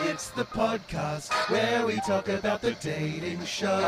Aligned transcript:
It's 0.00 0.30
the 0.30 0.44
podcast 0.44 1.32
where 1.50 1.84
we 1.84 1.96
talk 2.06 2.28
about 2.28 2.62
the 2.62 2.70
dating 2.74 3.44
show. 3.44 3.80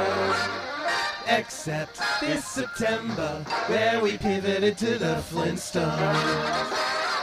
Except 1.28 2.00
this 2.20 2.44
September, 2.44 3.44
where 3.68 4.00
we 4.00 4.18
pivoted 4.18 4.76
to 4.78 4.98
the 4.98 5.22
Flintstones. 5.30 6.70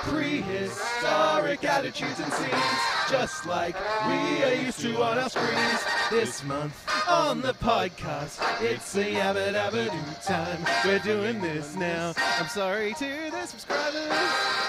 Prehistoric 0.03 1.65
attitudes 1.65 2.19
and 2.21 2.31
scenes, 2.31 2.79
just 3.09 3.45
like 3.45 3.75
we 4.07 4.43
are 4.43 4.53
used 4.53 4.79
to 4.79 5.03
on 5.03 5.17
our 5.17 5.29
screens. 5.29 5.83
This 6.09 6.41
month 6.45 6.89
on 7.09 7.41
the 7.41 7.55
podcast, 7.55 8.39
it's 8.61 8.95
a 8.95 9.03
yabba 9.03 9.51
dabba 9.51 10.25
time. 10.25 10.65
We're 10.85 10.99
doing 10.99 11.41
this 11.41 11.75
now. 11.75 12.13
I'm 12.39 12.47
sorry 12.47 12.93
to 12.93 13.31
the 13.31 13.45
subscribers. 13.47 14.66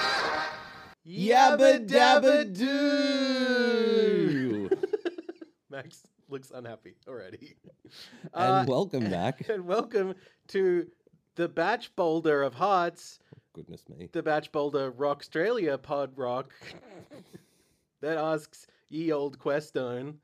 Yabba 1.09 1.87
dabba 1.89 2.45
doo. 2.53 3.89
Max 5.71 6.03
looks 6.29 6.51
unhappy 6.55 6.97
already. 7.09 7.57
and 8.35 8.35
Uh, 8.35 8.65
welcome 8.69 9.09
back. 9.09 9.49
and 9.49 9.65
welcome 9.67 10.15
to 10.49 10.87
the 11.37 11.49
Batch 11.49 11.97
Boulder 11.97 12.43
of 12.43 12.53
Hearts, 12.53 13.21
Goodness 13.55 13.89
me. 13.89 14.11
the 14.13 14.23
Batch 14.23 14.53
Boulder 14.53 14.91
Rock 14.91 15.21
Australia 15.21 15.79
Pod 15.79 16.11
Rock 16.17 16.53
that 18.03 18.19
asks 18.19 18.67
ye 18.91 19.11
old 19.11 19.39
Questone. 19.39 20.19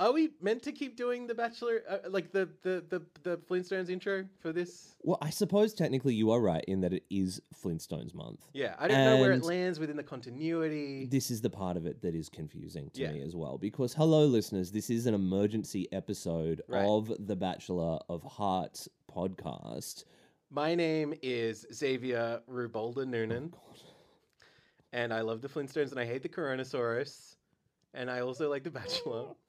Are 0.00 0.12
we 0.12 0.30
meant 0.40 0.62
to 0.64 0.72
keep 0.72 0.96
doing 0.96 1.28
the 1.28 1.36
Bachelor, 1.36 1.82
uh, 1.88 1.98
like 2.10 2.32
the, 2.32 2.48
the 2.62 2.84
the 2.88 3.02
the 3.22 3.36
Flintstones 3.36 3.88
intro 3.88 4.24
for 4.40 4.52
this? 4.52 4.96
Well, 5.04 5.18
I 5.22 5.30
suppose 5.30 5.72
technically 5.72 6.14
you 6.14 6.32
are 6.32 6.40
right 6.40 6.64
in 6.66 6.80
that 6.80 6.92
it 6.92 7.04
is 7.10 7.40
Flintstones 7.62 8.12
month. 8.12 8.40
Yeah, 8.52 8.74
I 8.78 8.88
don't 8.88 9.04
know 9.04 9.20
where 9.20 9.30
it 9.32 9.44
lands 9.44 9.78
within 9.78 9.96
the 9.96 10.02
continuity. 10.02 11.06
This 11.06 11.30
is 11.30 11.40
the 11.40 11.50
part 11.50 11.76
of 11.76 11.86
it 11.86 12.02
that 12.02 12.12
is 12.14 12.28
confusing 12.28 12.90
to 12.94 13.02
Yeah. 13.02 13.12
me 13.12 13.22
as 13.22 13.36
well. 13.36 13.56
Because, 13.56 13.94
hello, 13.94 14.26
listeners, 14.26 14.72
this 14.72 14.90
is 14.90 15.06
an 15.06 15.14
emergency 15.14 15.86
episode 15.92 16.60
Right. 16.66 16.84
of 16.84 17.12
the 17.28 17.36
Bachelor 17.36 18.00
of 18.08 18.24
Hearts 18.24 18.88
podcast. 19.08 20.04
My 20.50 20.74
name 20.74 21.14
is 21.22 21.66
Xavier 21.72 22.42
Rubolda 22.50 23.06
Noonan. 23.06 23.54
Oh, 23.56 23.74
and 24.92 25.14
I 25.14 25.20
love 25.20 25.40
the 25.40 25.48
Flintstones, 25.48 25.92
and 25.92 26.00
I 26.00 26.04
hate 26.04 26.22
the 26.24 26.28
Coronasaurus, 26.28 27.36
and 27.94 28.10
I 28.10 28.20
also 28.20 28.50
like 28.50 28.64
The 28.64 28.70
Bachelor. 28.72 29.26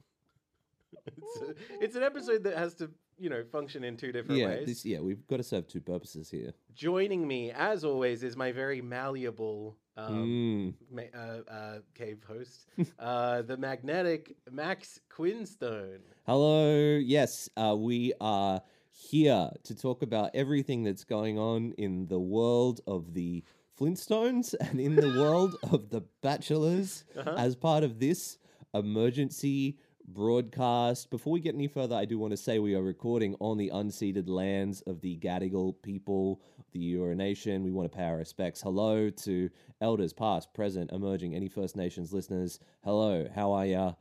it's, 1.17 1.41
a, 1.41 1.83
it's 1.83 1.95
an 1.95 2.03
episode 2.03 2.43
that 2.43 2.57
has 2.57 2.73
to, 2.75 2.89
you 3.17 3.29
know, 3.29 3.43
function 3.51 3.83
in 3.83 3.97
two 3.97 4.11
different 4.11 4.39
Yeah, 4.39 4.47
ways. 4.47 4.65
this, 4.67 4.85
yeah, 4.85 4.99
we've 4.99 5.25
got 5.27 5.37
to 5.37 5.43
serve 5.43 5.67
two 5.67 5.81
purposes 5.81 6.29
here. 6.29 6.53
Joining 6.73 7.27
me, 7.27 7.51
as 7.51 7.83
always, 7.83 8.23
is 8.23 8.35
my 8.35 8.51
very 8.51 8.81
malleable 8.81 9.77
um, 9.97 10.13
Mm. 10.13 10.73
ma- 10.91 11.17
uh, 11.19 11.41
uh, 11.49 11.79
cave 11.93 12.21
host, 12.27 12.67
uh, 12.99 13.41
the 13.43 13.55
magnetic 13.57 14.35
Max 14.51 14.99
Quinstone. 15.09 15.99
Hello. 16.25 16.97
Yes, 16.97 17.49
uh, 17.55 17.75
we 17.77 18.11
are 18.19 18.61
here 18.91 19.49
to 19.63 19.75
talk 19.75 20.01
about 20.01 20.31
everything 20.33 20.83
that's 20.83 21.03
going 21.05 21.37
on 21.37 21.71
in 21.77 22.07
the 22.07 22.19
world 22.19 22.81
of 22.87 23.13
the 23.13 23.43
Flintstones 23.79 24.53
and 24.59 24.79
in 24.81 24.95
the 24.95 25.09
world 25.19 25.55
of 25.71 25.89
the 25.89 26.01
Bachelors 26.21 27.03
Uh-huh. 27.17 27.35
as 27.37 27.55
part 27.55 27.83
of 27.83 27.99
this 27.99 28.37
emergency 28.73 29.77
broadcast. 30.07 31.09
Before 31.09 31.33
we 31.33 31.39
get 31.39 31.55
any 31.55 31.67
further, 31.67 31.95
I 31.95 32.05
do 32.05 32.17
want 32.17 32.31
to 32.31 32.37
say 32.37 32.59
we 32.59 32.75
are 32.75 32.81
recording 32.83 33.35
on 33.39 33.57
the 33.57 33.71
unceded 33.73 34.27
lands 34.29 34.81
of 34.81 35.01
the 35.01 35.17
Gadigal 35.17 35.81
people, 35.81 36.41
the 36.71 36.93
Eora 36.95 37.15
Nation. 37.15 37.63
We 37.63 37.71
want 37.71 37.91
to 37.91 37.97
pay 37.97 38.03
our 38.05 38.17
respects. 38.17 38.61
Hello 38.61 39.09
to 39.09 39.49
elders, 39.81 40.13
past, 40.13 40.53
present, 40.53 40.91
emerging, 40.91 41.35
any 41.35 41.47
First 41.49 41.75
Nations 41.75 42.13
listeners. 42.13 42.59
Hello, 42.83 43.27
how 43.33 43.51
are 43.53 43.65
ya? 43.65 43.93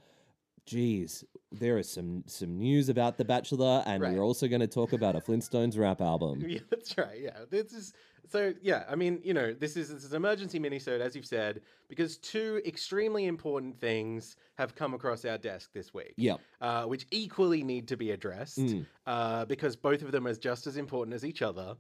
Geez, 0.67 1.25
there 1.53 1.77
is 1.77 1.91
some 1.91 2.25
some 2.27 2.57
news 2.57 2.89
about 2.89 3.19
The 3.19 3.25
Bachelor, 3.25 3.83
and 3.87 4.03
Right. 4.03 4.15
we're 4.15 4.25
also 4.25 4.49
going 4.49 4.63
to 4.63 4.67
talk 4.67 4.95
about 4.95 5.15
a 5.15 5.21
Flintstones 5.21 5.79
rap 5.79 6.01
album. 6.01 6.43
Yeah, 6.49 6.61
that's 6.71 6.97
right. 6.97 7.21
Yeah, 7.21 7.41
this 7.51 7.73
is 7.75 7.93
so. 8.29 8.55
Yeah, 8.63 8.85
I 8.89 8.95
mean, 8.95 9.21
you 9.23 9.35
know, 9.35 9.53
this 9.53 9.77
is 9.77 9.89
this 9.93 10.05
is 10.05 10.13
an 10.13 10.17
emergency 10.17 10.59
minisode, 10.59 11.01
as 11.01 11.15
you've 11.17 11.27
said, 11.27 11.61
because 11.89 12.17
two 12.19 12.61
extremely 12.65 13.27
important 13.27 13.79
things 13.79 14.37
have 14.57 14.75
come 14.75 14.95
across 14.95 15.25
our 15.25 15.39
desk 15.39 15.71
this 15.73 15.93
week. 15.95 16.15
Yep. 16.17 16.41
uh, 16.61 16.85
which 16.85 17.07
equally 17.11 17.63
need 17.63 17.89
to 17.89 17.97
be 17.97 18.11
addressed 18.13 18.59
Mm. 18.59 18.87
uh, 19.07 19.45
because 19.47 19.77
both 19.77 20.03
of 20.03 20.13
them 20.13 20.27
are 20.27 20.35
just 20.35 20.67
as 20.67 20.77
important 20.77 21.15
as 21.15 21.25
each 21.25 21.43
other. 21.43 21.77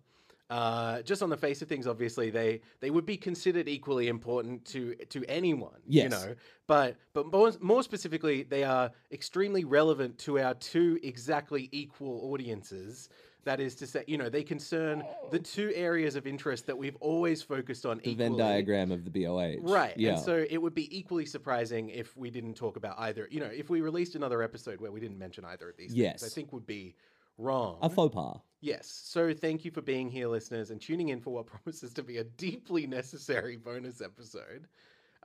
Uh, 0.50 1.00
just 1.02 1.22
on 1.22 1.30
the 1.30 1.36
face 1.36 1.62
of 1.62 1.68
things, 1.68 1.86
obviously 1.86 2.28
they 2.28 2.60
they 2.80 2.90
would 2.90 3.06
be 3.06 3.16
considered 3.16 3.66
equally 3.66 4.08
important 4.08 4.62
to 4.66 4.94
to 5.08 5.24
anyone, 5.26 5.80
Yes. 5.86 6.02
you 6.04 6.08
know. 6.10 6.34
But 6.66 6.96
but 7.14 7.32
more, 7.32 7.52
more 7.60 7.82
specifically, 7.82 8.42
they 8.42 8.62
are 8.62 8.90
extremely 9.10 9.64
relevant 9.64 10.18
to 10.18 10.38
our 10.38 10.52
two 10.54 10.98
exactly 11.02 11.70
equal 11.72 12.30
audiences. 12.30 13.08
That 13.44 13.60
is 13.60 13.74
to 13.76 13.86
say, 13.86 14.04
you 14.06 14.18
know, 14.18 14.28
they 14.28 14.42
concern 14.42 15.04
the 15.30 15.38
two 15.38 15.72
areas 15.74 16.16
of 16.16 16.26
interest 16.26 16.66
that 16.66 16.76
we've 16.76 16.96
always 17.00 17.42
focused 17.42 17.84
on. 17.86 17.98
The 17.98 18.10
equally. 18.10 18.28
Venn 18.30 18.36
diagram 18.38 18.90
of 18.90 19.04
the 19.04 19.10
BOH. 19.10 19.56
Right. 19.60 19.94
Yeah. 19.96 20.12
And 20.14 20.20
so 20.20 20.44
it 20.48 20.58
would 20.58 20.74
be 20.74 20.96
equally 20.96 21.26
surprising 21.26 21.90
if 21.90 22.16
we 22.16 22.30
didn't 22.30 22.54
talk 22.54 22.76
about 22.76 22.98
either, 22.98 23.28
you 23.30 23.40
know, 23.40 23.46
if 23.46 23.70
we 23.70 23.80
released 23.80 24.14
another 24.14 24.42
episode 24.42 24.80
where 24.80 24.90
we 24.92 25.00
didn't 25.00 25.18
mention 25.18 25.44
either 25.44 25.68
of 25.68 25.76
these 25.76 25.92
things, 25.92 26.24
I 26.24 26.28
think 26.28 26.52
would 26.52 26.66
be 26.66 26.94
wrong. 27.38 27.78
a 27.82 27.90
faux 27.90 28.14
pas. 28.14 28.38
yes. 28.60 28.86
So 29.04 29.34
thank 29.34 29.64
you 29.64 29.70
for 29.70 29.82
being 29.82 30.08
here, 30.10 30.28
listeners, 30.28 30.70
and 30.70 30.80
tuning 30.80 31.08
in 31.10 31.20
for 31.20 31.32
what 31.32 31.46
promises 31.64 31.92
to 31.94 32.02
be 32.02 32.18
a 32.18 32.24
deeply 32.24 32.86
necessary 32.86 33.56
bonus 33.56 34.00
episode. 34.00 34.66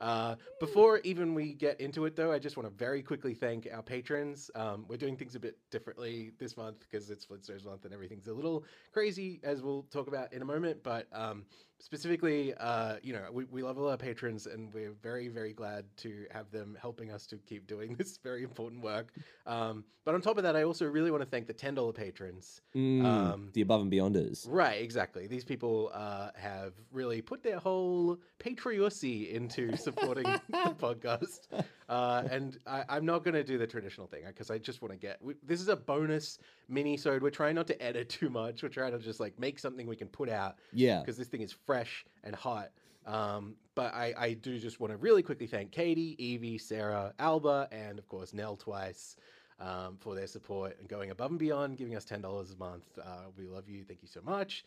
Uh, 0.00 0.36
before 0.58 1.00
even 1.04 1.34
we 1.34 1.52
get 1.52 1.80
into 1.80 2.06
it, 2.06 2.16
though, 2.16 2.32
I 2.32 2.38
just 2.38 2.56
want 2.56 2.68
to 2.68 2.74
very 2.74 3.02
quickly 3.02 3.34
thank 3.34 3.68
our 3.70 3.82
patrons. 3.82 4.50
Um, 4.54 4.86
we're 4.88 4.96
doing 4.96 5.16
things 5.16 5.34
a 5.34 5.40
bit 5.40 5.58
differently 5.70 6.32
this 6.38 6.56
month 6.56 6.80
because 6.80 7.10
it's 7.10 7.26
Flintstones 7.26 7.64
month 7.64 7.84
and 7.84 7.92
everything's 7.92 8.26
a 8.26 8.32
little 8.32 8.64
crazy, 8.92 9.40
as 9.42 9.62
we'll 9.62 9.82
talk 9.84 10.08
about 10.08 10.32
in 10.32 10.40
a 10.40 10.44
moment. 10.44 10.82
But 10.82 11.06
um, 11.12 11.44
specifically, 11.80 12.54
uh, 12.54 12.96
you 13.02 13.12
know, 13.12 13.24
we, 13.32 13.44
we 13.44 13.62
love 13.62 13.78
all 13.78 13.88
our 13.88 13.96
patrons 13.96 14.46
and 14.46 14.72
we're 14.72 14.92
very, 15.02 15.28
very 15.28 15.52
glad 15.52 15.84
to 15.98 16.26
have 16.30 16.50
them 16.50 16.76
helping 16.80 17.10
us 17.10 17.26
to 17.26 17.36
keep 17.38 17.66
doing 17.66 17.94
this 17.98 18.18
very 18.22 18.42
important 18.42 18.82
work. 18.82 19.12
Um, 19.46 19.84
but 20.04 20.14
on 20.14 20.20
top 20.22 20.38
of 20.38 20.42
that, 20.44 20.56
I 20.56 20.62
also 20.62 20.86
really 20.86 21.10
want 21.10 21.22
to 21.22 21.28
thank 21.28 21.46
the 21.46 21.54
$10 21.54 21.94
patrons. 21.94 22.62
Mm, 22.74 23.04
Um, 23.04 23.50
the 23.52 23.60
above 23.60 23.82
and 23.82 23.92
beyonders. 23.92 24.46
Right, 24.48 24.80
exactly. 24.82 25.26
These 25.26 25.44
people 25.44 25.90
uh, 25.92 26.30
have 26.36 26.72
really 26.92 27.20
put 27.20 27.42
their 27.42 27.58
whole 27.58 28.18
patriocy 28.38 29.30
into 29.32 29.76
supporting 29.76 30.24
the 30.24 30.74
podcast. 30.78 31.40
Uh, 31.88 32.22
and 32.30 32.58
I, 32.66 32.84
I'm 32.88 33.04
not 33.04 33.24
going 33.24 33.34
to 33.34 33.44
do 33.44 33.58
the 33.58 33.66
traditional 33.66 34.06
thing 34.06 34.22
because 34.26 34.50
I 34.50 34.58
just 34.58 34.80
want 34.80 34.92
to 34.92 34.98
get. 34.98 35.18
We, 35.22 35.34
this 35.46 35.60
is 35.60 35.68
a 35.68 35.76
bonus 35.76 36.38
mini-sode. 36.68 37.22
We're 37.22 37.30
trying 37.30 37.54
not 37.56 37.66
to 37.66 37.82
edit 37.82 38.08
too 38.08 38.30
much. 38.30 38.62
We're 38.62 38.68
trying 38.68 38.92
to 38.92 38.98
just 38.98 39.20
like 39.20 39.38
make 39.38 39.58
something 39.58 39.86
we 39.86 39.96
can 39.96 40.08
put 40.08 40.28
out 40.30 40.56
Yeah. 40.72 41.00
because 41.00 41.16
this 41.18 41.28
thing 41.28 41.42
is 41.42 41.52
fresh 41.70 42.04
and 42.24 42.34
hot. 42.34 42.70
Um, 43.06 43.54
but 43.76 43.94
I, 43.94 44.12
I 44.18 44.32
do 44.34 44.58
just 44.58 44.80
want 44.80 44.92
to 44.92 44.96
really 44.96 45.22
quickly 45.22 45.46
thank 45.46 45.70
Katie, 45.70 46.16
Evie, 46.18 46.58
Sarah, 46.58 47.14
Alba, 47.20 47.68
and 47.70 47.96
of 47.98 48.08
course 48.08 48.34
Nell 48.34 48.56
twice 48.56 49.14
um, 49.60 49.96
for 50.00 50.14
their 50.16 50.26
support 50.26 50.76
and 50.80 50.88
going 50.88 51.10
above 51.10 51.30
and 51.30 51.38
beyond, 51.38 51.78
giving 51.78 51.94
us 51.96 52.04
ten 52.04 52.20
dollars 52.20 52.50
a 52.50 52.56
month. 52.56 52.86
Uh, 53.00 53.26
we 53.38 53.46
love 53.46 53.68
you. 53.68 53.84
Thank 53.84 54.02
you 54.02 54.08
so 54.08 54.20
much. 54.22 54.64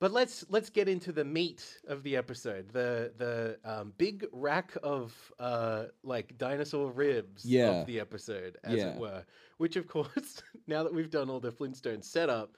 But 0.00 0.12
let's 0.12 0.44
let's 0.48 0.70
get 0.70 0.88
into 0.88 1.12
the 1.12 1.24
meat 1.24 1.80
of 1.88 2.02
the 2.04 2.16
episode. 2.16 2.68
The 2.70 3.12
the 3.18 3.58
um, 3.64 3.92
big 3.98 4.24
rack 4.32 4.72
of 4.82 5.14
uh, 5.40 5.86
like 6.04 6.38
dinosaur 6.38 6.90
ribs 6.90 7.44
Yeah. 7.44 7.80
of 7.80 7.86
the 7.86 7.98
episode, 8.00 8.56
as 8.64 8.78
Yeah. 8.78 8.94
it 8.94 8.98
were. 9.00 9.24
Which 9.58 9.76
of 9.76 9.86
course, 9.88 10.42
now 10.66 10.82
that 10.84 10.94
we've 10.94 11.10
done 11.10 11.28
all 11.30 11.40
the 11.40 11.52
Flintstone 11.52 12.02
setup, 12.02 12.56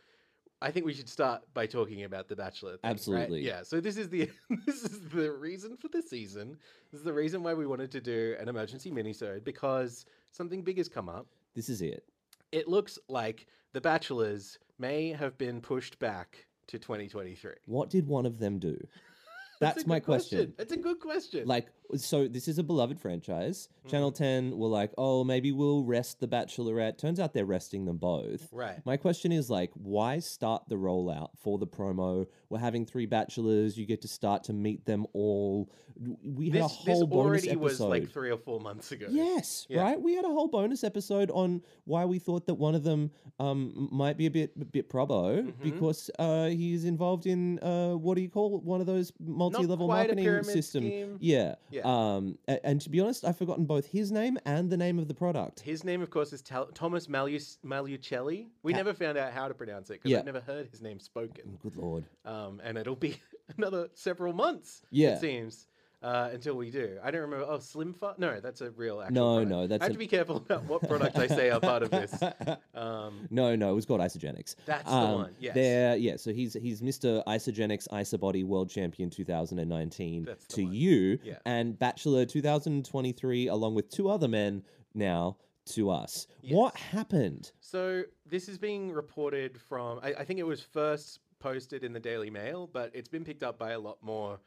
I 0.65 0.71
think 0.71 0.87
we 0.87 0.95
should 0.95 1.11
start 1.11 1.43
by 1.53 1.67
talking 1.67 2.05
about 2.05 2.27
the 2.27 2.35
Bachelor. 2.35 2.73
Thing, 2.73 2.81
right? 2.85 2.91
Absolutely. 2.91 3.45
Yeah. 3.45 3.63
So 3.63 3.81
this 3.81 3.99
is 3.99 4.09
the 4.09 4.31
this 4.67 4.83
is 4.83 4.99
the 5.11 5.31
reason 5.31 5.77
for 5.77 5.89
the 5.89 6.01
season. 6.01 6.57
This 6.91 7.01
is 7.01 7.05
the 7.05 7.13
reason 7.13 7.43
why 7.43 7.53
we 7.53 7.67
wanted 7.67 7.91
to 7.93 8.01
do 8.01 8.35
an 8.41 8.49
emergency 8.49 8.91
minisode 8.91 9.45
because 9.45 10.07
something 10.33 10.63
big 10.63 10.79
has 10.79 10.89
come 10.89 11.11
up. 11.11 11.27
This 11.55 11.69
is 11.69 11.83
it. 11.83 12.05
It 12.51 12.67
looks 12.67 12.99
like 13.09 13.47
the 13.75 13.81
Bachelors 13.81 14.59
may 14.79 15.11
have 15.11 15.37
been 15.37 15.61
pushed 15.61 15.99
back 15.99 16.47
to 16.69 16.79
2023. 16.79 17.53
What 17.67 17.91
did 17.91 18.09
one 18.09 18.25
of 18.25 18.39
them 18.39 18.59
do? 18.59 18.79
That's, 19.61 19.85
a 19.85 19.89
my 19.89 19.99
good 19.99 20.07
question. 20.07 20.55
That's 20.57 20.73
a 20.73 20.79
good 20.79 20.99
question. 20.99 21.47
Like, 21.47 21.69
so 21.97 22.27
this 22.27 22.49
is 22.49 22.59
a 22.59 22.63
beloved 22.63 22.99
franchise. 22.99 23.69
Channel 23.89 24.11
Mm-hmm. 24.13 24.51
10 24.51 24.59
were 24.59 24.69
like, 24.69 24.91
oh, 24.99 25.23
maybe 25.25 25.53
we'll 25.53 25.85
rest 25.85 26.19
the 26.21 26.27
Bachelorette. 26.29 26.97
Turns 26.99 27.21
out 27.21 27.35
they're 27.35 27.45
resting 27.45 27.85
them 27.85 27.99
both. 27.99 28.49
right. 28.53 28.85
My 28.87 28.97
question 28.97 29.31
is 29.33 29.51
like, 29.51 29.71
why 29.75 30.19
start 30.21 30.63
the 30.69 30.77
rollout 30.77 31.29
for 31.43 31.59
the 31.59 31.67
promo? 31.67 32.27
We're 32.49 32.59
having 32.59 32.87
three 32.87 33.07
bachelors. 33.07 33.77
You 33.77 33.85
get 33.87 34.01
to 34.03 34.09
start 34.09 34.45
to 34.45 34.53
meet 34.53 34.87
them 34.87 35.07
all. 35.13 35.71
We 36.25 36.47
had 36.51 36.57
a 36.57 36.63
This, 36.63 36.73
whole 36.73 36.85
this 36.87 37.09
bonus 37.09 37.13
already 37.13 37.49
episode. 37.51 37.61
was 37.63 37.81
like 37.81 38.11
three 38.11 38.31
or 38.31 38.39
four 38.39 38.59
months 38.61 38.91
ago. 38.93 39.07
Yes, 39.11 39.67
Yeah. 39.69 39.83
right. 39.83 40.01
We 40.01 40.15
had 40.15 40.25
a 40.25 40.29
whole 40.29 40.49
bonus 40.49 40.83
episode 40.85 41.31
on 41.31 41.63
why 41.85 42.05
we 42.05 42.19
thought 42.19 42.47
that 42.47 42.55
one 42.55 42.75
of 42.75 42.83
them 42.85 43.11
um, 43.39 43.89
might 43.93 44.17
be 44.17 44.27
a 44.27 44.31
bit 44.31 44.53
a 44.61 44.65
bit 44.65 44.89
probo 44.89 45.43
Mhm. 45.45 45.53
because 45.63 46.11
uh, 46.19 46.47
he's 46.49 46.85
involved 46.85 47.27
in 47.27 47.59
uh, 47.61 47.93
what 47.95 48.15
do 48.17 48.23
you 48.23 48.29
call 48.29 48.59
one 48.61 48.81
of 48.81 48.87
those 48.87 49.13
multi-level 49.21 49.87
quite 49.87 50.09
marketing 50.09 50.43
system? 50.45 50.85
scheme. 50.85 51.17
Yeah, 51.21 51.57
Yeah. 51.75 51.83
Um, 51.85 52.39
a- 52.47 52.65
and, 52.65 52.81
to 52.83 52.89
be 52.91 53.01
honest, 53.01 53.25
I've 53.25 53.37
forgotten 53.37 53.65
both 53.65 53.87
his 53.87 54.13
name 54.13 54.39
and 54.47 54.71
the 54.71 54.77
name 54.77 54.99
of 55.01 55.09
the 55.09 55.15
product. 55.15 55.61
His 55.61 55.83
name, 55.83 56.03
of 56.03 56.11
course, 56.11 56.33
is 56.33 56.41
Tal- 56.41 56.67
Thomas 56.69 57.09
Malus- 57.09 57.59
Malucelli. 57.65 58.47
We 58.63 58.73
Ta- 58.73 58.79
never 58.79 58.95
found 58.95 59.19
out 59.19 59.33
how 59.33 59.49
to 59.49 59.55
pronounce 59.55 59.91
it 59.91 59.95
because 59.95 60.11
Yeah. 60.13 60.19
I've 60.21 60.25
never 60.25 60.41
heard 60.41 60.69
his 60.69 60.81
name 60.81 61.01
spoken. 61.01 61.59
Good 61.63 61.77
lord. 61.77 62.05
Um, 62.25 62.61
and 62.63 62.79
it'll 62.79 62.95
be 62.95 63.17
another 63.59 63.89
several 63.95 64.33
months, 64.33 64.83
Yeah. 64.91 65.15
it 65.17 65.21
seems, 65.21 65.67
uh, 66.05 66.29
until 66.33 66.55
we 66.55 66.71
do. 66.71 66.99
I 67.03 67.11
don't 67.11 67.23
remember. 67.23 67.47
Oh, 67.49 67.59
Slim 67.59 67.95
Fast? 67.95 68.19
No, 68.19 68.39
that's 68.39 68.61
a 68.61 68.71
real 68.73 69.01
actual 69.01 69.15
No, 69.15 69.33
product. 69.37 69.51
no, 69.51 69.67
that's 69.67 69.81
I 69.81 69.85
have 69.87 69.91
a- 69.91 69.95
to 69.95 69.99
be 69.99 70.07
careful 70.07 70.37
about 70.37 70.65
what 70.65 70.87
products 70.87 71.17
I 71.19 71.27
say 71.27 71.51
are 71.51 71.61
part 71.61 71.83
of 71.83 71.91
this. 71.91 72.13
Um, 72.75 73.29
no, 73.31 73.55
no, 73.57 73.71
it 73.71 73.75
was 73.75 73.87
called 73.87 74.01
Isagenix. 74.01 74.57
That's 74.67 74.85
the 74.85 74.91
Um, 74.95 75.15
one, 75.15 75.35
yes. 75.39 75.55
There, 75.55 75.97
yeah. 75.97 76.17
So 76.17 76.33
he's 76.33 76.55
he's 76.55 76.83
Mr. 76.83 77.25
Isagenix 77.25 77.89
IsaBody 77.89 78.45
World 78.45 78.69
Champion 78.69 79.11
2019 79.11 80.25
That's 80.25 80.47
to 80.49 80.65
one. 80.65 80.73
you, 80.75 81.19
Yeah. 81.23 81.39
and 81.47 81.79
Bachelor 81.79 82.27
2023, 82.27 83.47
along 83.49 83.75
with 83.75 83.89
two 83.91 84.09
other 84.09 84.29
men 84.29 84.63
now 84.95 85.37
to 85.67 85.91
us. 85.91 86.27
What 86.49 86.77
happened? 86.77 87.53
So 87.61 88.03
this 88.27 88.49
is 88.49 88.59
being 88.59 88.93
reported 88.93 89.59
from. 89.61 90.01
I, 90.03 90.09
I 90.19 90.25
think 90.25 90.39
it 90.41 90.47
was 90.47 90.61
first 90.61 91.21
posted 91.39 91.85
in 91.85 91.93
the 91.93 92.01
Daily 92.01 92.31
Mail, 92.31 92.69
but 92.73 92.91
it's 92.95 93.09
been 93.09 93.25
picked 93.25 93.43
up 93.43 93.59
by 93.59 93.71
a 93.73 93.79
lot 93.79 93.99
more 94.03 94.41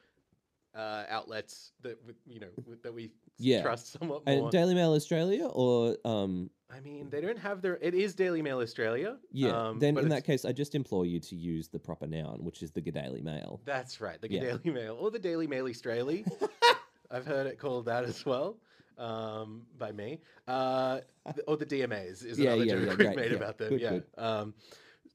uh, 0.78 1.04
outlets 1.10 1.72
that 1.82 1.98
you 2.28 2.40
know 2.40 2.48
that 2.84 2.94
we 2.94 3.12
Yeah. 3.38 3.62
trust 3.64 3.92
somewhat 4.00 4.22
And 4.28 4.42
more. 4.42 4.52
Daily 4.52 4.76
Mail 4.76 4.94
Australia, 4.94 5.46
or 5.48 5.98
um, 6.06 6.50
I 6.70 6.80
mean, 6.82 7.10
they 7.10 7.22
don't 7.22 7.40
have 7.40 7.62
their. 7.62 7.78
It 7.82 7.94
is 7.96 8.14
Daily 8.16 8.42
Mail 8.42 8.60
Australia. 8.60 9.18
yeah. 9.32 9.50
um, 9.70 9.80
then 9.80 9.98
in 9.98 10.06
it's- 10.06 10.12
that 10.12 10.26
case, 10.26 10.46
I 10.46 10.52
just 10.52 10.76
implore 10.76 11.06
you 11.06 11.20
to 11.22 11.36
use 11.36 11.68
the 11.70 11.80
proper 11.80 12.06
noun, 12.08 12.44
which 12.44 12.62
is 12.62 12.72
the 12.72 12.82
Daily 12.82 13.22
Mail. 13.22 13.60
That's 13.66 14.00
right, 14.02 14.22
the 14.22 14.32
Yeah. 14.32 14.42
Daily 14.58 14.72
Mail 14.72 14.98
or 15.00 15.10
the 15.12 15.20
Daily 15.20 15.48
Mail 15.48 15.68
Australia. 15.68 16.24
I've 17.12 17.26
heard 17.26 17.48
it 17.48 17.58
called 17.58 17.86
that 17.86 18.04
as 18.04 18.26
well 18.26 18.58
um, 18.98 19.64
by 19.78 19.92
me. 19.94 20.20
Uh, 20.48 21.00
or 21.48 21.56
the 21.56 21.66
DMAs 21.66 22.26
is 22.26 22.38
Yeah, 22.38 22.50
another 22.54 22.66
yeah, 22.66 22.72
joke 22.74 22.82
yeah, 22.82 22.88
we've 22.90 22.98
great, 22.98 23.16
made 23.16 23.32
about 23.32 23.58
them. 23.58 23.70
Good, 23.70 23.82
yeah. 23.82 23.90
good. 23.92 24.54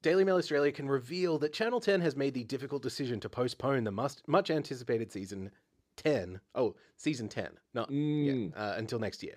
Daily 0.02 0.24
Mail 0.24 0.36
Australia 0.36 0.72
can 0.72 0.88
reveal 0.88 1.38
that 1.38 1.52
Channel 1.52 1.80
10 1.80 2.00
has 2.00 2.16
made 2.16 2.34
the 2.34 2.44
difficult 2.44 2.82
decision 2.82 3.20
to 3.20 3.28
postpone 3.28 3.84
the 3.84 3.92
must, 3.92 4.26
much 4.26 4.50
anticipated 4.50 5.12
season 5.12 5.50
10. 5.96 6.40
Oh, 6.56 6.74
season 6.96 7.28
10, 7.28 7.50
not 7.72 7.88
Mm. 7.90 8.50
yeah, 8.52 8.60
uh, 8.60 8.74
until 8.76 8.98
next 8.98 9.22
year. 9.22 9.36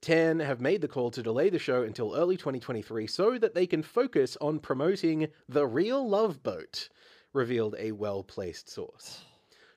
10 0.00 0.40
have 0.40 0.60
made 0.60 0.80
the 0.80 0.88
call 0.88 1.12
to 1.12 1.22
delay 1.22 1.48
the 1.48 1.58
show 1.60 1.84
until 1.84 2.16
early 2.16 2.36
2023 2.36 3.06
so 3.06 3.38
that 3.38 3.54
they 3.54 3.66
can 3.68 3.82
focus 3.84 4.36
on 4.40 4.58
promoting 4.58 5.28
The 5.48 5.66
Real 5.66 6.06
Love 6.08 6.42
Boat, 6.42 6.88
revealed 7.32 7.76
a 7.78 7.92
well 7.92 8.24
placed 8.24 8.68
source. 8.68 9.20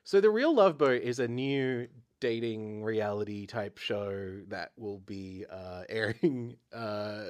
So, 0.02 0.20
The 0.20 0.30
Real 0.30 0.54
Love 0.54 0.76
Boat 0.78 1.02
is 1.02 1.20
a 1.20 1.28
new 1.28 1.86
dating 2.18 2.82
reality 2.82 3.46
type 3.46 3.78
show 3.78 4.40
that 4.48 4.72
will 4.76 4.98
be 4.98 5.44
uh, 5.48 5.84
airing. 5.88 6.56
Uh, 6.72 7.24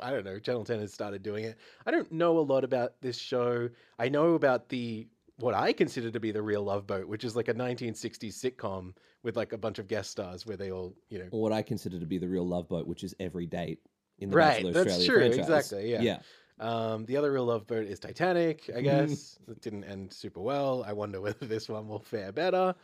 I 0.00 0.10
don't 0.10 0.24
know. 0.24 0.38
Channel 0.38 0.64
10 0.64 0.80
has 0.80 0.92
started 0.92 1.22
doing 1.22 1.44
it. 1.44 1.56
I 1.86 1.90
don't 1.90 2.10
know 2.10 2.38
a 2.38 2.40
lot 2.40 2.64
about 2.64 3.00
this 3.00 3.18
show. 3.18 3.68
I 3.98 4.08
know 4.08 4.34
about 4.34 4.68
the 4.68 5.06
what 5.38 5.54
I 5.54 5.72
consider 5.72 6.10
to 6.10 6.18
be 6.18 6.32
the 6.32 6.40
real 6.40 6.62
Love 6.62 6.86
Boat, 6.86 7.06
which 7.06 7.22
is 7.22 7.36
like 7.36 7.48
a 7.48 7.54
1960s 7.54 8.32
sitcom 8.32 8.94
with 9.22 9.36
like 9.36 9.52
a 9.52 9.58
bunch 9.58 9.78
of 9.78 9.86
guest 9.86 10.10
stars 10.10 10.46
where 10.46 10.56
they 10.56 10.72
all, 10.72 10.94
you 11.10 11.18
know, 11.18 11.28
Or 11.30 11.42
what 11.42 11.52
I 11.52 11.60
consider 11.62 12.00
to 12.00 12.06
be 12.06 12.16
the 12.16 12.28
real 12.28 12.46
love 12.46 12.68
boat, 12.68 12.86
which 12.86 13.04
is 13.04 13.14
every 13.20 13.44
date 13.46 13.80
in 14.18 14.30
the 14.30 14.36
Right, 14.36 14.54
Bachelor 14.64 14.72
that's 14.72 14.86
Australia 14.98 15.06
true, 15.06 15.18
franchise. 15.44 15.60
exactly, 15.72 15.90
yeah. 15.92 16.00
Yeah. 16.02 16.18
Um, 16.58 17.04
the 17.04 17.18
other 17.18 17.30
real 17.32 17.44
love 17.44 17.66
boat 17.66 17.86
is 17.86 18.00
Titanic, 18.00 18.70
I 18.74 18.80
guess. 18.88 19.38
it 19.46 19.60
didn't 19.60 19.84
end 19.84 20.10
super 20.12 20.40
well. 20.40 20.82
I 20.86 20.94
wonder 20.94 21.20
whether 21.20 21.44
this 21.46 21.68
one 21.68 21.86
will 21.86 22.00
fare 22.00 22.32
better. 22.32 22.74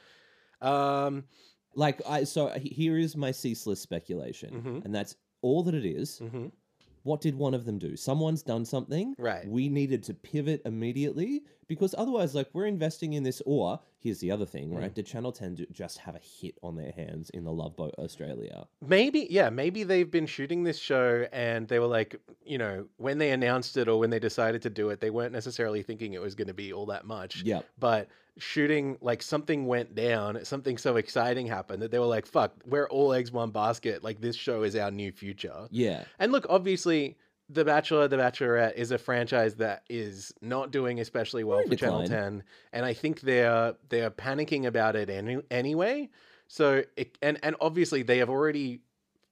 Um, 0.61 1.25
Like 1.75 2.03
I 2.07 2.25
so 2.25 2.49
here 2.51 2.99
is 2.99 3.17
my 3.17 3.31
ceaseless 3.31 3.81
speculation, 3.81 4.61
Mhm. 4.63 4.85
and 4.85 4.95
that's 4.95 5.17
all 5.41 5.63
that 5.63 5.75
it 5.75 5.87
is. 5.87 6.21
mhm. 6.21 6.53
What 7.03 7.21
did 7.21 7.37
one 7.37 7.55
of 7.55 7.65
them 7.65 7.79
do? 7.79 7.97
Someone's 7.97 8.43
done 8.43 8.65
something. 8.65 9.15
Right. 9.19 9.47
We 9.47 9.69
needed 9.69 10.03
to 10.05 10.15
pivot 10.15 10.63
immediately 10.65 11.45
because 11.67 11.95
otherwise, 11.99 12.35
like, 12.35 12.49
we're 12.53 12.67
investing 12.67 13.15
in 13.15 13.23
this. 13.23 13.43
Or 13.45 13.81
here's 14.03 14.19
the 14.21 14.31
other 14.31 14.45
thing, 14.47 14.71
Mm. 14.71 14.79
right? 14.79 14.95
Did 14.95 15.07
Channel 15.07 15.33
10 15.33 15.55
do, 15.55 15.67
just 15.71 15.99
have 15.99 16.15
a 16.17 16.19
hit 16.19 16.59
on 16.63 16.77
their 16.77 16.93
hands 16.93 17.31
in 17.31 17.45
the 17.45 17.53
Love 17.53 17.77
Boat 17.77 17.95
Australia? 17.99 18.67
Maybe, 18.87 19.29
yeah, 19.31 19.49
maybe 19.51 19.85
they've 19.85 20.11
been 20.11 20.27
shooting 20.27 20.65
this 20.65 20.79
show 20.79 21.27
and 21.33 21.69
they 21.69 21.79
were 21.79 21.87
like, 21.87 22.17
you 22.45 22.59
know, 22.59 22.87
when 22.97 23.19
they 23.19 23.31
announced 23.31 23.77
it 23.77 23.89
or 23.89 23.99
when 23.99 24.11
they 24.11 24.19
decided 24.19 24.63
to 24.63 24.71
do 24.71 24.91
it, 24.91 25.01
they 25.01 25.11
weren't 25.11 25.33
necessarily 25.33 25.83
thinking 25.83 26.15
it 26.15 26.21
was 26.21 26.35
going 26.35 26.49
to 26.49 26.55
be 26.55 26.73
all 26.73 26.87
that 26.87 27.05
much. 27.07 27.43
Yep. 27.45 27.65
But 27.79 28.09
shooting, 28.39 28.97
like 29.01 29.23
something 29.23 29.67
went 29.67 29.95
down, 29.95 30.45
something 30.45 30.79
so 30.79 30.97
exciting 30.97 31.47
happened 31.47 31.83
that 31.83 31.91
they 31.91 31.99
were 31.99 32.07
like, 32.07 32.27
fuck, 32.27 32.53
we're 32.67 32.89
all 32.89 33.13
eggs 33.13 33.31
one 33.31 33.51
basket. 33.51 34.03
Like 34.03 34.21
this 34.21 34.35
show 34.37 34.63
is 34.63 34.75
our 34.75 34.91
new 34.91 35.13
future. 35.13 35.69
Yeah. 35.71 36.05
And 36.19 36.33
look, 36.33 36.47
obviously, 36.49 37.19
The 37.49 37.65
Bachelor, 37.65 38.09
The 38.09 38.17
Bachelorette 38.17 38.75
is 38.77 38.91
a 38.93 38.99
franchise 38.99 39.57
that 39.57 39.83
is 39.89 40.33
not 40.41 40.71
doing 40.71 41.01
especially 41.01 41.45
well 41.45 41.59
We're 41.59 41.69
for 41.69 41.77
Channel 41.77 42.07
10, 42.07 42.43
and 42.73 42.87
I 42.87 42.95
think 42.95 43.21
they're 43.21 43.75
they're 43.89 44.11
panicking 44.11 44.67
about 44.67 44.97
it 44.97 45.11
any, 45.11 45.39
anyway. 45.51 46.09
So, 46.49 46.85
it, 46.97 47.19
and 47.21 47.39
and 47.43 47.57
obviously 47.61 48.03
they 48.03 48.19
have 48.19 48.31
already 48.31 48.81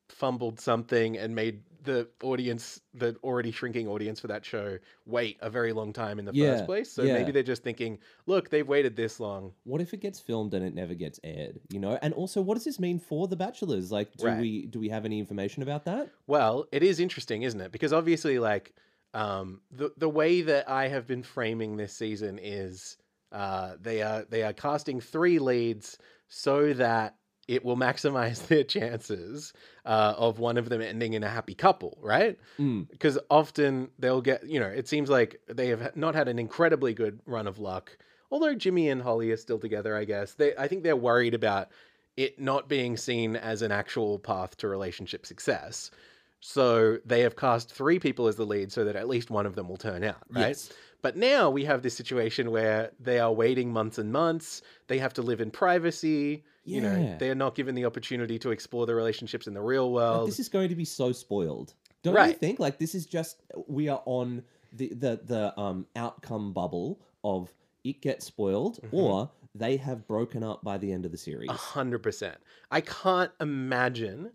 fumbled 0.09 0.61
something 0.61 1.17
and 1.17 1.35
made 1.35 1.63
the 1.83 2.09
audience, 2.23 2.81
the 2.95 3.17
already 3.23 3.51
shrinking 3.51 3.89
audience 3.89 4.21
for 4.21 4.29
that 4.29 4.45
show, 4.45 4.79
wait 5.07 5.39
a 5.41 5.51
very 5.51 5.73
long 5.73 5.93
time 5.93 6.19
in 6.19 6.25
the 6.25 6.33
Yeah, 6.33 6.51
first 6.51 6.67
place. 6.67 6.91
So 6.93 7.07
yeah. 7.07 7.15
maybe 7.15 7.33
they're 7.33 7.43
just 7.43 7.63
thinking, 7.63 7.99
look, 8.27 8.51
they've 8.51 8.67
waited 8.67 8.97
this 8.97 9.21
long. 9.21 9.55
What 9.65 9.81
if 9.81 9.93
it 9.95 10.01
gets 10.01 10.21
filmed 10.21 10.55
and 10.55 10.65
it 10.65 10.75
never 10.75 10.95
gets 10.95 11.19
aired? 11.25 11.61
You 11.69 11.81
know, 11.81 11.99
and 12.03 12.15
also, 12.15 12.41
what 12.41 12.55
does 12.55 12.65
this 12.65 12.79
mean 12.79 12.99
for 12.99 13.29
the 13.29 13.37
Bachelors? 13.37 13.91
Like, 13.91 14.17
do 14.17 14.27
Right. 14.27 14.39
we 14.39 14.67
do 14.67 14.79
we 14.81 14.89
have 14.89 15.05
any 15.05 15.19
information 15.19 15.63
about 15.63 15.85
that? 15.85 16.11
Well, 16.27 16.67
it 16.73 16.83
is 16.83 17.01
interesting, 17.01 17.43
isn't 17.43 17.61
it? 17.61 17.73
Because 17.73 17.93
obviously, 17.93 18.39
like 18.39 18.75
um, 19.15 19.63
the 19.71 19.91
the 19.97 20.09
way 20.09 20.43
that 20.43 20.69
I 20.69 20.89
have 20.89 21.07
been 21.07 21.23
framing 21.23 21.77
this 21.77 21.95
season 21.95 22.39
is 22.41 22.97
uh, 23.33 23.77
they 23.81 24.03
are 24.03 24.25
they 24.25 24.43
are 24.43 24.53
casting 24.53 25.01
three 25.01 25.39
leads 25.39 25.99
so 26.29 26.73
that 26.75 27.17
it 27.51 27.65
will 27.65 27.77
maximize 27.77 28.47
their 28.49 28.63
chances 28.63 29.53
uh, 29.85 30.15
of 30.17 30.39
one 30.39 30.57
of 30.57 30.69
them 30.69 30.81
ending 30.81 31.15
in 31.15 31.25
a 31.25 31.29
happy 31.29 31.55
couple, 31.55 31.99
right? 32.01 32.39
Mm. 32.61 32.89
Because 32.89 33.19
often 33.29 33.91
they'll 33.99 34.23
get, 34.23 34.49
you 34.49 34.61
know, 34.61 34.69
it 34.69 34.87
seems 34.87 35.11
like 35.11 35.41
they 35.49 35.67
have 35.67 35.97
not 35.97 36.15
had 36.15 36.29
an 36.29 36.39
incredibly 36.39 36.95
good 36.95 37.19
run 37.27 37.49
of 37.49 37.59
luck. 37.59 37.99
Although 38.31 38.55
Jimmy 38.55 38.89
and 38.89 39.03
Holly 39.03 39.33
are 39.33 39.37
still 39.37 39.59
together, 39.59 39.97
I 39.97 40.05
guess 40.05 40.35
they, 40.35 40.55
I 40.57 40.69
think 40.69 40.85
they're 40.85 40.95
worried 40.95 41.35
about 41.35 41.71
it 42.17 42.41
not 42.41 42.69
being 42.69 42.97
seen 42.97 43.35
as 43.35 43.63
an 43.63 43.73
actual 43.73 44.21
path 44.21 44.57
to 44.59 44.69
relationship 44.69 45.27
success. 45.27 45.91
So 46.39 46.99
they 47.05 47.21
have 47.23 47.35
cast 47.35 47.75
three 47.75 47.99
people 47.99 48.29
as 48.29 48.37
the 48.37 48.47
lead 48.47 48.71
so 48.71 48.85
that 48.85 48.95
at 48.95 49.09
least 49.09 49.29
one 49.29 49.45
of 49.45 49.57
them 49.57 49.69
will 49.69 49.77
turn 49.77 50.05
out, 50.05 50.23
right? 50.31 50.49
Yes. 50.49 50.73
But 51.03 51.17
now 51.17 51.51
we 51.51 51.65
have 51.65 51.83
this 51.83 51.95
situation 51.97 52.51
where 52.51 52.91
they 53.01 53.19
are 53.19 53.33
waiting 53.33 53.73
months 53.73 53.99
and 53.99 54.13
months. 54.13 54.63
They 54.89 54.99
have 54.99 55.15
to 55.15 55.23
live 55.23 55.41
in 55.41 55.51
privacy. 55.51 56.45
You 56.65 56.81
know, 56.83 56.95
Yeah. 56.97 57.17
they 57.17 57.31
are 57.31 57.35
not 57.35 57.55
given 57.55 57.75
the 57.75 57.85
opportunity 57.87 58.39
to 58.41 58.51
explore 58.51 58.87
the 58.87 58.95
relationships 58.95 59.47
in 59.47 59.55
the 59.55 59.63
real 59.63 59.91
Like, 59.91 59.95
world. 60.03 60.29
this 60.29 60.39
is 60.39 60.49
going 60.49 60.69
to 60.69 60.75
be 60.77 60.85
so 60.85 61.13
spoiled. 61.13 61.75
Don't 62.03 62.15
you 62.29 62.35
think? 62.35 62.59
Like 62.61 62.79
this 62.79 62.95
is 62.95 63.07
just 63.07 63.43
we 63.67 63.89
are 63.89 64.03
on 64.07 64.43
the 64.73 64.89
the 64.95 65.21
the 65.25 65.59
um 65.61 65.87
outcome 65.97 66.53
bubble 66.53 67.01
of 67.25 67.53
it 67.85 68.01
gets 68.03 68.27
spoiled 68.27 68.79
Mm-hmm. 68.83 68.97
or 68.97 69.31
they 69.55 69.77
have 69.79 70.07
broken 70.07 70.45
up 70.45 70.63
by 70.63 70.79
the 70.79 70.93
end 70.93 71.05
of 71.05 71.13
the 71.13 71.19
series. 71.19 71.51
A 71.51 71.55
hundred 71.55 72.03
percent. 72.03 72.37
I 72.71 72.81
can't 72.83 73.33
imagine 73.41 74.31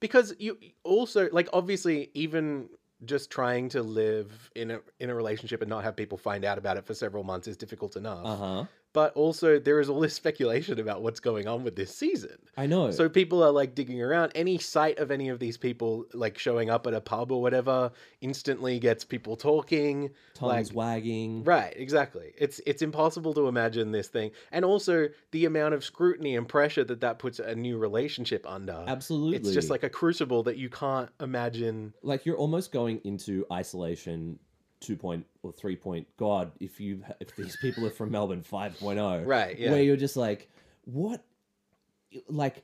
because 0.00 0.34
you 0.38 0.58
also 0.84 1.28
like 1.32 1.48
obviously 1.52 2.10
even 2.14 2.68
just 3.04 3.30
trying 3.30 3.68
to 3.70 3.82
live 3.82 4.50
in 4.54 4.72
a 4.72 4.80
in 4.98 5.10
a 5.10 5.14
relationship 5.14 5.62
and 5.62 5.70
not 5.70 5.84
have 5.84 5.96
people 5.96 6.18
find 6.18 6.44
out 6.44 6.58
about 6.58 6.76
it 6.76 6.84
for 6.84 6.94
several 6.94 7.24
months 7.24 7.46
is 7.46 7.56
difficult 7.56 7.96
enough. 7.96 8.24
Uh 8.24 8.36
huh. 8.36 8.64
But 8.98 9.14
also 9.14 9.60
there 9.60 9.78
is 9.78 9.88
all 9.88 10.00
this 10.00 10.14
speculation 10.14 10.80
about 10.80 11.02
what's 11.02 11.20
going 11.20 11.46
on 11.46 11.62
with 11.62 11.76
this 11.76 11.94
season. 11.94 12.36
I 12.56 12.66
know. 12.66 12.90
So 12.90 13.08
people 13.08 13.44
are 13.44 13.52
like 13.52 13.76
digging 13.76 14.02
around. 14.02 14.32
Any 14.34 14.58
sight 14.58 14.98
of 14.98 15.12
any 15.12 15.28
of 15.28 15.38
these 15.38 15.56
people 15.56 16.04
like 16.14 16.36
showing 16.36 16.68
up 16.68 16.84
at 16.84 16.94
a 16.94 17.00
pub 17.00 17.30
or 17.30 17.40
whatever 17.40 17.92
instantly 18.22 18.80
gets 18.80 19.04
people 19.04 19.36
talking. 19.36 20.10
tongues 20.34 20.70
like- 20.70 20.76
wagging. 20.76 21.44
Right, 21.44 21.72
exactly. 21.76 22.32
It's 22.36 22.60
it's 22.66 22.82
impossible 22.82 23.34
to 23.34 23.46
imagine 23.46 23.92
this 23.92 24.08
thing, 24.08 24.32
and 24.50 24.64
also 24.64 25.08
the 25.30 25.44
amount 25.44 25.74
of 25.74 25.84
scrutiny 25.84 26.34
and 26.34 26.48
pressure 26.48 26.82
that 26.82 27.00
that 27.02 27.20
puts 27.20 27.38
a 27.38 27.54
new 27.54 27.78
relationship 27.78 28.44
under. 28.48 28.82
Absolutely. 28.88 29.36
It's 29.36 29.52
just 29.52 29.70
like 29.70 29.84
a 29.84 29.90
crucible 29.90 30.42
that 30.42 30.56
you 30.56 30.70
can't 30.70 31.08
imagine. 31.20 31.94
like 32.02 32.26
you're 32.26 32.36
almost 32.36 32.72
going 32.72 33.00
into 33.04 33.46
isolation 33.52 34.40
2 34.80 34.96
point 34.96 35.26
or 35.42 35.52
3 35.52 35.76
point 35.76 36.06
god 36.16 36.52
if 36.60 36.80
you 36.80 37.02
if 37.20 37.34
these 37.36 37.56
people 37.60 37.84
are 37.86 37.90
from 37.90 38.10
melbourne 38.10 38.42
5.0 38.42 39.26
Right, 39.26 39.58
yeah. 39.58 39.70
where 39.72 39.82
you're 39.82 39.96
just 39.96 40.16
like 40.16 40.48
what 40.84 41.24
like 42.28 42.62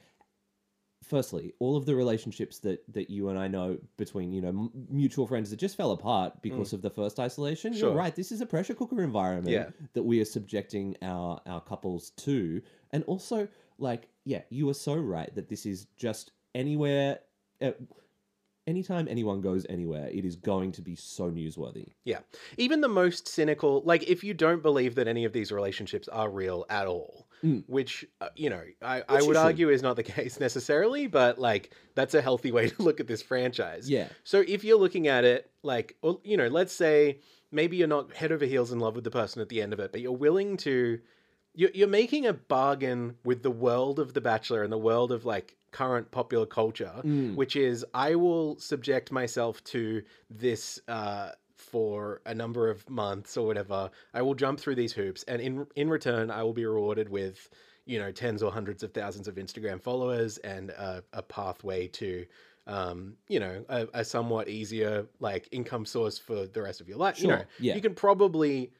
firstly 1.03 1.53
all 1.59 1.77
of 1.77 1.85
the 1.85 1.95
relationships 1.95 2.59
that 2.61 2.83
that 2.95 3.11
you 3.11 3.29
and 3.29 3.39
i 3.39 3.47
know 3.47 3.77
between 3.99 4.33
you 4.33 4.41
know 4.41 4.49
m- 4.49 4.71
mutual 4.89 5.27
friends 5.27 5.51
that 5.51 5.57
just 5.59 5.77
fell 5.77 5.91
apart 5.91 6.41
because 6.41 6.73
of 6.73 6.81
the 6.81 6.89
first 6.89 7.21
isolation 7.21 7.75
Mm. 7.75 7.79
Sure. 7.79 7.89
you're 7.91 7.99
right 7.99 8.17
this 8.17 8.33
is 8.33 8.41
a 8.41 8.47
pressure 8.47 8.73
cooker 8.75 9.03
environment 9.03 9.49
Yeah. 9.51 9.67
that 9.93 10.03
we 10.03 10.21
are 10.21 10.25
subjecting 10.25 10.97
our 11.03 11.41
our 11.47 11.61
couples 11.61 12.11
to 12.19 12.63
and 12.93 13.05
also 13.05 13.49
like, 13.77 14.09
yeah, 14.25 14.43
you 14.51 14.69
are 14.71 14.75
so 14.75 14.95
right 14.95 15.35
that 15.35 15.49
this 15.49 15.67
is 15.67 15.89
just 15.97 16.31
anywhere. 16.55 17.19
Uh, 17.61 17.73
anytime 18.67 19.07
anyone 19.09 19.41
goes 19.41 19.67
anywhere, 19.69 20.09
it 20.13 20.25
is 20.25 20.37
going 20.37 20.73
to 20.73 20.83
be 20.83 20.95
so 20.95 21.31
newsworthy. 21.31 21.89
Yeah. 22.05 22.21
Even 22.57 22.81
the 22.81 22.89
most 22.89 23.29
cynical 23.29 23.83
like 23.85 24.05
if 24.05 24.25
you 24.25 24.35
don't 24.35 24.63
believe 24.63 24.95
that 24.97 25.09
any 25.09 25.25
of 25.25 25.33
these 25.33 25.53
relationships 25.53 26.09
are 26.09 26.31
real 26.31 26.65
at 26.69 26.87
all 26.87 27.27
Mm. 27.45 27.63
which 27.67 28.07
uh, 28.23 28.29
you 28.37 28.49
know 28.49 28.63
i, 28.81 29.03
I 29.07 29.21
would 29.21 29.37
argue 29.37 29.69
is 29.69 29.83
not 29.83 29.97
the 29.97 30.03
case 30.17 30.41
necessarily 30.41 31.07
but 31.09 31.39
like 31.39 31.75
that's 31.95 32.15
a 32.15 32.23
healthy 32.23 32.51
way 32.53 32.71
to 32.71 32.83
look 32.83 33.01
at 33.01 33.07
this 33.07 33.21
franchise 33.21 33.91
Yeah, 33.91 34.09
so 34.23 34.43
if 34.49 34.65
you're 34.65 34.79
looking 34.79 35.09
at 35.09 35.25
it 35.25 35.51
like 35.63 35.95
you 36.23 36.39
know 36.39 36.49
let's 36.49 36.73
say 36.73 37.19
maybe 37.53 37.77
you're 37.77 37.89
not 37.89 38.15
head 38.15 38.33
over 38.33 38.47
heels 38.47 38.73
in 38.73 38.79
love 38.79 38.95
with 38.95 39.05
the 39.05 39.11
person 39.11 39.43
at 39.43 39.51
the 39.51 39.61
end 39.61 39.75
of 39.75 39.81
it 39.81 39.93
but 39.93 40.01
you're 40.01 40.13
willing 40.13 40.57
to 40.59 41.01
you're, 41.55 41.71
you're 41.75 41.87
making 41.89 42.25
a 42.25 42.33
bargain 42.33 43.17
with 43.25 43.43
the 43.43 43.51
world 43.51 43.99
of 43.99 44.15
the 44.15 44.23
bachelor 44.23 44.63
and 44.63 44.73
the 44.73 44.79
world 44.79 45.13
of 45.13 45.27
like 45.27 45.55
current 45.81 46.07
popular 46.19 46.47
culture 46.61 46.97
Mm. 47.05 47.35
which 47.41 47.55
is 47.69 47.77
I 48.09 48.11
will 48.25 48.59
subject 48.71 49.07
myself 49.21 49.55
to 49.75 49.81
this 50.45 50.65
uh, 50.89 51.31
for 51.57 52.21
a 52.27 52.35
number 52.43 52.65
of 52.75 52.79
months 52.89 53.37
or 53.37 53.45
whatever. 53.51 53.91
I 54.19 54.23
will 54.23 54.35
jump 54.45 54.57
through 54.61 54.77
these 54.83 54.93
hoops, 55.01 55.23
and 55.31 55.39
in 55.49 55.67
in 55.83 55.89
return, 55.91 56.31
I 56.31 56.43
will 56.45 56.53
be 56.63 56.67
rewarded 56.67 57.09
with 57.09 57.37
you 57.93 57.99
know 58.01 58.11
tens 58.13 58.41
or 58.43 58.51
hundreds 58.59 58.83
of 58.83 58.91
thousands 59.01 59.27
of 59.29 59.35
Instagram 59.45 59.79
followers 59.89 60.33
and 60.55 60.71
a, 60.71 61.03
a 61.13 61.23
pathway 61.23 61.89
to. 62.01 62.11
Um, 62.67 62.99
you 63.29 63.41
know, 63.41 63.57
a, 63.69 63.81
a 64.01 64.05
somewhat 64.05 64.49
easier 64.49 65.07
like 65.21 65.49
income 65.53 65.85
source 65.85 66.17
for 66.19 66.47
the 66.47 66.63
rest 66.63 66.81
of 66.81 66.89
your 66.89 66.97
life. 66.97 67.21
You 67.21 67.29
know, 67.29 67.37
Sure, 67.37 67.47
yeah. 67.67 67.75
you 67.77 67.83
can 67.83 67.95
probably, 67.95 68.73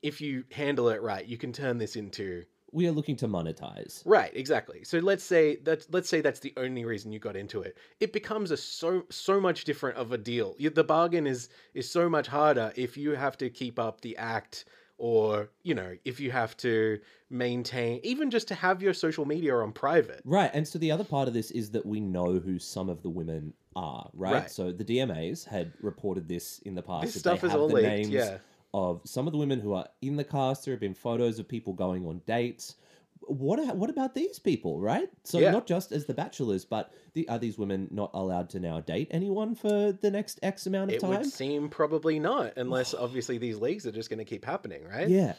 if 0.00 0.20
you 0.20 0.44
handle 0.52 0.88
it 0.90 1.02
right, 1.02 1.26
you 1.26 1.36
can 1.36 1.52
turn 1.52 1.76
this 1.78 1.96
into 1.96 2.44
we 2.76 2.86
are 2.86 2.92
looking 2.92 3.16
to 3.16 3.26
monetize. 3.26 4.02
Right, 4.04 4.30
exactly. 4.34 4.84
So 4.84 4.98
let's 4.98 5.24
say 5.24 5.56
that 5.64 5.86
let's 5.90 6.10
say 6.10 6.20
that's 6.20 6.40
the 6.40 6.52
only 6.58 6.84
reason 6.84 7.10
you 7.10 7.18
got 7.18 7.34
into 7.34 7.62
it. 7.62 7.78
It 8.00 8.12
becomes 8.12 8.50
a 8.50 8.56
so 8.58 9.04
so 9.08 9.40
much 9.40 9.64
different 9.64 9.96
of 9.96 10.12
a 10.12 10.18
deal. 10.18 10.54
You, 10.58 10.68
the 10.68 10.84
bargain 10.84 11.26
is 11.26 11.48
is 11.72 11.90
so 11.90 12.10
much 12.10 12.26
harder 12.26 12.74
if 12.76 12.98
you 12.98 13.12
have 13.12 13.38
to 13.38 13.48
keep 13.48 13.78
up 13.78 14.02
the 14.02 14.14
act 14.18 14.66
or, 14.98 15.48
you 15.62 15.74
know, 15.74 15.96
if 16.04 16.20
you 16.20 16.30
have 16.30 16.54
to 16.58 17.00
maintain 17.30 18.00
even 18.02 18.30
just 18.30 18.46
to 18.48 18.54
have 18.54 18.82
your 18.82 18.92
social 18.92 19.24
media 19.24 19.56
on 19.56 19.72
private. 19.72 20.20
Right, 20.26 20.50
and 20.52 20.68
so 20.68 20.78
the 20.78 20.90
other 20.90 21.04
part 21.04 21.28
of 21.28 21.34
this 21.34 21.50
is 21.50 21.70
that 21.70 21.86
we 21.86 22.00
know 22.00 22.38
who 22.38 22.58
some 22.58 22.90
of 22.90 23.02
the 23.02 23.10
women 23.10 23.54
are, 23.74 24.10
right? 24.12 24.32
Right. 24.34 24.50
So 24.50 24.70
the 24.70 24.84
DMAs 24.84 25.46
had 25.46 25.72
reported 25.80 26.28
this 26.28 26.58
in 26.60 26.74
the 26.74 26.82
past. 26.82 27.04
This 27.04 27.20
stuff 27.20 27.40
they 27.40 27.46
is 27.46 27.52
have 27.52 27.60
all 27.62 27.68
the 27.68 27.76
leaked, 27.76 27.88
names 27.88 28.08
yeah. 28.10 28.38
Of 28.76 29.00
some 29.04 29.26
of 29.26 29.32
the 29.32 29.38
women 29.38 29.58
who 29.58 29.72
are 29.72 29.88
in 30.02 30.16
the 30.16 30.24
cast. 30.24 30.64
There 30.64 30.74
have 30.74 30.80
been 30.80 30.94
photos 30.94 31.38
of 31.38 31.48
people 31.48 31.72
going 31.72 32.06
on 32.06 32.20
dates. 32.26 32.74
What 33.20 33.58
what 33.76 33.88
about 33.90 34.14
these 34.14 34.38
people, 34.38 34.78
right? 34.80 35.08
So 35.24 35.40
Yeah. 35.40 35.50
not 35.50 35.66
just 35.66 35.90
as 35.92 36.04
the 36.04 36.14
bachelors, 36.14 36.64
but 36.64 36.92
the, 37.14 37.26
are 37.28 37.38
these 37.38 37.58
women 37.58 37.88
not 37.90 38.10
allowed 38.12 38.50
to 38.50 38.60
now 38.60 38.80
date 38.80 39.08
anyone 39.10 39.54
for 39.54 39.92
the 39.92 40.10
next 40.10 40.38
X 40.42 40.66
amount 40.66 40.90
of 40.90 40.96
It 40.96 41.00
time? 41.00 41.10
would 41.10 41.24
seem 41.32 41.68
probably 41.70 42.20
not, 42.20 42.52
unless 42.56 42.92
obviously 43.06 43.38
these 43.38 43.56
leagues 43.56 43.86
are 43.86 43.92
just 43.92 44.10
going 44.10 44.18
to 44.18 44.24
keep 44.24 44.44
happening, 44.44 44.84
right? 44.84 45.08
Yeah, 45.08 45.32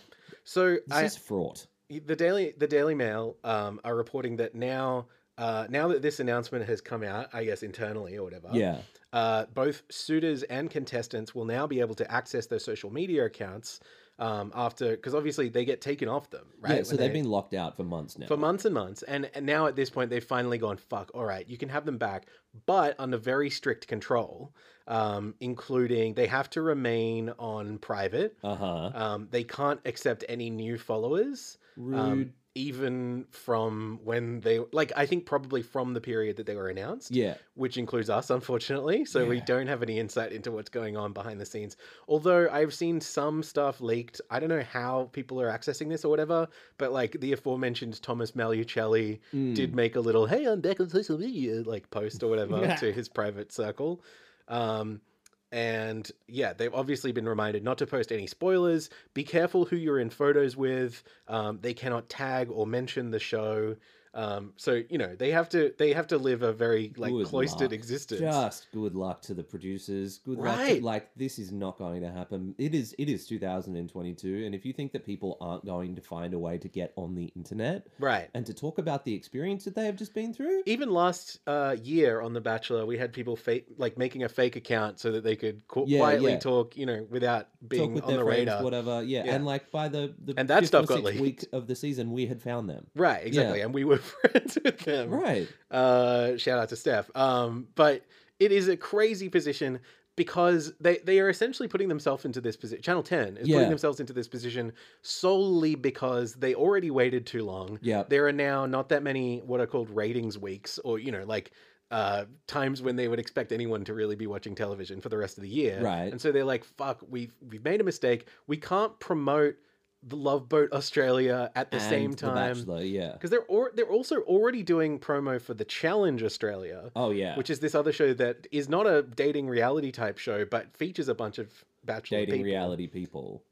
So 0.44 0.78
this 0.88 0.98
I, 0.98 1.04
is 1.06 1.18
fraught. 1.18 1.68
the 1.90 2.16
Daily 2.16 2.54
the 2.58 2.68
Daily 2.68 2.96
Mail 2.96 3.38
um, 3.44 3.80
are 3.86 3.96
reporting 3.96 4.38
that 4.38 4.56
now 4.56 5.06
uh, 5.38 5.68
now 5.70 5.88
that 5.90 6.02
this 6.02 6.20
announcement 6.20 6.66
has 6.68 6.82
come 6.82 7.04
out, 7.04 7.28
I 7.34 7.44
guess 7.46 7.64
internally 7.64 8.18
or 8.18 8.24
whatever, 8.24 8.50
Yeah, 8.54 8.80
uh, 9.14 9.46
both 9.54 9.84
suitors 9.90 10.44
and 10.44 10.70
contestants 10.70 11.34
will 11.36 11.46
now 11.46 11.68
be 11.68 11.80
able 11.80 11.96
to 11.96 12.12
access 12.12 12.48
their 12.48 12.60
social 12.60 12.92
media 12.92 13.26
accounts 13.26 13.80
um, 14.20 14.52
after 14.56 14.92
because 14.96 15.14
obviously 15.14 15.48
they 15.50 15.64
get 15.64 15.80
taken 15.80 16.10
off 16.10 16.30
them, 16.32 16.48
right? 16.60 16.78
yeah. 16.78 16.84
So 16.84 16.96
they've 16.96 17.10
they- 17.14 17.22
been 17.22 17.30
locked 17.30 17.54
out 17.54 17.78
for 17.78 17.84
months 17.84 18.18
now. 18.18 18.26
for 18.28 18.38
months 18.38 18.66
and 18.66 18.74
months, 18.74 19.04
and, 19.04 19.30
and 19.36 19.46
now 19.46 19.68
at 19.68 19.76
this 19.76 19.90
point 19.92 20.10
they've 20.10 20.24
finally 20.24 20.58
gone 20.58 20.78
fuck. 20.78 21.12
All 21.14 21.24
right, 21.26 21.48
you 21.48 21.58
can 21.58 21.70
have 21.70 21.86
them 21.86 21.98
back, 22.00 22.26
but 22.66 22.96
under 22.98 23.18
very 23.18 23.52
strict 23.52 23.88
control, 23.88 24.56
um, 24.88 25.36
including 25.40 26.16
they 26.16 26.26
have 26.28 26.50
to 26.52 26.64
remain 26.64 27.30
on 27.38 27.78
private. 27.78 28.38
Uh 28.44 28.56
huh. 28.56 28.92
Um, 28.96 29.28
they 29.30 29.44
can't 29.44 29.80
accept 29.86 30.24
any 30.28 30.50
new 30.50 30.80
followers. 30.80 31.60
Rude. 31.76 32.34
Even 32.58 33.26
from 33.30 34.00
when 34.04 34.40
they 34.42 34.60
like 34.72 34.92
i 34.96 35.06
think 35.06 35.26
probably 35.26 35.62
from 35.62 35.94
the 35.94 36.02
period 36.02 36.38
that 36.38 36.46
they 36.48 36.56
were 36.56 36.70
announced 36.70 37.12
yeah. 37.12 37.36
which 37.54 37.78
includes 37.78 38.10
us 38.10 38.30
unfortunately 38.30 39.06
so 39.06 39.26
we 39.28 39.40
don't 39.42 39.68
have 39.68 39.84
any 39.84 40.00
insight 40.00 40.32
into 40.32 40.52
what's 40.52 40.70
going 40.70 40.98
on 40.98 41.14
behind 41.14 41.40
the 41.40 41.46
scenes 41.46 41.78
although 42.08 42.50
i've 42.52 42.74
seen 42.74 43.00
some 43.00 43.44
stuff 43.44 43.80
leaked 43.80 44.20
i 44.32 44.40
don't 44.40 44.50
know 44.50 44.64
how 44.80 45.10
people 45.14 45.40
are 45.40 45.50
accessing 45.58 45.88
this 45.90 46.04
or 46.04 46.10
whatever 46.10 46.48
but 46.80 46.92
like 46.92 47.12
the 47.22 47.32
aforementioned 47.34 48.02
thomas 48.02 48.32
malucelli 48.32 49.20
Mm. 49.34 49.54
did 49.56 49.76
make 49.76 49.96
a 49.96 50.00
little 50.00 50.26
hey 50.26 50.46
i'm 50.46 50.62
back 50.62 50.80
on 50.80 50.90
social 50.90 51.18
media 51.18 51.62
like 51.64 51.90
post 51.92 52.24
or 52.24 52.28
whatever 52.30 52.58
Yeah. 52.62 52.76
to 52.78 52.92
his 52.92 53.08
private 53.10 53.52
circle 53.52 54.02
um 54.48 55.02
and 55.52 56.12
yeah 56.28 56.52
they've 56.52 56.74
obviously 56.74 57.12
been 57.12 57.28
reminded 57.28 57.64
not 57.64 57.78
to 57.78 57.88
post 57.88 58.12
any 58.12 58.28
spoilers. 58.28 58.90
Be 59.14 59.24
careful 59.24 59.66
who 59.66 59.76
you're 59.76 60.00
in 60.00 60.10
photos 60.10 60.58
with. 60.58 61.04
Um, 61.28 61.60
they 61.62 61.74
cannot 61.74 62.10
tag 62.10 62.50
or 62.52 62.68
mention 62.68 63.12
the 63.12 63.20
show 63.20 63.76
um, 64.18 64.52
so 64.58 64.82
you 64.90 64.98
know 64.98 65.16
they 65.16 65.32
have 65.32 65.48
to 65.50 65.72
they 65.78 65.94
have 65.94 66.08
to 66.08 66.18
live 66.18 66.42
a 66.42 66.52
very 66.52 66.92
like 66.98 67.12
Good 67.12 67.28
cloistered 67.28 67.72
luck. 67.72 67.74
existence 67.74 68.20
Just 68.20 68.68
good 68.74 68.96
luck 68.96 69.22
to 69.24 69.34
the 69.34 69.44
producers. 69.44 70.20
Good 70.26 70.40
luck. 70.40 70.56
To, 70.58 70.62
Right. 70.64 70.84
like 70.84 71.10
this 71.16 71.38
is 71.40 71.52
not 71.52 71.78
going 71.78 72.02
to 72.02 72.12
happen. 72.12 72.56
It 72.58 72.74
is. 72.76 72.96
It 72.98 73.10
is 73.10 73.28
2022, 73.28 74.44
and 74.46 74.56
if 74.56 74.66
you 74.66 74.74
think 74.74 74.92
that 74.94 75.06
people 75.06 75.38
aren't 75.40 75.66
going 75.66 75.96
to 75.96 76.02
find 76.02 76.34
a 76.34 76.40
way 76.40 76.58
to 76.58 76.68
get 76.68 76.94
on 76.96 77.16
the 77.16 77.26
internet 77.36 77.88
right 78.00 78.30
and 78.34 78.46
to 78.46 78.54
talk 78.54 78.78
about 78.80 79.06
the 79.06 79.14
experience 79.14 79.64
that 79.66 79.76
they 79.76 79.86
have 79.86 79.96
just 79.96 80.14
been 80.14 80.34
through, 80.34 80.64
even 80.66 80.90
last 80.92 81.40
uh, 81.48 81.76
year 81.82 82.22
on 82.22 82.34
the 82.34 82.42
bachelor 82.42 82.86
we 82.86 82.98
had 82.98 83.14
people 83.14 83.36
fake 83.36 83.66
like 83.78 83.98
making 83.98 84.24
a 84.24 84.30
fake 84.30 84.56
account 84.56 85.00
so 85.00 85.12
that 85.12 85.24
they 85.24 85.36
could 85.36 85.68
qu- 85.68 85.86
Yeah, 85.88 86.00
quietly 86.00 86.32
yeah. 86.34 86.40
talk 86.40 86.76
you 86.76 86.86
know 86.86 87.06
without 87.10 87.48
being 87.68 87.94
with 87.94 88.04
on 88.06 88.14
the 88.18 88.24
friends, 88.24 88.40
radar 88.48 88.64
whatever. 88.64 89.04
Yeah. 89.04 89.26
Yeah. 89.26 89.36
and 89.36 89.46
like 89.46 89.70
by 89.72 89.88
the 89.90 90.14
the 90.24 90.34
And 90.38 90.48
that 90.50 90.66
stuff 90.66 90.88
got 90.88 91.04
sixth 91.06 91.20
week 91.22 91.46
of 91.54 91.68
the 91.68 91.76
season, 91.76 92.12
we 92.12 92.26
had 92.26 92.42
found 92.42 92.70
them. 92.70 92.88
right 92.96 93.26
exactly 93.26 93.62
and 93.62 93.74
we 93.74 93.84
were 93.84 94.00
friends 94.08 94.58
with 94.64 94.80
them 94.80 95.10
Right. 95.10 95.48
Uh, 95.72 96.38
shout 96.38 96.60
out 96.60 96.70
to 96.70 96.76
Steph. 96.76 97.10
Um, 97.16 97.68
but 97.76 98.04
it 98.40 98.52
is 98.52 98.68
a 98.68 98.78
crazy 98.78 99.30
position 99.30 99.80
because 100.16 100.74
they, 100.80 100.98
they 101.04 101.20
are 101.20 101.30
essentially 101.30 101.68
putting 101.68 101.88
themselves 101.90 102.26
into 102.26 102.42
this 102.42 102.56
position. 102.58 102.82
Channel 102.82 103.04
10 103.04 103.38
is 103.38 103.48
Yeah. 103.48 103.58
putting 103.58 103.70
themselves 103.70 104.00
into 104.00 104.14
this 104.14 104.28
position 104.28 104.74
solely 105.04 105.76
because 105.76 106.34
they 106.34 106.56
already 106.56 106.90
waited 106.90 107.26
too 107.28 107.44
long. 107.44 107.78
Yeah. 107.82 108.04
There 108.08 108.26
are 108.28 108.32
now 108.32 108.66
not 108.66 108.90
that 108.90 109.04
many 109.04 109.40
what 109.46 109.60
are 109.60 109.68
called 109.68 109.90
ratings 109.92 110.38
weeks 110.38 110.80
or, 110.80 110.98
you 110.98 111.12
know, 111.12 111.24
like 111.26 111.52
uh, 111.92 112.26
times 112.48 112.82
when 112.82 112.96
they 112.96 113.08
would 113.08 113.20
expect 113.20 113.52
anyone 113.52 113.86
to 113.86 113.94
really 113.94 114.16
be 114.16 114.28
watching 114.28 114.56
television 114.56 115.02
for 115.02 115.10
the 115.10 115.18
rest 115.18 115.38
of 115.38 115.44
the 115.44 115.50
year. 115.50 115.82
Right. 115.82 116.12
And 116.12 116.20
so 116.20 116.32
they're 116.32 116.44
like, 116.44 116.64
fuck, 116.66 117.00
we've, 117.08 117.34
we've 117.48 117.64
made 117.64 117.80
a 117.80 117.84
mistake. 117.84 118.28
We 118.48 118.58
can't 118.58 119.00
promote 119.00 119.56
the 120.04 120.16
Love 120.16 120.48
Boat 120.48 120.72
Australia 120.74 121.52
at 121.56 121.72
the 121.72 121.78
and 121.78 121.90
same 121.90 122.12
The 122.12 122.18
time 122.18 122.54
Bachelor. 122.56 122.82
Yeah. 122.84 123.14
because 123.14 123.30
they're 123.30 123.46
or, 123.48 123.72
they're 123.76 123.86
also 123.90 124.18
already 124.22 124.64
doing 124.64 125.00
promo 125.00 125.42
for 125.42 125.54
the 125.54 125.66
Challenge 125.66 126.24
Australia, 126.24 126.92
Oh 126.96 127.10
yeah. 127.12 127.36
which 127.36 127.50
is 127.50 127.60
this 127.60 127.74
other 127.76 127.92
show 127.92 128.14
that 128.14 128.48
is 128.52 128.70
not 128.70 128.86
a 128.88 129.02
dating 129.04 129.48
reality 129.50 129.92
type 129.92 130.18
show, 130.18 130.46
but 130.46 130.76
features 130.78 131.08
a 131.08 131.16
bunch 131.16 131.40
of 131.40 131.52
bachelor 131.84 132.20
dating 132.20 132.34
people. 132.36 132.46
reality 132.46 132.88
people. 132.88 133.44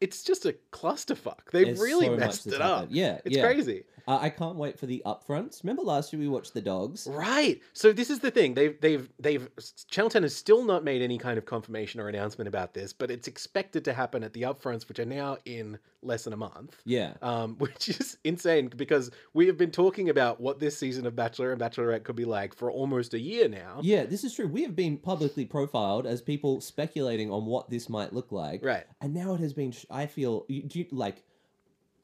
It's 0.00 0.22
just 0.24 0.44
a 0.44 0.56
clusterfuck. 0.72 1.50
They've 1.52 1.66
There's 1.66 1.80
really 1.80 2.06
so 2.06 2.16
messed 2.16 2.46
it 2.48 2.60
up. 2.60 2.88
Yeah. 2.90 3.20
It's 3.24 3.36
yeah. 3.36 3.44
crazy, 3.44 3.84
Uh, 4.06 4.18
I 4.20 4.30
can't 4.30 4.56
wait 4.56 4.78
for 4.78 4.86
the 4.86 5.02
upfronts. 5.06 5.62
Remember 5.62 5.82
last 5.82 6.12
year 6.12 6.20
we 6.20 6.28
watched 6.28 6.54
the 6.54 6.60
dogs? 6.60 7.06
right? 7.10 7.60
So 7.72 7.92
this 7.92 8.10
is 8.10 8.20
the 8.20 8.30
thing. 8.30 8.54
They've 8.54 8.78
they've 8.80 9.08
they've 9.18 9.48
Channel 9.88 10.10
Ten 10.10 10.22
has 10.22 10.34
still 10.36 10.64
not 10.64 10.84
made 10.84 11.02
any 11.02 11.18
kind 11.18 11.38
of 11.38 11.46
confirmation 11.46 12.00
or 12.00 12.08
announcement 12.08 12.48
about 12.48 12.74
this, 12.74 12.92
but 12.92 13.10
it's 13.10 13.28
expected 13.28 13.84
to 13.86 13.92
happen 13.92 14.22
at 14.22 14.32
the 14.32 14.42
upfronts, 14.42 14.88
which 14.88 14.98
are 14.98 15.04
now 15.04 15.38
in 15.44 15.78
less 16.02 16.24
than 16.24 16.32
a 16.32 16.36
month. 16.36 16.76
Yeah. 16.84 17.14
um, 17.22 17.54
which 17.58 17.88
is 17.88 18.18
insane 18.24 18.68
because 18.68 19.10
we 19.32 19.46
have 19.46 19.56
been 19.56 19.70
talking 19.70 20.10
about 20.10 20.40
what 20.40 20.60
this 20.60 20.78
season 20.78 21.06
of 21.06 21.16
Bachelor 21.16 21.52
and 21.52 21.60
Bachelorette 21.60 22.04
could 22.04 22.16
be 22.16 22.24
like 22.26 22.54
for 22.54 22.70
almost 22.70 23.14
a 23.14 23.18
year 23.18 23.48
now. 23.48 23.80
Yeah, 23.82 24.04
this 24.04 24.24
is 24.24 24.34
true. 24.34 24.46
We 24.46 24.62
have 24.62 24.76
been 24.76 24.98
publicly 24.98 25.44
profiled 25.46 26.06
as 26.06 26.20
people 26.20 26.60
speculating 26.60 27.30
on 27.30 27.46
what 27.46 27.70
this 27.70 27.88
might 27.88 28.12
look 28.12 28.32
like. 28.32 28.64
Right. 28.64 28.84
And 29.00 29.14
now 29.14 29.34
it 29.34 29.40
has 29.40 29.52
been, 29.54 29.72
I 29.90 30.06
feel, 30.06 30.44
do 30.48 30.78
you, 30.78 30.86
like, 30.90 31.22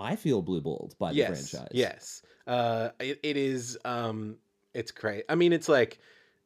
I 0.00 0.16
feel 0.16 0.42
blue 0.42 0.60
balled 0.60 0.94
by 0.98 1.12
the 1.12 1.24
franchise. 1.26 1.68
Yes. 1.72 2.22
Uh, 2.46 2.90
it, 2.98 3.20
it 3.22 3.36
is. 3.36 3.78
Um, 3.84 4.36
it's 4.74 4.90
great. 4.90 5.24
I 5.28 5.34
mean, 5.34 5.52
it's 5.52 5.68
like 5.68 5.98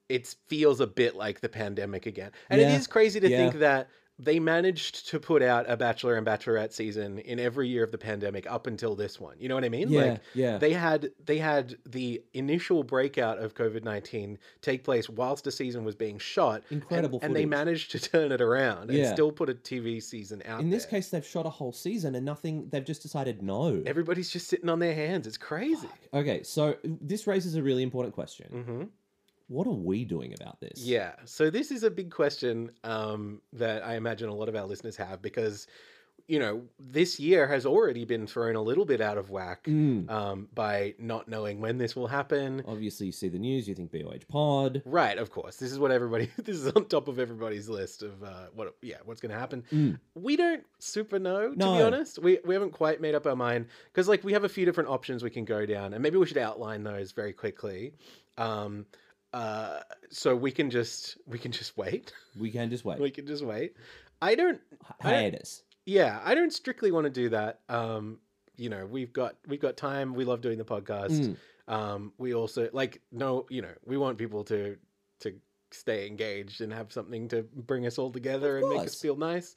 it 0.09 0.35
feels 0.49 0.81
a 0.81 0.87
bit 0.87 1.17
like 1.17 1.41
the 1.41 1.49
pandemic 1.49 2.07
again, 2.07 2.33
and 2.51 2.61
Yeah, 2.61 2.73
it 2.73 2.77
is 2.77 2.87
crazy 2.87 3.21
to 3.21 3.29
yeah. 3.29 3.37
think 3.37 3.61
that 3.61 3.89
they 4.19 4.39
managed 4.39 5.09
to 5.09 5.19
put 5.19 5.43
out 5.43 5.69
a 5.69 5.77
Bachelor 5.77 6.17
and 6.17 6.25
Bachelorette 6.27 6.73
season 6.73 7.19
in 7.19 7.41
every 7.41 7.69
year 7.69 7.83
of 7.83 7.91
the 7.91 7.99
pandemic 7.99 8.49
up 8.49 8.67
until 8.69 8.95
this 8.95 9.19
one. 9.19 9.35
You 9.41 9.49
know 9.49 9.57
what 9.57 9.65
I 9.65 9.69
mean? 9.69 9.89
Yeah, 9.91 10.01
Like 10.03 10.21
yeah. 10.35 10.59
they 10.59 10.73
had 10.73 11.11
they 11.25 11.39
had 11.39 11.77
the 11.85 12.23
initial 12.33 12.85
breakout 12.85 13.39
of 13.39 13.55
COVID 13.55 13.83
nineteen 13.83 14.39
take 14.61 14.85
place 14.85 15.09
whilst 15.09 15.45
the 15.45 15.51
season 15.51 15.85
was 15.85 15.97
being 15.97 16.19
shot. 16.19 16.63
Incredible 16.71 17.19
and, 17.23 17.35
they 17.35 17.45
managed 17.45 17.91
to 17.91 17.99
turn 17.99 18.31
it 18.31 18.41
around 18.41 18.91
and 18.91 18.99
Yeah. 18.99 19.13
still 19.13 19.33
put 19.33 19.51
a 19.51 19.55
TV 19.55 20.01
season 20.01 20.43
out. 20.47 20.61
In 20.61 20.71
this 20.71 20.85
there. 20.85 20.91
case, 20.91 21.11
they've 21.11 21.27
shot 21.27 21.45
a 21.47 21.51
whole 21.51 21.73
season 21.73 22.15
and 22.15 22.25
nothing. 22.25 22.69
They've 22.71 22.85
just 22.85 23.03
decided 23.03 23.43
no. 23.43 23.83
everybody's 23.85 24.31
just 24.31 24.47
sitting 24.49 24.69
on 24.69 24.79
their 24.79 24.95
hands. 24.95 25.27
It's 25.27 25.37
crazy. 25.37 25.89
Okay, 26.13 26.45
so 26.45 26.77
this 26.85 27.27
raises 27.27 27.57
a 27.57 27.63
really 27.63 27.83
important 27.83 28.15
question. 28.15 28.47
hmm 28.65 28.85
What 29.49 29.67
are 29.67 29.71
we 29.73 30.05
doing 30.05 30.35
about 30.41 30.61
this? 30.61 30.81
Yeah. 30.83 31.13
So 31.25 31.51
this 31.51 31.71
is 31.71 31.83
a 31.83 31.91
big 31.91 32.11
question 32.11 32.71
um, 32.83 33.41
that 33.53 33.85
I 33.85 33.97
imagine 33.97 34.29
a 34.29 34.35
lot 34.35 34.49
of 34.49 34.57
our 34.57 34.65
listeners 34.65 34.97
have 34.97 35.21
because, 35.21 35.67
you 36.27 36.39
know, 36.39 36.63
this 36.79 37.21
year 37.21 37.47
has 37.47 37.67
already 37.67 38.07
been 38.07 38.27
thrown 38.27 38.57
a 38.57 38.63
little 38.63 38.87
bit 38.87 39.03
out 39.03 39.19
of 39.19 39.29
whack 39.29 39.65
Mm. 39.65 40.11
um, 40.11 40.49
by 40.55 40.95
not 40.99 41.29
knowing 41.29 41.61
when 41.61 41.77
this 41.77 41.95
will 41.95 42.07
happen. 42.07 42.63
Obviously, 42.67 43.05
you 43.05 43.13
see 43.13 43.29
the 43.29 43.39
news, 43.39 43.69
you 43.69 43.75
think 43.75 43.93
BOH 43.93 44.27
Pod. 44.29 44.81
Right, 44.87 45.19
of 45.19 45.31
course. 45.31 45.57
This 45.57 45.71
is 45.71 45.79
what 45.79 45.91
everybody. 45.91 46.31
This 46.43 46.57
is 46.57 46.69
on 46.73 46.87
top 46.87 47.09
of 47.09 47.19
everybody's 47.19 47.69
list 47.69 48.03
of 48.03 48.23
uh, 48.25 48.47
what. 48.55 48.75
Yeah, 48.81 48.97
what's 49.05 49.21
going 49.21 49.33
to 49.33 49.39
happen. 49.39 49.63
Mm. 49.71 49.99
We 50.15 50.37
don't 50.37 50.65
super 50.79 51.19
know, 51.19 51.51
to 51.51 51.57
be 51.57 51.65
honest. 51.83 52.19
We 52.19 52.39
we 52.47 52.55
haven't 52.55 52.73
quite 52.73 53.03
made 53.03 53.15
up 53.15 53.27
our 53.27 53.37
mind 53.37 53.67
because 53.93 54.09
like 54.09 54.25
we 54.25 54.33
have 54.33 54.45
a 54.45 54.49
few 54.49 54.65
different 54.65 54.89
options 54.89 55.23
we 55.23 55.29
can 55.29 55.45
go 55.45 55.67
down, 55.67 55.93
and 55.93 56.03
maybe 56.03 56.17
we 56.17 56.25
should 56.25 56.39
outline 56.39 56.83
those 56.85 57.13
very 57.13 57.35
quickly. 57.35 57.93
Um, 58.39 58.87
uh, 59.35 59.81
so 60.11 60.37
we 60.37 60.53
can 60.53 60.71
just 60.71 61.19
we 61.27 61.39
can 61.39 61.51
just 61.51 61.77
wait. 61.77 62.13
We 62.39 62.51
can 62.53 62.71
just 62.71 62.85
wait. 62.85 63.01
we 63.01 63.11
can 63.11 63.27
just 63.27 63.45
wait. 63.45 63.77
I 64.23 64.37
don't. 64.37 64.61
Hi- 65.01 65.27
I. 65.27 65.39
Yeah, 65.87 66.21
I 66.25 66.35
don't 66.35 66.53
strictly 66.53 66.93
want 66.93 67.05
to 67.05 67.11
do 67.11 67.29
that. 67.31 67.61
Um, 67.69 68.21
you 68.57 68.71
know, 68.71 68.87
we've 68.87 69.13
got 69.13 69.35
we've 69.49 69.61
got 69.61 69.77
time. 69.77 70.15
We 70.15 70.25
love 70.25 70.41
doing 70.41 70.57
the 70.57 70.65
podcast. 70.65 71.37
Mm. 71.69 71.73
Um, 71.73 72.13
we 72.17 72.33
also 72.33 72.71
like 72.73 73.03
no, 73.11 73.47
you 73.51 73.61
know, 73.61 73.75
we 73.85 73.97
want 73.97 74.19
people 74.19 74.45
to 74.45 74.77
to 75.21 75.35
stay 75.73 76.07
engaged 76.07 76.61
and 76.61 76.73
have 76.73 76.93
something 76.93 77.27
to 77.29 77.43
bring 77.43 77.87
us 77.87 77.99
all 77.99 78.13
together 78.13 78.59
and 78.59 78.69
make 78.69 78.83
us 78.83 79.01
feel 79.01 79.17
nice. 79.17 79.57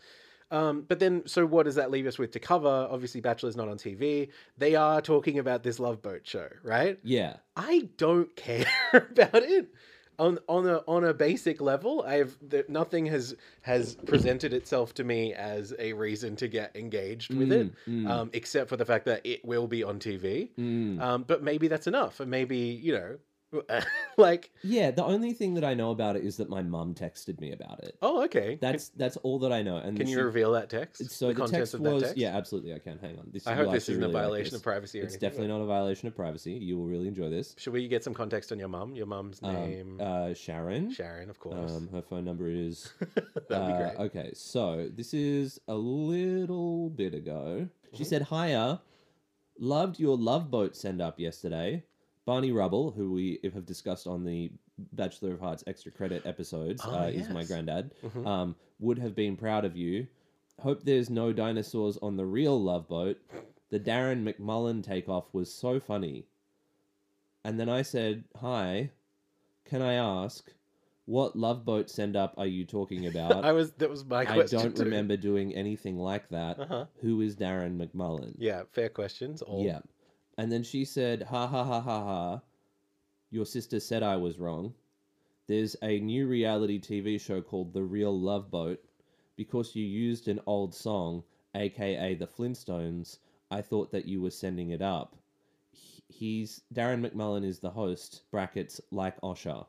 Um, 0.51 0.85
but 0.87 0.99
then, 0.99 1.23
so 1.27 1.45
what 1.45 1.63
does 1.63 1.75
that 1.75 1.91
leave 1.91 2.07
us 2.07 2.17
with 2.17 2.31
to 2.31 2.39
cover? 2.39 2.87
Obviously, 2.89 3.21
Bachelor's 3.21 3.57
not 3.57 3.67
on 3.67 3.77
TV. 3.77 4.29
They 4.57 4.75
are 4.75 5.01
talking 5.01 5.39
about 5.39 5.63
this 5.63 5.79
Love 5.79 6.01
Boat 6.01 6.21
show, 6.23 6.47
right? 6.63 6.99
Yeah. 7.03 7.37
I 7.55 7.89
don't 7.97 8.33
care 8.35 8.65
about 8.93 9.35
it 9.43 9.69
on 10.19 10.39
on 10.47 10.67
a 10.67 10.77
on 10.87 11.03
a 11.03 11.13
basic 11.13 11.61
level. 11.61 12.03
I've 12.07 12.35
the, 12.47 12.65
nothing 12.67 13.05
has 13.07 13.35
has 13.61 13.95
presented 14.05 14.53
itself 14.53 14.93
to 14.95 15.03
me 15.03 15.33
as 15.33 15.73
a 15.77 15.93
reason 15.93 16.35
to 16.37 16.47
get 16.47 16.75
engaged 16.75 17.33
with 17.33 17.51
it, 17.51 17.71
Mm, 17.87 18.03
mm, 18.03 18.09
um, 18.09 18.29
except 18.33 18.69
for 18.69 18.77
the 18.77 18.85
fact 18.85 19.05
that 19.05 19.25
it 19.25 19.43
will 19.45 19.67
be 19.67 19.83
on 19.83 19.99
TV. 19.99 20.49
mm. 20.57 20.99
Um, 21.01 21.23
but 21.27 21.43
maybe 21.43 21.67
that's 21.67 21.87
enough, 21.87 22.19
and 22.19 22.31
maybe 22.31 22.57
you 22.57 22.93
know, 22.93 23.17
like 24.17 24.51
yeah. 24.63 24.91
The 24.91 25.03
only 25.03 25.33
thing 25.33 25.53
that 25.55 25.63
I 25.63 25.73
know 25.73 25.91
about 25.91 26.15
it 26.15 26.23
is 26.23 26.37
that 26.37 26.49
my 26.49 26.61
mum 26.61 26.93
texted 26.93 27.39
me 27.39 27.51
about 27.53 27.83
it. 27.83 27.97
oh, 28.01 28.23
okay. 28.25 28.57
That's 28.61 28.89
that's 28.89 29.17
all 29.17 29.39
that 29.39 29.51
I 29.51 29.61
know. 29.61 29.77
And 29.77 29.95
can, 29.95 30.05
can 30.05 30.07
you 30.07 30.17
she- 30.17 30.21
reveal 30.21 30.51
that 30.53 30.69
text? 30.69 31.09
So 31.11 31.27
the, 31.29 31.33
contents 31.35 31.71
text 31.71 31.73
of 31.75 31.83
that 31.83 31.93
was 31.93 32.03
text? 32.03 32.17
yeah, 32.17 32.35
absolutely. 32.35 32.73
I 32.73 32.79
can. 32.79 32.97
Hang 32.99 33.17
on. 33.17 33.29
This 33.31 33.47
I 33.47 33.53
hope 33.53 33.71
this 33.71 33.89
isn't 33.89 34.03
a 34.03 34.07
really 34.07 34.13
like 34.13 34.23
violation 34.23 34.51
this. 34.51 34.59
of 34.59 34.63
privacy 34.63 34.99
or 35.01 35.03
It's 35.03 35.15
definitely 35.17 35.47
not 35.47 35.61
a 35.61 35.65
violation 35.65 36.07
of 36.07 36.15
privacy. 36.15 36.53
You 36.53 36.77
will 36.77 36.87
really 36.87 37.07
enjoy 37.07 37.29
this. 37.29 37.55
Should 37.57 37.73
we 37.73 37.87
get 37.87 38.03
some 38.03 38.13
context 38.13 38.51
on 38.51 38.59
your 38.59 38.69
mum? 38.69 38.95
Your 38.95 39.05
mum's 39.07 39.39
Um, 39.43 39.53
name, 39.53 40.01
uh, 40.01 40.33
Sharon. 40.33 40.91
Sharon, 40.91 41.29
of 41.29 41.39
course. 41.39 41.71
Um, 41.71 41.87
her 41.93 42.01
phone 42.01 42.25
number 42.25 42.49
is. 42.49 42.91
That'd 43.15 43.67
be 43.67 43.73
uh, 43.73 43.77
great. 43.93 44.05
Okay, 44.07 44.31
so 44.33 44.89
this 44.93 45.13
is 45.13 45.59
a 45.67 45.75
little 45.75 46.89
bit 46.89 47.13
ago. 47.13 47.67
She 47.93 48.03
Mhm. 48.03 48.07
said, 48.07 48.21
"Hiya, 48.23 48.81
loved 49.59 49.99
your 49.99 50.17
love 50.17 50.51
boat 50.51 50.75
send 50.75 51.01
up 51.01 51.19
yesterday." 51.19 51.83
Barney 52.27 52.51
Rubble, 52.51 52.91
who 52.91 53.13
we 53.13 53.39
have 53.53 53.65
discussed 53.65 54.05
on 54.05 54.25
the 54.25 54.51
Bachelor 54.91 55.31
of 55.31 55.39
Hearts 55.39 55.63
extra 55.65 55.93
credit 55.93 56.25
episodes, 56.25 56.81
Ah, 56.85 57.05
uh, 57.05 57.07
is 57.07 57.29
my 57.29 57.39
yes. 57.39 57.47
granddad. 57.47 57.93
Mhm. 58.03 58.27
Um, 58.27 58.55
would 58.79 58.99
have 58.99 59.15
been 59.15 59.37
proud 59.37 59.63
of 59.63 59.77
you. 59.77 60.07
Hope 60.59 60.83
there's 60.83 61.09
no 61.09 61.31
dinosaurs 61.31 61.97
on 61.99 62.17
the 62.17 62.25
real 62.25 62.61
love 62.61 62.89
boat. 62.89 63.17
The 63.69 63.79
Darren 63.79 64.23
McMullen 64.27 64.83
takeoff 64.83 65.33
was 65.33 65.51
so 65.53 65.79
funny. 65.79 66.25
And 67.45 67.57
then 67.57 67.69
I 67.69 67.81
said, 67.81 68.25
"Hi, 68.35 68.91
can 69.63 69.81
I 69.81 69.93
ask, 69.93 70.53
what 71.05 71.37
love 71.37 71.63
boat 71.63 71.89
send 71.89 72.17
up 72.17 72.33
are 72.37 72.45
you 72.45 72.65
talking 72.65 73.05
about?" 73.15 73.45
I 73.45 73.53
was 73.53 73.71
that 73.73 73.89
was 73.89 74.03
my 74.03 74.23
I 74.29 74.43
don't 74.43 74.75
too. 74.75 74.83
remember 74.83 75.15
doing 75.15 75.55
anything 75.55 75.97
like 75.97 76.27
that. 76.29 76.59
Uh-huh. 76.59 76.87
Who 76.99 77.21
is 77.21 77.37
Darren 77.37 77.77
McMullen? 77.77 78.35
Yeah, 78.37 78.63
fair 78.69 78.89
questions. 78.89 79.41
All 79.41 79.63
Yeah. 79.63 79.79
And 80.37 80.51
then 80.51 80.63
she 80.63 80.85
said, 80.85 81.23
ha 81.23 81.47
ha 81.47 81.63
ha 81.63 81.81
ha 81.81 82.03
ha. 82.03 82.41
Your 83.31 83.45
sister 83.45 83.79
said 83.79 84.03
I 84.03 84.15
was 84.15 84.39
wrong. 84.39 84.73
There's 85.47 85.75
a 85.81 85.99
new 85.99 86.27
reality 86.27 86.79
TV 86.79 87.19
show 87.19 87.41
called 87.41 87.73
The 87.73 87.83
Real 87.83 88.17
Love 88.17 88.51
Boat. 88.51 88.79
Because 89.35 89.75
you 89.75 89.85
used 89.85 90.27
an 90.27 90.39
old 90.47 90.73
song, 90.73 91.23
aka 91.55 92.15
The 92.15 92.27
Flintstones, 92.27 93.19
I 93.51 93.61
thought 93.61 93.91
that 93.91 94.05
you 94.05 94.21
were 94.21 94.31
sending 94.31 94.71
it 94.71 94.81
up. 94.81 95.15
He's 96.09 96.61
Darren 96.73 97.07
McMullen 97.07 97.45
is 97.45 97.59
the 97.59 97.69
host, 97.69 98.23
brackets 98.31 98.81
like 98.91 99.19
Osher. 99.21 99.65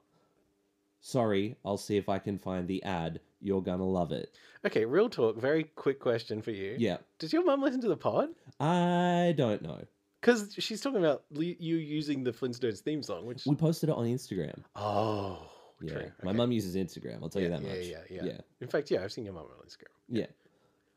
Sorry, 1.00 1.56
I'll 1.64 1.76
see 1.76 1.96
if 1.96 2.08
I 2.08 2.18
can 2.18 2.38
find 2.38 2.66
the 2.66 2.82
ad. 2.82 3.20
You're 3.40 3.62
gonna 3.62 3.86
love 3.86 4.10
it. 4.10 4.32
Okay, 4.64 4.84
real 4.84 5.08
talk. 5.08 5.36
Very 5.36 5.64
quick 5.64 6.00
question 6.00 6.42
for 6.42 6.50
you. 6.50 6.74
Yeah. 6.78 6.96
Does 7.18 7.32
your 7.32 7.44
mum 7.44 7.60
listen 7.60 7.80
to 7.82 7.88
the 7.88 7.96
pod? 7.96 8.30
I 8.58 9.34
don't 9.36 9.62
know. 9.62 9.84
Because 10.20 10.54
she's 10.58 10.80
talking 10.80 10.98
about 10.98 11.22
you 11.30 11.76
using 11.76 12.24
the 12.24 12.32
Flintstones 12.32 12.80
theme 12.80 13.02
song, 13.02 13.24
which 13.26 13.44
We 13.46 13.54
posted 13.54 13.88
it 13.88 13.92
on 13.94 14.04
Instagram. 14.06 14.62
oh, 14.76 15.38
Yeah, 15.80 15.92
true. 15.92 16.12
my 16.24 16.30
okay. 16.30 16.36
mum 16.38 16.52
uses 16.52 16.74
Instagram. 16.74 17.22
I'll 17.22 17.28
tell 17.28 17.42
you 17.42 17.48
that 17.50 17.62
yeah, 17.62 17.68
much. 17.68 17.86
yeah, 17.86 17.98
yeah. 18.10 18.22
yeah, 18.24 18.38
In 18.60 18.68
fact, 18.68 18.90
yeah, 18.90 19.02
I've 19.04 19.12
seen 19.12 19.24
your 19.24 19.34
mum 19.34 19.44
on 19.44 19.66
Instagram. 19.66 19.92
yeah. 20.08 20.26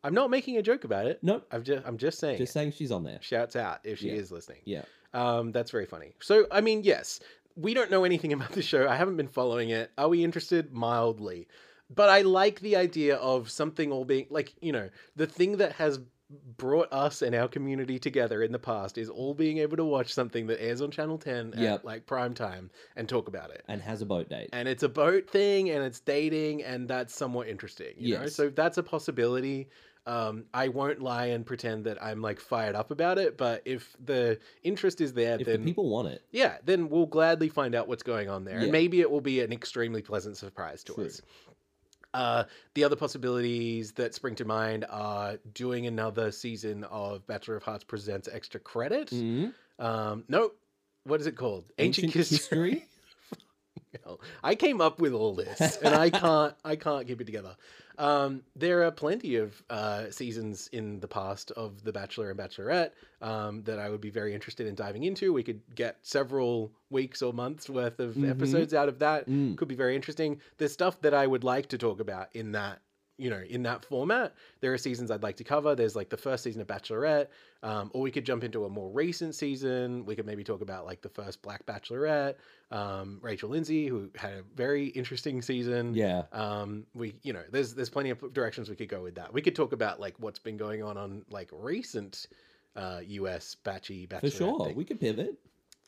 I'm 0.03 0.15
not 0.15 0.31
making 0.31 0.57
a 0.57 0.63
joke 0.63 0.83
about 0.83 1.05
it. 1.05 1.19
Nope, 1.21 1.45
I've 1.51 1.63
just 1.63 1.85
I'm 1.85 1.95
just 1.97 2.17
saying. 2.17 2.39
just 2.39 2.49
it. 2.49 2.53
saying 2.53 2.71
she's 2.71 2.91
on 2.91 3.03
there. 3.03 3.19
Shouts 3.21 3.55
out 3.55 3.81
if 3.83 3.99
she 3.99 4.07
Yeah. 4.07 4.13
is 4.15 4.31
listening. 4.31 4.57
Yeah, 4.65 4.81
Um, 5.13 5.51
that's 5.51 5.69
very 5.69 5.85
funny. 5.85 6.15
So, 6.21 6.47
I 6.49 6.59
mean, 6.61 6.81
yes, 6.83 7.19
we 7.55 7.75
don't 7.75 7.91
know 7.91 8.03
anything 8.03 8.33
about 8.37 8.51
the 8.53 8.63
show. 8.63 8.87
I 8.87 8.95
haven't 8.95 9.17
been 9.17 9.27
following 9.27 9.69
it. 9.69 9.91
Are 9.99 10.09
we 10.09 10.23
interested? 10.23 10.73
Mildly. 10.73 11.47
But 11.93 12.09
I 12.09 12.21
like 12.21 12.59
the 12.61 12.75
idea 12.75 13.15
of 13.17 13.49
something 13.49 13.91
all 13.91 14.05
being 14.05 14.27
like, 14.29 14.53
you 14.61 14.71
know, 14.71 14.89
the 15.15 15.27
thing 15.27 15.57
that 15.57 15.73
has 15.73 15.99
brought 16.57 16.87
us 16.93 17.21
and 17.21 17.35
our 17.35 17.47
community 17.49 17.99
together 17.99 18.41
in 18.41 18.53
the 18.53 18.59
past 18.59 18.97
is 18.97 19.09
all 19.09 19.33
being 19.33 19.57
able 19.57 19.75
to 19.75 19.83
watch 19.83 20.13
something 20.13 20.47
that 20.47 20.63
airs 20.63 20.81
on 20.81 20.89
Channel 20.89 21.17
10 21.17 21.53
Yep. 21.57 21.79
at 21.79 21.85
like 21.85 22.05
prime 22.05 22.33
time 22.33 22.71
and 22.95 23.09
talk 23.09 23.27
about 23.27 23.51
it. 23.51 23.63
and 23.67 23.81
has 23.81 24.01
a 24.01 24.05
boat 24.05 24.29
date. 24.29 24.49
And 24.53 24.67
it's 24.67 24.83
a 24.83 24.89
boat 24.89 25.29
thing 25.29 25.69
and 25.69 25.83
it's 25.83 25.99
dating 25.99 26.63
and 26.63 26.87
that's 26.87 27.13
somewhat 27.13 27.49
interesting. 27.49 27.93
You 27.97 28.17
know? 28.19 28.27
So 28.27 28.49
that's 28.49 28.77
a 28.77 28.83
possibility. 28.83 29.67
Um, 30.07 30.45
I 30.53 30.69
won't 30.69 30.99
lie 31.01 31.27
and 31.27 31.45
pretend 31.45 31.85
that 31.85 32.01
I'm 32.01 32.21
like 32.21 32.39
fired 32.39 32.75
up 32.75 32.89
about 32.89 33.19
it, 33.19 33.37
but 33.37 33.61
if 33.65 33.95
the 34.03 34.39
interest 34.63 34.99
is 34.99 35.13
there, 35.13 35.37
if 35.39 35.45
then 35.45 35.59
the 35.61 35.65
people 35.65 35.89
want 35.89 36.07
it, 36.07 36.23
yeah, 36.31 36.57
then 36.65 36.89
we'll 36.89 37.05
gladly 37.05 37.49
find 37.49 37.75
out 37.75 37.87
what's 37.87 38.01
going 38.01 38.27
on 38.27 38.43
there. 38.43 38.57
And 38.59 38.71
maybe 38.71 39.01
it 39.01 39.11
will 39.11 39.21
be 39.21 39.41
an 39.41 39.51
extremely 39.53 40.01
pleasant 40.01 40.37
surprise 40.37 40.83
to 40.85 40.93
True. 40.93 41.05
us. 41.05 41.21
Uh, 42.13 42.43
the 42.73 42.83
other 42.83 42.95
possibilities 42.95 43.93
that 43.93 44.13
spring 44.13 44.35
to 44.35 44.45
mind 44.45 44.85
are 44.89 45.37
doing 45.53 45.87
another 45.87 46.31
season 46.31 46.83
of 46.85 47.25
Bachelor 47.27 47.55
of 47.55 47.63
Hearts 47.63 47.83
Presents 47.83 48.27
Extra 48.31 48.59
Credit. 48.59 49.09
Mhm. 49.09 49.53
Um, 49.79 50.25
no, 50.27 50.51
what 51.05 51.21
is 51.21 51.27
it 51.27 51.37
called? 51.37 51.65
Ancient 51.77 52.13
history. 52.13 52.85
Hell, 54.03 54.19
I 54.43 54.55
came 54.55 54.81
up 54.81 54.99
with 54.99 55.13
all 55.13 55.33
this, 55.35 55.77
and 55.77 55.95
I 55.95 56.09
can't. 56.21 56.53
I 56.63 56.75
can't 56.75 57.07
keep 57.07 57.21
it 57.21 57.25
together. 57.25 57.55
Um, 58.01 58.41
there 58.55 58.83
are 58.83 58.89
plenty 58.91 59.35
of 59.35 59.61
uh, 59.69 60.09
seasons 60.09 60.67
in 60.73 60.99
the 61.01 61.07
past 61.07 61.51
of 61.51 61.83
The 61.83 61.91
Bachelor 61.91 62.31
and 62.31 62.39
Bachelorette 62.39 62.93
um, 63.21 63.61
that 63.65 63.77
I 63.77 63.89
would 63.91 64.01
be 64.01 64.09
very 64.09 64.33
interested 64.33 64.65
in 64.65 64.73
diving 64.73 65.03
into. 65.03 65.31
We 65.33 65.43
could 65.43 65.61
get 65.75 65.97
several 66.01 66.71
weeks 66.89 67.21
or 67.21 67.31
months 67.31 67.69
worth 67.69 67.99
of 67.99 68.15
Mhm. 68.15 68.29
episodes 68.31 68.73
out 68.73 68.89
of 68.89 68.97
that. 68.99 69.29
Mm. 69.29 69.55
Could 69.55 69.67
be 69.67 69.75
very 69.75 69.95
interesting. 69.95 70.41
There's 70.57 70.73
stuff 70.73 70.99
that 71.01 71.13
I 71.13 71.27
would 71.27 71.43
like 71.43 71.67
to 71.67 71.77
talk 71.77 71.99
about 71.99 72.29
in 72.33 72.53
that. 72.53 72.81
You 73.21 73.29
know, 73.29 73.41
in 73.47 73.63
that 73.63 73.85
format, 73.85 74.33
there 74.61 74.73
are 74.73 74.77
seasons 74.77 75.11
I'd 75.11 75.21
like 75.21 75.37
to 75.37 75.43
cover. 75.43 75.75
There's 75.75 75.95
like 75.95 76.09
the 76.09 76.17
first 76.17 76.43
season 76.43 76.61
of 76.61 76.67
Bachelorette, 76.67 77.27
um, 77.61 77.91
or 77.93 78.01
we 78.01 78.09
could 78.09 78.25
jump 78.25 78.43
into 78.43 78.65
a 78.65 78.69
more 78.69 78.89
recent 78.89 79.35
season. 79.35 80.05
We 80.05 80.15
could 80.15 80.25
maybe 80.25 80.43
talk 80.43 80.61
about 80.61 80.85
like 80.85 81.01
the 81.01 81.09
first 81.09 81.41
Black 81.41 81.65
Bachelorette, 81.65 82.35
um, 82.71 83.19
Rachel 83.21 83.49
Lindsay, 83.49 83.87
who 83.87 84.09
had 84.15 84.33
a 84.33 84.43
very 84.55 84.87
interesting 84.87 85.41
season. 85.41 85.93
Yeah, 85.93 86.23
Um, 86.31 86.85
we, 86.95 87.13
you 87.21 87.33
know, 87.33 87.43
there's 87.51 87.75
there's 87.75 87.89
plenty 87.89 88.09
of 88.09 88.33
directions 88.33 88.69
we 88.69 88.75
could 88.75 88.89
go 88.89 89.03
with 89.03 89.15
that. 89.15 89.31
We 89.31 89.41
could 89.41 89.55
talk 89.55 89.71
about 89.71 89.99
like 89.99 90.15
what's 90.17 90.39
been 90.39 90.57
going 90.57 90.81
on 90.81 90.97
on 90.97 91.23
like 91.29 91.49
recent 91.53 92.27
uh, 92.75 93.01
U.S. 93.05 93.55
batchy 93.63 94.07
bachelorette. 94.07 94.21
for 94.21 94.29
sure. 94.29 94.65
thing. 94.65 94.75
We 94.75 94.85
could 94.85 94.99
pivot. 94.99 95.35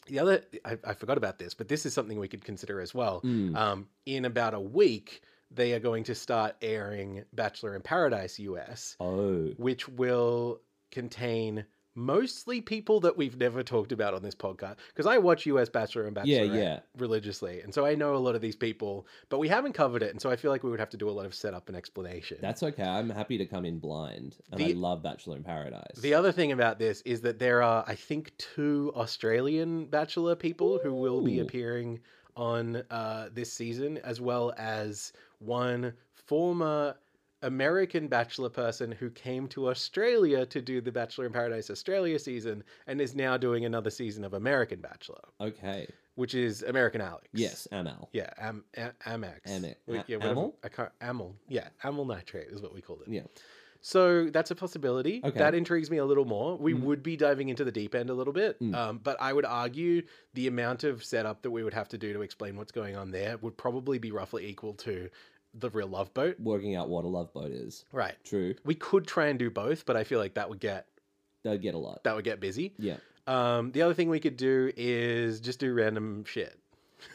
The 0.07 0.19
other, 0.19 0.41
I, 0.65 0.77
I 0.83 0.93
forgot 0.93 1.17
about 1.17 1.39
this, 1.39 1.53
but 1.53 1.69
this 1.69 1.85
is 1.85 1.93
something 1.93 2.19
we 2.19 2.27
could 2.27 2.43
consider 2.43 2.81
as 2.81 2.93
well. 2.93 3.21
Mm. 3.21 3.55
Um, 3.55 3.87
in 4.05 4.25
about 4.25 4.53
a 4.53 4.59
week, 4.59 5.21
they 5.55 5.73
are 5.73 5.79
going 5.79 6.03
to 6.05 6.15
start 6.15 6.55
airing 6.61 7.23
Bachelor 7.33 7.75
in 7.75 7.81
Paradise 7.81 8.39
US, 8.39 8.95
Oh, 8.99 9.47
which 9.57 9.87
will 9.87 10.61
contain 10.91 11.65
mostly 11.95 12.59
people 12.59 12.99
that 13.01 13.15
we've 13.15 13.37
never 13.37 13.61
talked 13.61 13.91
about 13.91 14.15
on 14.15 14.23
this 14.23 14.33
podcast. 14.33 14.77
Because 14.87 15.05
I 15.05 15.19
watch 15.19 15.45
US 15.45 15.69
Bachelor 15.69 16.07
and 16.07 16.17
Yeah, 16.23 16.41
Bachelor 16.41 16.59
yeah. 16.59 16.79
religiously, 16.97 17.61
and 17.61 17.71
so 17.71 17.85
I 17.85 17.93
know 17.93 18.15
a 18.15 18.17
lot 18.17 18.33
of 18.33 18.41
these 18.41 18.55
people, 18.55 19.05
but 19.29 19.37
we 19.37 19.47
haven't 19.47 19.73
covered 19.73 20.01
it, 20.01 20.09
and 20.11 20.19
so 20.19 20.31
I 20.31 20.35
feel 20.35 20.49
like 20.49 20.63
we 20.63 20.71
would 20.71 20.79
have 20.79 20.89
to 20.89 20.97
do 20.97 21.07
a 21.07 21.11
lot 21.11 21.27
of 21.27 21.35
setup 21.35 21.67
and 21.67 21.77
explanation. 21.77 22.37
that's 22.41 22.63
okay. 22.63 22.83
I'm 22.83 23.11
happy 23.11 23.37
to 23.37 23.45
come 23.45 23.63
in 23.65 23.77
blind, 23.77 24.37
and 24.51 24.63
I 24.63 24.69
love 24.69 25.03
Bachelor 25.03 25.37
in 25.37 25.43
Paradise. 25.43 25.97
The 25.99 26.15
other 26.15 26.31
thing 26.31 26.51
about 26.51 26.79
this 26.79 27.01
is 27.01 27.21
that 27.21 27.37
there 27.37 27.61
are, 27.61 27.83
I 27.87 27.93
think, 27.93 28.35
two 28.37 28.91
Australian 28.95 29.85
Bachelor 29.85 30.35
people 30.35 30.79
who 30.81 30.93
will 30.95 31.21
be 31.21 31.39
appearing 31.39 31.99
on 32.35 32.77
uh, 32.89 33.29
this 33.31 33.53
season, 33.53 33.99
as 33.99 34.19
well 34.19 34.51
as 34.57 35.13
one 35.43 35.93
former 36.13 36.95
American 37.41 38.07
Bachelor 38.07 38.49
person 38.49 38.91
who 38.91 39.09
came 39.09 39.47
to 39.49 39.67
Australia 39.69 40.45
to 40.45 40.61
do 40.61 40.79
the 40.79 40.91
Bachelor 40.91 41.25
in 41.25 41.33
Paradise 41.33 41.69
Australia 41.69 42.17
season 42.17 42.63
and 42.87 43.01
is 43.01 43.15
now 43.15 43.35
doing 43.35 43.65
another 43.65 43.89
season 43.89 44.23
of 44.23 44.33
American 44.33 44.79
Bachelor, 44.79 45.19
okay. 45.41 45.85
which 46.15 46.35
is 46.35 46.63
American 46.63 47.01
Alex. 47.01 47.27
Yes, 47.33 47.67
Amal. 47.73 48.07
Yeah, 48.13 48.29
Am- 48.37 48.63
Amex. 49.05 49.39
Ame- 49.45 49.75
We- 49.87 49.97
A- 49.97 50.05
yeah, 50.07 50.17
Amel? 50.21 50.55
I 50.63 50.69
can't, 50.69 50.91
amyl. 51.01 51.35
Yeah, 51.49 51.67
amyl 51.83 52.05
nitrate 52.05 52.47
is 52.47 52.61
what 52.61 52.73
we 52.73 52.81
called 52.81 53.01
it. 53.05 53.11
Yeah. 53.11 53.23
So 53.85 54.29
that's 54.29 54.49
a 54.49 54.55
possibility. 54.55 55.19
Okay. 55.25 55.37
That 55.37 55.53
intrigues 55.53 55.91
me 55.91 55.97
a 55.97 56.05
little 56.05 56.23
more. 56.23 56.57
We 56.57 56.73
Mhm. 56.73 56.83
would 56.83 57.03
be 57.03 57.17
diving 57.17 57.49
into 57.49 57.65
the 57.65 57.71
deep 57.73 57.93
end 57.93 58.09
a 58.09 58.13
little 58.13 58.31
bit, 58.31 58.57
Mm. 58.61 58.73
um, 58.73 58.97
but 59.03 59.17
I 59.19 59.33
would 59.33 59.43
argue 59.43 60.03
the 60.33 60.47
amount 60.47 60.85
of 60.85 61.03
setup 61.03 61.41
that 61.41 61.51
we 61.51 61.65
would 61.65 61.73
have 61.73 61.89
to 61.89 61.97
do 61.97 62.13
to 62.13 62.21
explain 62.21 62.55
what's 62.55 62.71
going 62.71 62.95
on 62.95 63.11
there 63.11 63.35
would 63.39 63.57
probably 63.57 63.97
be 63.99 64.13
roughly 64.13 64.45
equal 64.47 64.73
to 64.75 65.09
the 65.53 65.69
real 65.69 65.87
Love 65.87 66.13
Boat. 66.13 66.39
Working 66.39 66.75
out 66.75 66.89
what 66.89 67.05
a 67.05 67.07
love 67.07 67.31
boat 67.33 67.51
is. 67.51 67.85
Right. 67.91 68.15
True. 68.23 68.55
We 68.65 68.75
could 68.75 69.05
try 69.07 69.27
and 69.27 69.37
do 69.37 69.49
both, 69.49 69.85
but 69.85 69.95
I 69.95 70.03
feel 70.03 70.19
like 70.19 70.33
that 70.35 70.49
would 70.49 70.59
get 70.59 70.87
That'd 71.43 71.61
get 71.61 71.75
a 71.75 71.77
lot. 71.77 72.03
that 72.05 72.15
would 72.15 72.25
get 72.25 72.39
busy. 72.39 72.73
Yeah. 72.77 72.97
Um, 73.27 73.71
the 73.71 73.81
other 73.83 73.93
thing 73.93 74.09
we 74.09 74.19
could 74.19 74.37
do 74.37 74.71
is 74.75 75.39
just 75.39 75.59
do 75.59 75.73
random 75.73 76.25
shit. 76.25 76.57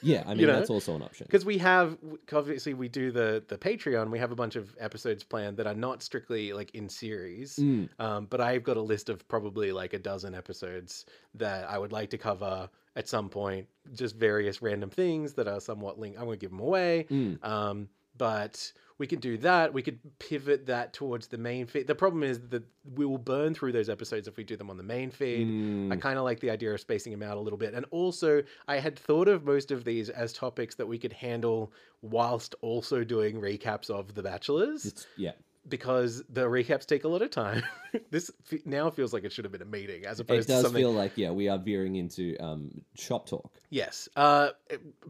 Yeah, 0.03 0.23
I 0.27 0.35
mean, 0.35 0.47
know? 0.47 0.53
that's 0.55 0.71
also 0.71 0.95
an 0.95 1.03
option. 1.03 1.27
because 1.27 1.45
we 1.45 1.59
have 1.59 1.97
obviously 2.33 2.75
we 2.75 2.89
do 2.89 3.11
the 3.11 3.43
the 3.49 3.57
patreon 3.59 4.11
we 4.11 4.19
have 4.19 4.31
a 4.33 4.35
bunch 4.37 4.55
of 4.57 4.75
episodes 4.79 5.25
planned 5.25 5.57
that 5.57 5.67
are 5.67 5.75
not 5.75 6.03
strictly 6.03 6.53
like 6.53 6.71
in 6.75 6.89
series 6.91 7.57
Mm, 7.57 7.89
um, 7.99 8.27
but 8.29 8.41
i've 8.41 8.65
got 8.65 8.77
a 8.77 8.83
list 8.83 9.09
of 9.09 9.27
probably 9.29 9.73
like 9.73 9.95
a 9.95 9.99
dozen 9.99 10.35
episodes 10.35 11.07
that 11.35 11.69
i 11.71 11.79
would 11.79 11.91
like 11.93 12.11
to 12.11 12.19
cover 12.19 12.69
at 12.97 13.09
some 13.09 13.31
point 13.31 13.67
just 13.95 14.15
various 14.17 14.61
random 14.61 14.91
things 14.91 15.33
that 15.35 15.49
are 15.49 15.61
somewhat 15.61 15.99
linked 15.99 16.19
i'm 16.19 16.27
going 16.27 16.39
to 16.39 16.41
give 16.45 16.51
them 16.51 16.61
away 16.61 17.07
mm. 17.11 17.43
um, 17.43 17.89
but 18.19 18.73
we 18.99 19.07
could 19.07 19.21
do 19.21 19.39
that 19.39 19.73
we 19.73 19.81
could 19.81 19.99
pivot 20.19 20.67
that 20.67 20.93
towards 20.93 21.29
the 21.29 21.39
main 21.39 21.67
feed 21.67 21.87
the 21.87 21.95
problem 21.95 22.25
is 22.25 22.41
that 22.49 22.65
we 22.97 23.07
will 23.07 23.17
burn 23.19 23.55
through 23.55 23.71
those 23.71 23.89
episodes 23.89 24.27
if 24.27 24.37
we 24.37 24.43
do 24.43 24.57
them 24.57 24.69
on 24.71 24.77
the 24.77 24.83
main 24.83 25.11
feed 25.11 25.47
I 25.47 25.51
Mm. 25.97 26.01
kind 26.01 26.19
of 26.19 26.25
like 26.25 26.41
the 26.41 26.51
idea 26.51 26.73
of 26.75 26.81
spacing 26.81 27.13
them 27.13 27.23
out 27.23 27.37
a 27.37 27.41
little 27.41 27.59
bit. 27.59 27.75
And 27.75 27.87
also, 27.93 28.43
I 28.67 28.79
had 28.79 28.99
thought 28.99 29.29
of 29.29 29.45
most 29.45 29.71
of 29.71 29.85
these 29.85 30.09
as 30.11 30.33
topics 30.33 30.75
that 30.75 30.87
we 30.87 30.99
could 30.99 31.13
handle 31.13 31.73
whilst 32.03 32.55
also 32.61 33.05
doing 33.05 33.41
recaps 33.41 33.89
of 33.89 34.15
The 34.15 34.23
Bachelors 34.23 34.85
It's, 34.87 35.07
yeah. 35.17 35.33
Because 35.69 36.23
the 36.29 36.43
recaps 36.43 36.87
take 36.87 37.05
a 37.05 37.09
lot 37.09 37.23
of 37.23 37.31
time. 37.31 37.63
this 38.11 38.31
fe- 38.45 38.61
now 38.65 38.91
feels 38.91 39.13
like 39.13 39.25
it 39.25 39.33
should 39.33 39.45
have 39.45 39.53
been 39.53 39.63
a 39.63 39.67
meeting 39.67 40.05
as 40.07 40.21
opposed 40.21 40.49
to 40.49 40.53
It 40.53 40.57
does 40.57 40.63
something. 40.65 40.81
feel 40.83 40.93
like, 40.93 41.13
yeah, 41.17 41.31
we 41.31 41.49
are 41.49 41.59
veering 41.59 41.97
into 41.97 42.37
um, 42.41 42.71
shop 42.95 43.27
talk. 43.29 43.51
Yes. 43.71 44.09
Uh, 44.17 44.51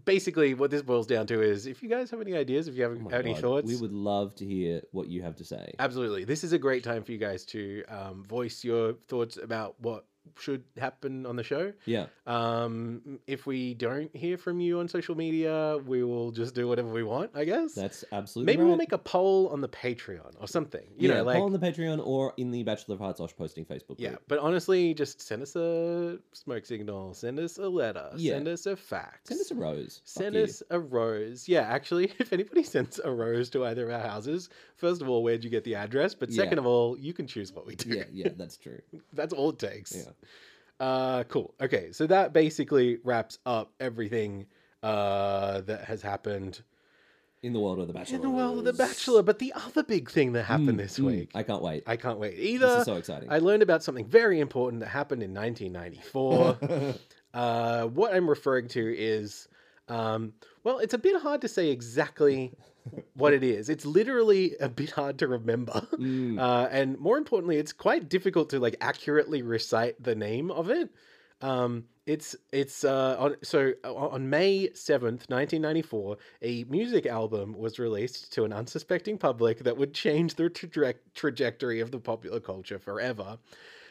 basically, 0.04 0.54
what 0.54 0.70
this 0.70 0.82
boils 0.82 1.06
down 1.06 1.26
to 1.28 1.42
is 1.42 1.66
if 1.66 1.82
you 1.82 1.88
guys 1.88 2.10
have 2.10 2.20
any 2.20 2.34
ideas, 2.36 2.68
if 2.68 2.74
you 2.76 2.82
have 2.82 2.92
Oh 2.92 3.08
any 3.16 3.32
God, 3.34 3.40
thoughts, 3.42 3.66
We 3.66 3.76
would 3.76 3.92
love 3.92 4.34
to 4.36 4.46
hear 4.46 4.82
what 4.92 5.08
you 5.08 5.22
have 5.22 5.36
to 5.36 5.44
say. 5.44 5.72
Absolutely. 5.78 6.24
This 6.24 6.44
is 6.44 6.52
a 6.52 6.58
great 6.58 6.82
time 6.84 7.02
for 7.04 7.12
you 7.12 7.18
guys 7.18 7.44
to 7.46 7.84
um, 7.88 8.24
voice 8.24 8.64
your 8.64 8.94
thoughts 9.08 9.36
about 9.36 9.74
what 9.80 10.06
should 10.38 10.64
happen 10.76 11.24
on 11.26 11.36
the 11.36 11.42
show. 11.42 11.72
Yeah. 11.86 12.06
Um, 12.26 13.18
if 13.26 13.46
we 13.46 13.74
don't 13.74 14.14
hear 14.14 14.36
from 14.38 14.60
you 14.60 14.80
on 14.80 14.88
social 14.88 15.14
media, 15.14 15.78
we 15.86 16.04
will 16.04 16.30
just 16.30 16.54
do 16.54 16.68
whatever 16.68 16.88
we 16.88 17.02
want, 17.02 17.30
I 17.34 17.44
guess. 17.44 17.74
That's 17.74 18.04
absolutely 18.12 18.52
Maybe 18.52 18.62
right. 18.62 18.68
we'll 18.68 18.76
make 18.76 18.92
a 18.92 18.98
poll 18.98 19.48
on 19.48 19.60
the 19.60 19.68
Patreon 19.68 20.34
or 20.40 20.46
something. 20.48 20.84
You 20.96 21.08
yeah, 21.08 21.16
know, 21.16 21.24
like 21.24 21.36
poll 21.36 21.46
on 21.46 21.52
the 21.52 21.58
Patreon 21.58 22.04
or 22.06 22.32
in 22.36 22.50
the 22.50 22.62
Bachelor 22.62 22.94
of 22.94 23.00
Hearts 23.00 23.20
Osh 23.20 23.34
posting 23.36 23.64
Facebook 23.64 23.86
group. 23.96 24.00
yeah. 24.00 24.16
But 24.28 24.38
honestly, 24.40 24.94
just 24.94 25.20
send 25.20 25.42
us 25.42 25.56
a 25.56 26.18
smoke 26.32 26.66
signal, 26.66 27.14
send 27.14 27.38
us 27.38 27.58
a 27.58 27.68
letter, 27.68 28.10
Yeah. 28.16 28.34
send 28.34 28.48
us 28.48 28.66
a 28.66 28.76
fax, 28.76 29.28
Send 29.28 29.40
us 29.40 29.50
a 29.50 29.54
rose. 29.54 30.00
Fuck 30.04 30.22
Send 30.22 30.34
you. 30.34 30.42
us 30.42 30.62
a 30.70 30.78
rose. 30.78 31.48
Yeah, 31.48 31.62
actually, 31.62 32.12
if 32.18 32.32
anybody 32.32 32.62
sends 32.62 33.00
a 33.02 33.10
rose 33.10 33.50
to 33.50 33.64
either 33.64 33.88
of 33.90 33.94
our 34.00 34.06
houses, 34.08 34.48
first 34.78 35.02
of 35.02 35.08
all, 35.08 35.22
where'd 35.22 35.44
you 35.44 35.50
get 35.50 35.64
the 35.64 35.74
address? 35.74 36.14
But 36.14 36.30
Yeah. 36.30 36.42
second 36.42 36.58
of 36.58 36.66
all, 36.66 36.98
you 36.98 37.12
can 37.12 37.26
choose 37.26 37.52
what 37.52 37.66
we 37.66 37.74
do. 37.76 37.90
Yeah, 37.90 38.04
yeah, 38.12 38.28
that's 38.36 38.56
true. 38.56 38.80
That's 39.12 39.32
all 39.34 39.50
it 39.50 39.58
takes. 39.58 39.94
Yeah. 39.94 40.12
Uh, 40.80 41.24
cool. 41.24 41.54
Okay, 41.60 41.90
so 41.92 42.06
that 42.06 42.32
basically 42.32 42.98
wraps 43.04 43.38
up 43.44 43.72
everything 43.80 44.46
uh, 44.82 45.60
that 45.62 45.84
has 45.84 46.00
happened 46.02 46.62
In 47.42 47.52
the 47.52 47.58
world 47.60 47.80
of 47.80 47.88
the 47.88 47.92
Bachelor. 47.92 48.16
in 48.16 48.22
the 48.22 48.30
world 48.30 48.58
of 48.58 48.64
The 48.64 48.72
Bachelor. 48.72 49.22
But 49.24 49.40
the 49.40 49.52
other 49.54 49.82
big 49.82 50.08
thing 50.10 50.32
that 50.34 50.44
happened 50.44 50.78
this 50.78 50.98
week, 51.00 51.30
I 51.34 51.42
can't 51.42 51.62
wait. 51.62 51.82
I 51.86 51.96
can't 51.96 52.18
wait 52.20 52.36
this 52.36 52.46
either. 52.46 52.66
is 52.78 52.84
so 52.84 52.94
exciting. 52.94 53.28
I 53.30 53.38
learned 53.40 53.62
about 53.64 53.82
something 53.82 54.06
very 54.06 54.38
important 54.38 54.80
that 54.80 54.88
happened 54.88 55.22
in 55.24 55.34
1994. 55.34 56.94
uh, 57.34 57.86
what 57.86 58.14
I'm 58.14 58.28
referring 58.30 58.68
to 58.68 58.96
is, 58.96 59.48
um, 59.88 60.32
well, 60.62 60.78
it's 60.78 60.94
a 60.94 60.98
bit 60.98 61.20
hard 61.20 61.40
to 61.40 61.48
say 61.48 61.70
exactly 61.70 62.52
what 63.14 63.32
it 63.32 63.42
is. 63.42 63.68
It's 63.68 63.84
literally 63.84 64.56
a 64.60 64.68
bit 64.68 64.90
hard 64.90 65.18
to 65.20 65.28
remember. 65.28 65.86
Mm, 65.94 66.38
Uh, 66.48 66.68
and 66.70 66.98
more 66.98 67.18
importantly, 67.18 67.56
it's 67.58 67.72
quite 67.72 68.08
difficult 68.08 68.50
to 68.50 68.58
like 68.60 68.76
accurately 68.80 69.42
recite 69.42 70.02
the 70.02 70.14
name 70.14 70.50
of 70.50 70.70
it. 70.70 70.90
Um, 71.40 71.84
it's 72.06 72.34
it's 72.52 72.84
uh, 72.84 73.16
on, 73.18 73.36
so 73.42 73.72
uh, 73.84 73.94
on 73.94 74.30
May 74.30 74.70
seventh, 74.74 75.28
nineteen 75.28 75.62
ninety 75.62 75.82
four, 75.82 76.16
a 76.42 76.64
music 76.64 77.06
album 77.06 77.54
was 77.56 77.78
released 77.78 78.32
to 78.32 78.44
an 78.44 78.52
unsuspecting 78.52 79.18
public 79.18 79.58
that 79.60 79.76
would 79.76 79.94
change 79.94 80.34
the 80.34 80.44
traje- 80.44 80.94
trajectory 81.14 81.80
of 81.80 81.90
the 81.90 81.98
popular 82.00 82.40
culture 82.40 82.78
forever. 82.78 83.38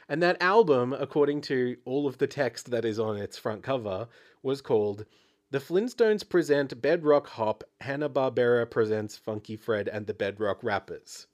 And 0.09 0.23
that 0.23 0.41
album, 0.41 0.93
according 0.93 1.41
to 1.41 1.77
all 1.85 2.07
of 2.07 2.17
the 2.17 2.27
text 2.27 2.71
that 2.71 2.85
is 2.85 2.99
on 2.99 3.17
its 3.17 3.37
front 3.37 3.61
cover, 3.61 4.07
was 4.41 4.61
called 4.61 5.05
"The 5.51 5.59
Flintstones 5.59 6.27
Present 6.27 6.81
Bedrock 6.81 7.27
Hop." 7.27 7.63
Hanna 7.81 8.09
Barbera 8.09 8.69
presents 8.69 9.17
Funky 9.17 9.55
Fred 9.55 9.87
and 9.87 10.07
the 10.07 10.13
Bedrock 10.13 10.63
Rappers. 10.63 11.27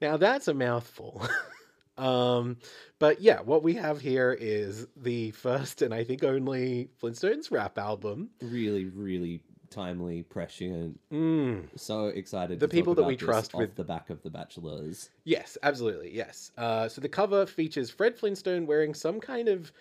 Now 0.00 0.16
that's 0.16 0.48
a 0.48 0.54
mouthful. 0.54 1.26
um, 1.98 2.56
but 2.98 3.20
yeah, 3.20 3.40
what 3.40 3.62
we 3.62 3.74
have 3.74 4.00
here 4.00 4.36
is 4.38 4.86
the 4.96 5.32
first 5.32 5.82
and 5.82 5.92
I 5.92 6.04
think 6.04 6.22
only 6.24 6.90
Flintstones 7.02 7.50
rap 7.50 7.78
album. 7.78 8.30
really, 8.40 8.86
really 8.86 9.42
timely, 9.70 10.22
prescient. 10.22 10.98
Mm. 11.12 11.68
So 11.78 12.06
excited. 12.06 12.60
The 12.60 12.68
people 12.68 12.94
that 12.94 13.04
we 13.04 13.16
trust 13.16 13.54
with- 13.54 13.74
the 13.74 13.84
back 13.84 14.10
of 14.10 14.22
the 14.22 14.30
Bachelors. 14.30 15.10
Yes, 15.24 15.58
absolutely. 15.62 16.14
Yes. 16.14 16.52
Uh, 16.56 16.88
so 16.88 17.00
the 17.00 17.08
cover 17.08 17.46
features 17.46 17.90
Fred 17.90 18.16
Flintstone 18.16 18.66
wearing 18.66 18.94
some 18.94 19.20
kind 19.20 19.48
of, 19.48 19.72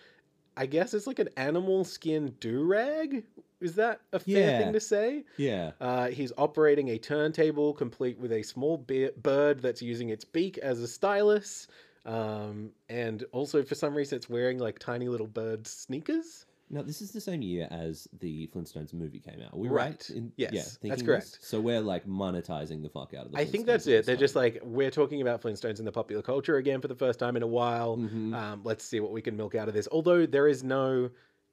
I 0.58 0.66
guess 0.66 0.94
it's 0.96 1.06
like 1.08 1.20
an 1.20 1.30
animal 1.38 1.84
skin 1.86 2.36
do 2.40 2.64
rag. 2.64 3.24
Is 3.62 3.76
that 3.76 4.02
a 4.12 4.20
fair 4.20 4.50
Yeah. 4.52 4.60
thing 4.60 4.74
to 4.74 4.80
say? 4.80 5.24
Yeah. 5.38 5.72
Uh, 5.80 6.08
he's 6.08 6.32
operating 6.38 6.90
a 6.90 6.98
turntable 6.98 7.74
complete 7.74 8.18
with 8.20 8.32
a 8.32 8.42
small 8.44 8.78
be- 8.78 9.12
bird 9.22 9.62
that's 9.62 9.82
using 9.82 10.10
its 10.10 10.26
beak 10.26 10.58
as 10.58 10.82
a 10.82 10.88
stylus. 10.88 11.68
Um, 12.06 12.72
and 12.90 13.24
also, 13.32 13.62
for 13.64 13.76
some 13.76 13.94
reason, 13.96 14.16
it's 14.16 14.30
wearing 14.30 14.58
like 14.58 14.80
tiny 14.80 15.08
little 15.10 15.28
bird 15.28 15.68
sneakers. 15.68 16.47
Now 16.70 16.82
this 16.82 17.02
is 17.02 17.12
the 17.12 17.22
same 17.22 17.42
year 17.42 17.68
as 17.72 18.08
the 18.20 18.48
Flintstones 18.54 18.94
movie 18.94 19.20
came 19.20 19.42
out. 19.42 19.54
Are 19.54 19.58
we 19.60 19.68
right? 19.70 19.88
Right. 19.92 20.10
In, 20.10 20.34
Yes, 20.36 20.52
yeah, 20.54 20.62
that's 20.62 20.76
thinking 20.78 20.98
this? 21.00 21.06
correct. 21.08 21.38
So 21.42 21.62
we're 21.62 21.80
like 21.80 22.06
monetizing 22.06 22.84
the 22.84 22.90
fuck 22.90 23.14
out 23.14 23.28
of 23.28 23.32
the. 23.32 23.38
I 23.38 23.46
think 23.46 23.66
that's 23.66 23.88
it. 23.88 24.06
They're 24.06 24.16
just 24.18 24.36
like, 24.36 24.60
we're 24.64 24.92
talking 24.92 25.22
about 25.22 25.42
Flintstones 25.42 25.80
in 25.80 25.86
the 25.86 25.92
popular 25.92 26.22
culture 26.22 26.58
again 26.58 26.82
for 26.82 26.88
the 26.90 26.96
first 26.96 27.20
time 27.20 27.38
in 27.38 27.44
a 27.44 27.48
while. 27.48 27.96
Mhm. 27.98 28.34
Um, 28.36 28.62
let's 28.64 28.84
see 28.84 29.00
what 29.00 29.12
we 29.12 29.22
can 29.22 29.38
milk 29.38 29.56
out 29.56 29.68
of 29.70 29.74
this. 29.74 29.88
Although 29.92 30.26
there 30.26 30.48
is 30.48 30.64
no 30.64 31.10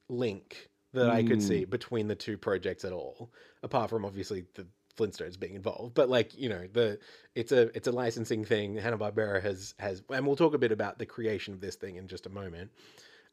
link 0.09 0.69
that 0.93 1.09
I 1.11 1.23
could 1.23 1.39
Mm. 1.39 1.43
see 1.49 1.65
between 1.65 2.09
the 2.09 2.15
two 2.15 2.37
projects 2.39 2.85
at 2.85 2.93
all, 2.93 3.31
apart 3.63 3.91
from 3.91 4.05
obviously 4.05 4.45
the 4.55 4.67
Flintstones 4.97 5.39
being 5.39 5.55
involved. 5.55 5.95
But 5.95 6.09
like 6.09 6.37
you 6.39 6.49
know, 6.49 6.69
the 6.73 6.99
it's 7.35 7.51
a 7.53 7.63
it's 7.77 7.89
a 7.89 7.93
licensing 7.93 8.45
thing. 8.45 8.77
Hanna 8.77 8.97
Barbera 8.99 9.43
has 9.43 9.75
has, 9.79 10.03
and 10.11 10.27
we'll 10.27 10.37
talk 10.37 10.55
a 10.55 10.59
bit 10.59 10.71
about 10.73 10.99
the 10.99 11.07
creation 11.07 11.53
of 11.55 11.61
this 11.61 11.75
thing 11.77 11.97
in 11.97 12.07
just 12.09 12.27
a 12.27 12.31
moment. 12.31 12.71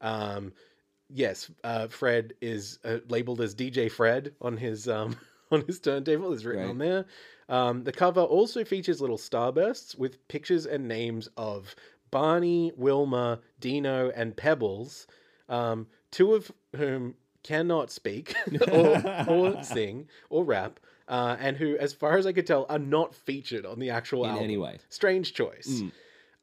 Um, 0.01 0.53
yes, 1.13 1.49
uh, 1.63 1.87
Fred 1.87 2.33
is 2.41 2.79
uh, 2.83 2.97
labeled 3.09 3.41
as 3.41 3.53
DJ 3.55 3.91
Fred 3.91 4.33
on 4.41 4.57
his 4.57 4.87
um 4.87 5.15
on 5.51 5.61
his 5.65 5.79
turntable. 5.79 6.33
Is 6.33 6.45
written 6.45 6.63
Right. 6.63 6.69
on 6.69 6.77
there. 6.77 7.05
Um, 7.49 7.83
the 7.83 7.91
cover 7.91 8.21
also 8.21 8.63
features 8.63 9.01
little 9.01 9.17
starbursts 9.17 9.97
with 9.97 10.25
pictures 10.29 10.65
and 10.65 10.87
names 10.87 11.27
of 11.35 11.75
Barney, 12.09 12.71
Wilma, 12.77 13.39
Dino, 13.59 14.09
and 14.15 14.35
Pebbles, 14.35 15.05
um, 15.49 15.87
two 16.11 16.33
of 16.33 16.51
whom 16.75 17.15
cannot 17.43 17.91
speak 17.91 18.35
or, 18.71 19.25
or 19.27 19.63
sing 19.63 20.07
or 20.29 20.43
rap. 20.45 20.79
uh, 21.09 21.35
and 21.39 21.57
who, 21.57 21.77
as 21.77 21.91
far 21.93 22.17
as 22.17 22.25
I 22.25 22.31
could 22.31 22.47
tell, 22.47 22.65
are 22.69 22.79
not 22.79 23.13
featured 23.15 23.65
on 23.65 23.79
the 23.79 23.89
actual 23.89 24.23
In 24.23 24.29
album. 24.29 24.43
Anyway. 24.45 24.77
Strange 24.89 25.33
choice. 25.33 25.81
Mm. 25.83 25.91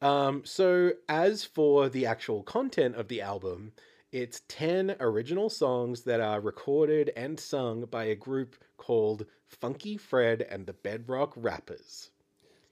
Um, 0.06 0.42
so, 0.44 0.92
as 1.08 1.44
for 1.44 1.88
the 1.88 2.04
actual 2.06 2.42
content 2.42 2.96
of 2.96 3.08
the 3.08 3.20
album, 3.22 3.72
it's 4.12 4.42
10 4.48 4.96
original 5.00 5.50
songs 5.50 6.02
that 6.02 6.20
are 6.20 6.40
recorded 6.40 7.12
and 7.16 7.38
sung 7.38 7.84
by 7.90 8.04
a 8.04 8.14
group 8.14 8.56
called 8.76 9.26
Funky 9.46 9.96
Fred 9.96 10.46
and 10.48 10.66
the 10.66 10.72
Bedrock 10.72 11.32
Rappers. 11.36 12.10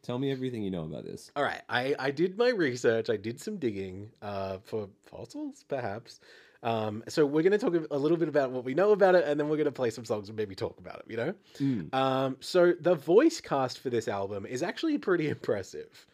Tell 0.03 0.19
me 0.19 0.31
everything 0.31 0.63
you 0.63 0.71
know 0.71 0.85
about 0.85 1.05
this. 1.05 1.31
All 1.35 1.43
right, 1.43 1.63
I, 1.69 1.95
I 1.99 2.11
did 2.11 2.39
my 2.39 2.51
research, 2.51 3.11
I 3.11 3.17
did 3.17 3.41
some 3.41 3.57
digging 3.57 4.11
uh, 4.23 4.59
for 4.63 4.89
fossils, 5.05 5.65
perhaps. 5.69 6.21
Um, 6.63 7.05
so, 7.09 7.27
we're 7.27 7.43
going 7.43 7.53
to 7.53 7.59
talk 7.59 7.75
a 7.91 7.99
little 7.99 8.17
bit 8.17 8.29
about 8.29 8.51
what 8.51 8.65
we 8.65 8.73
know 8.73 8.93
about 8.93 9.15
it, 9.15 9.25
and 9.27 9.39
then 9.39 9.49
we're 9.49 9.57
going 9.57 9.67
to 9.67 9.73
play 9.73 9.91
some 9.91 10.05
songs 10.05 10.29
and 10.29 10.37
maybe 10.37 10.55
talk 10.55 10.79
about 10.79 11.01
it, 11.01 11.05
you 11.09 11.17
know? 11.17 11.35
Mm. 11.59 11.95
Um, 11.95 12.37
so 12.41 12.73
the 12.81 12.95
voice 12.95 13.41
cast 13.41 13.81
for 13.81 13.91
this 13.91 14.09
album 14.09 14.47
is 14.47 14.63
actually 14.63 14.97
pretty 14.97 15.29
impressive. 15.37 16.07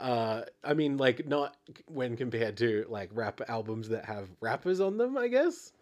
Uh, 0.00 0.42
I 0.62 0.74
mean, 0.74 0.96
like 0.96 1.26
not 1.26 1.56
when 1.86 2.16
compared 2.16 2.56
to 2.58 2.84
like 2.88 3.10
rap 3.12 3.40
albums 3.48 3.88
that 3.90 4.04
have 4.04 4.28
rappers 4.40 4.80
on 4.80 4.98
them, 4.98 5.16
I 5.16 5.28
guess. 5.28 5.72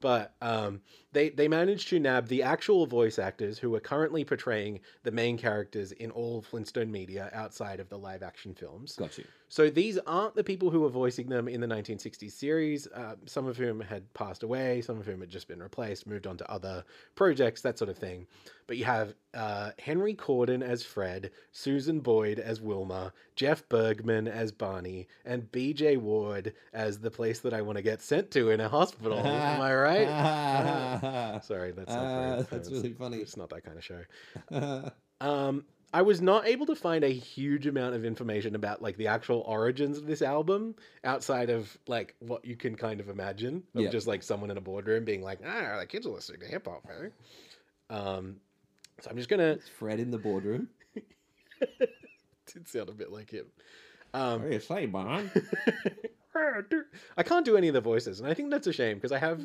But 0.00 0.34
um, 0.42 0.80
they 1.12 1.30
they 1.30 1.48
managed 1.48 1.88
to 1.88 2.00
nab 2.00 2.26
the 2.26 2.42
actual 2.42 2.86
voice 2.86 3.18
actors 3.18 3.58
who 3.58 3.74
are 3.74 3.80
currently 3.80 4.24
portraying 4.24 4.80
the 5.04 5.12
main 5.12 5.38
characters 5.38 5.92
in 5.92 6.10
all 6.10 6.42
Flintstone 6.42 6.90
media 6.90 7.30
outside 7.32 7.78
of 7.78 7.88
the 7.88 7.96
live 7.96 8.22
action 8.22 8.54
films. 8.54 8.96
Got 8.96 9.16
you. 9.16 9.24
So 9.52 9.68
these 9.68 9.98
aren't 10.06 10.34
the 10.34 10.42
people 10.42 10.70
who 10.70 10.80
were 10.80 10.88
voicing 10.88 11.28
them 11.28 11.46
in 11.46 11.60
the 11.60 11.66
1960s 11.66 12.32
series, 12.32 12.86
uh, 12.86 13.16
some 13.26 13.46
of 13.46 13.58
whom 13.58 13.82
had 13.82 14.10
passed 14.14 14.42
away, 14.42 14.80
some 14.80 14.98
of 14.98 15.04
whom 15.04 15.20
had 15.20 15.28
just 15.28 15.46
been 15.46 15.62
replaced, 15.62 16.06
moved 16.06 16.26
on 16.26 16.38
to 16.38 16.50
other 16.50 16.82
projects, 17.16 17.60
that 17.60 17.78
sort 17.78 17.90
of 17.90 17.98
thing. 17.98 18.26
But 18.66 18.78
you 18.78 18.86
have 18.86 19.12
uh, 19.34 19.72
Henry 19.78 20.14
Corden 20.14 20.62
as 20.62 20.82
Fred, 20.82 21.32
Susan 21.50 22.00
Boyd 22.00 22.38
as 22.38 22.62
Wilma, 22.62 23.12
Jeff 23.36 23.68
Bergman 23.68 24.26
as 24.26 24.52
Barney, 24.52 25.06
and 25.26 25.52
BJ 25.52 25.98
Ward 25.98 26.54
as 26.72 27.00
the 27.00 27.10
place 27.10 27.40
that 27.40 27.52
I 27.52 27.60
want 27.60 27.76
to 27.76 27.82
get 27.82 28.00
sent 28.00 28.30
to 28.30 28.48
in 28.48 28.60
a 28.60 28.70
hospital. 28.70 29.18
Am 29.18 29.60
I 29.60 29.74
right? 29.74 31.40
Sorry, 31.44 31.72
that's 31.72 31.92
not 31.92 32.06
very, 32.06 32.42
that's 32.44 32.70
really 32.70 32.94
funny. 32.94 33.18
It's 33.18 33.36
not 33.36 33.50
that 33.50 33.64
kind 33.64 33.76
of 33.76 33.84
show. 33.84 34.90
Um, 35.22 35.64
I 35.94 36.02
was 36.02 36.22
not 36.22 36.46
able 36.46 36.64
to 36.66 36.74
find 36.74 37.04
a 37.04 37.08
huge 37.08 37.66
amount 37.66 37.94
of 37.94 38.04
information 38.04 38.54
about 38.54 38.80
like 38.80 38.96
the 38.96 39.08
actual 39.08 39.40
origins 39.46 39.98
of 39.98 40.06
this 40.06 40.22
album 40.22 40.74
outside 41.04 41.50
of 41.50 41.76
like 41.86 42.14
what 42.20 42.44
you 42.44 42.56
can 42.56 42.76
kind 42.76 42.98
of 43.00 43.08
imagine 43.10 43.62
of 43.74 43.82
Yeah. 43.82 43.90
just 43.90 44.06
like 44.06 44.22
someone 44.22 44.50
in 44.50 44.56
a 44.56 44.60
boardroom 44.60 45.04
being 45.04 45.22
like, 45.22 45.40
ah, 45.46 45.78
the 45.80 45.86
kids 45.86 46.06
are 46.06 46.10
listening 46.10 46.40
to 46.40 46.46
hip 46.46 46.66
hop, 46.66 46.82
man. 46.88 47.12
Um, 47.90 48.36
so 49.00 49.10
I'm 49.10 49.16
just 49.16 49.28
gonna. 49.28 49.58
Fred 49.78 50.00
in 50.00 50.10
the 50.10 50.18
boardroom. 50.18 50.68
Did 52.52 52.68
sound 52.68 52.88
a 52.88 52.92
bit 52.92 53.10
like 53.12 53.30
him. 53.30 53.46
Um, 54.14 54.40
What 54.42 54.48
do 54.48 54.54
you 54.54 54.60
say, 54.60 54.86
man? 54.86 55.30
I 57.16 57.22
can't 57.22 57.44
do 57.44 57.56
any 57.56 57.68
of 57.68 57.74
the 57.74 57.80
voices, 57.80 58.20
and 58.20 58.28
I 58.28 58.34
think 58.34 58.50
that's 58.50 58.66
a 58.66 58.72
shame 58.72 58.96
because 58.96 59.12
I 59.12 59.18
have 59.18 59.44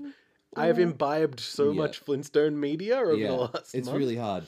I 0.55 0.67
have 0.67 0.79
imbibed 0.79 1.39
so 1.41 1.71
Yeah. 1.71 1.73
much 1.81 1.99
Flintstone 1.99 2.57
media 2.59 2.97
over 2.97 3.15
yeah, 3.15 3.27
the 3.27 3.33
last. 3.35 3.75
it's 3.75 3.87
month. 3.87 3.97
really 3.97 4.15
hard. 4.15 4.45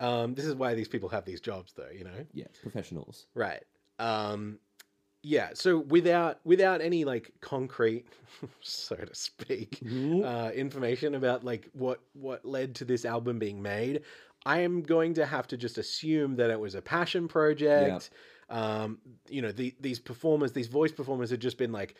Um, 0.00 0.34
this 0.34 0.44
is 0.44 0.54
why 0.54 0.74
these 0.74 0.88
people 0.88 1.08
have 1.08 1.24
these 1.24 1.40
jobs, 1.40 1.72
though. 1.72 1.90
You 1.90 2.04
know. 2.04 2.26
Yeah, 2.32 2.46
professionals. 2.62 3.26
Right. 3.34 3.64
Um 3.98 4.58
yeah, 5.24 5.50
so 5.54 5.78
without 5.78 6.38
without 6.44 6.80
any 6.80 7.04
like 7.04 7.32
concrete 7.40 8.06
so 8.60 8.94
to 8.94 9.14
speak 9.14 9.80
Mhm. 9.82 10.24
uh 10.24 10.52
information 10.52 11.16
about 11.16 11.44
like 11.44 11.68
what 11.72 12.00
what 12.12 12.44
led 12.44 12.76
to 12.76 12.84
this 12.84 13.04
album 13.04 13.38
being 13.40 13.60
made, 13.60 14.02
I 14.46 14.60
am 14.60 14.82
going 14.82 15.14
to 15.14 15.26
have 15.26 15.48
to 15.48 15.56
just 15.56 15.76
assume 15.78 16.36
that 16.36 16.50
it 16.50 16.60
was 16.60 16.76
a 16.76 16.82
passion 16.82 17.26
project. 17.26 18.10
Um 18.48 19.00
you 19.28 19.42
know, 19.42 19.50
the, 19.50 19.74
these 19.80 19.98
performers, 19.98 20.52
these 20.52 20.68
voice 20.68 20.92
performers 20.92 21.30
had 21.30 21.40
just 21.40 21.58
been 21.58 21.72
like 21.72 21.96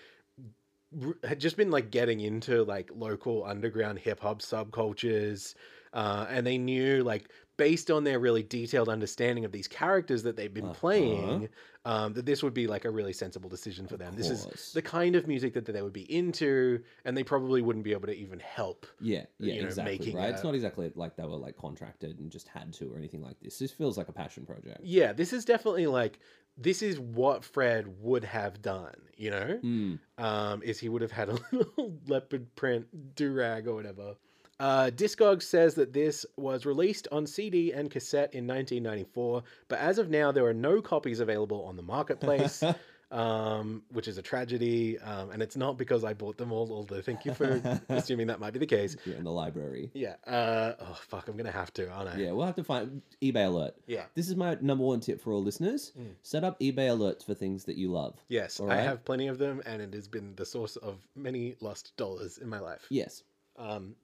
had 1.23 1.39
just 1.39 1.57
been 1.57 1.71
like 1.71 1.91
getting 1.91 2.21
into 2.21 2.65
like 2.65 2.91
local 2.95 3.45
underground 3.45 3.99
hip 3.99 4.21
hop 4.21 4.41
subcultures 4.41 5.55
uh, 5.93 6.27
and 6.31 6.47
they 6.47 6.57
knew 6.57 7.03
like 7.05 7.29
based 7.59 7.91
on 7.91 8.05
their 8.05 8.19
really 8.19 8.43
detailed 8.43 8.89
understanding 8.89 9.45
of 9.45 9.53
these 9.53 9.69
characters 9.69 10.23
that 10.23 10.37
they've 10.37 10.55
been 10.55 10.65
Uh-huh. 10.65 10.75
playing 10.81 11.49
um, 11.85 12.15
that 12.15 12.25
this 12.25 12.43
would 12.43 12.55
be 12.55 12.67
like 12.67 12.87
a 12.87 12.91
really 12.91 13.13
sensible 13.13 13.51
decision 13.51 13.87
for 13.87 13.97
them 13.99 14.15
this 14.17 14.31
is 14.31 14.73
the 14.73 14.81
kind 14.81 15.15
of 15.17 15.27
music 15.27 15.53
that 15.53 15.67
they 15.67 15.83
would 15.83 15.93
be 15.93 16.11
into 16.11 16.83
and 17.05 17.15
they 17.17 17.23
probably 17.25 17.61
wouldn't 17.61 17.85
be 17.85 17.93
able 17.93 18.07
to 18.07 18.17
even 18.17 18.39
help 18.41 18.87
Yeah, 19.01 19.25
yeah, 19.39 19.55
you 19.55 19.61
know, 19.61 19.67
exactly. 19.69 19.99
making 19.99 20.17
Right. 20.17 20.31
It's 20.31 20.43
not 20.45 20.55
exactly 20.55 20.91
like 20.95 21.17
they 21.17 21.25
were 21.25 21.37
like 21.37 21.57
contracted 21.57 22.19
and 22.19 22.31
just 22.31 22.49
had 22.49 22.73
to 22.75 22.91
or 22.93 22.97
anything 22.97 23.23
like 23.23 23.39
this. 23.41 23.59
This 23.59 23.71
feels 23.73 23.99
like 23.99 24.09
a 24.09 24.13
passion 24.13 24.47
project. 24.47 24.81
yeah 24.83 25.13
this 25.13 25.33
is 25.35 25.45
definitely 25.45 25.87
like 25.87 26.19
this 26.57 26.81
is 26.83 26.99
what 26.99 27.45
fred 27.45 27.87
would 28.01 28.25
have 28.25 28.61
done 28.63 28.97
you 29.17 29.31
know 29.31 29.59
Mm. 29.63 29.99
um, 30.19 30.63
is 30.63 30.79
he 30.79 30.89
would 30.89 31.03
have 31.03 31.13
had 31.13 31.29
a 31.29 31.37
little 31.53 31.99
leopard 32.07 32.55
print 32.57 32.87
do 33.15 33.33
rag 33.33 33.67
or 33.67 33.75
whatever. 33.75 34.15
Uh, 34.61 34.91
Discogs 34.91 35.43
says 35.43 35.75
that 35.75 35.93
this 35.93 36.27
was 36.37 36.67
released 36.67 37.07
on 37.13 37.27
CD 37.27 37.73
and 37.73 37.91
cassette 37.91 38.35
in 38.35 38.47
1994, 38.47 39.43
but 39.69 39.79
as 39.79 39.99
of 39.99 40.11
now, 40.11 40.33
there 40.33 40.47
are 40.47 40.55
no 40.55 40.83
copies 40.83 41.21
available 41.21 41.65
on 41.65 41.77
the 41.77 41.83
marketplace, 41.83 42.65
um, 43.13 43.83
which 43.93 44.09
is 44.09 44.19
a 44.19 44.23
tragedy. 44.23 44.99
Um, 44.99 45.31
and 45.31 45.43
it's 45.43 45.57
not 45.57 45.79
because 45.79 46.03
I 46.03 46.13
bought 46.13 46.39
them 46.39 46.51
all, 46.51 46.73
although 46.73 47.01
thank 47.01 47.25
you 47.25 47.35
for 47.35 47.81
assuming 47.89 48.27
that 48.27 48.41
might 48.41 48.53
be 48.53 48.59
the 48.59 48.67
case. 48.67 48.97
Yeah, 49.05 49.15
in 49.15 49.25
the 49.25 49.31
library. 49.31 49.93
Yeah. 49.95 50.17
Uh, 50.27 50.73
oh, 50.81 50.99
fuck, 51.07 51.29
I'm 51.29 51.35
going 51.35 51.47
to 51.47 51.53
have 51.53 51.73
to, 51.75 51.89
aren't 51.89 52.11
I? 52.11 52.17
Yeah, 52.17 52.33
we'll 52.33 52.47
have 52.47 52.57
to 52.57 52.65
find 52.65 53.01
eBay 53.23 53.47
alert. 53.47 53.77
Yeah. 53.87 54.07
This 54.17 54.29
is 54.29 54.35
my 54.35 54.57
number 54.61 54.83
one 54.83 54.99
tip 54.99 55.21
for 55.21 55.33
all 55.33 55.43
listeners. 55.43 55.93
Mm. 55.97 56.15
Set 56.23 56.43
up 56.43 56.59
eBay 56.59 56.89
alerts 56.89 57.25
for 57.25 57.35
things 57.35 57.63
that 57.67 57.77
you 57.77 57.93
love. 57.93 58.17
Yes, 58.27 58.61
I 58.61 58.77
have 58.77 59.05
plenty 59.05 59.29
of 59.29 59.39
them, 59.39 59.63
and 59.67 59.81
it 59.81 59.95
has 59.95 60.09
been 60.09 60.35
the 60.35 60.47
source 60.47 60.75
of 60.75 60.97
many 61.15 61.55
lost 61.61 61.97
dollars 61.97 62.39
in 62.39 62.49
my 62.49 62.59
life. 62.59 62.87
Yes. 62.91 63.23
Um, 63.57 63.95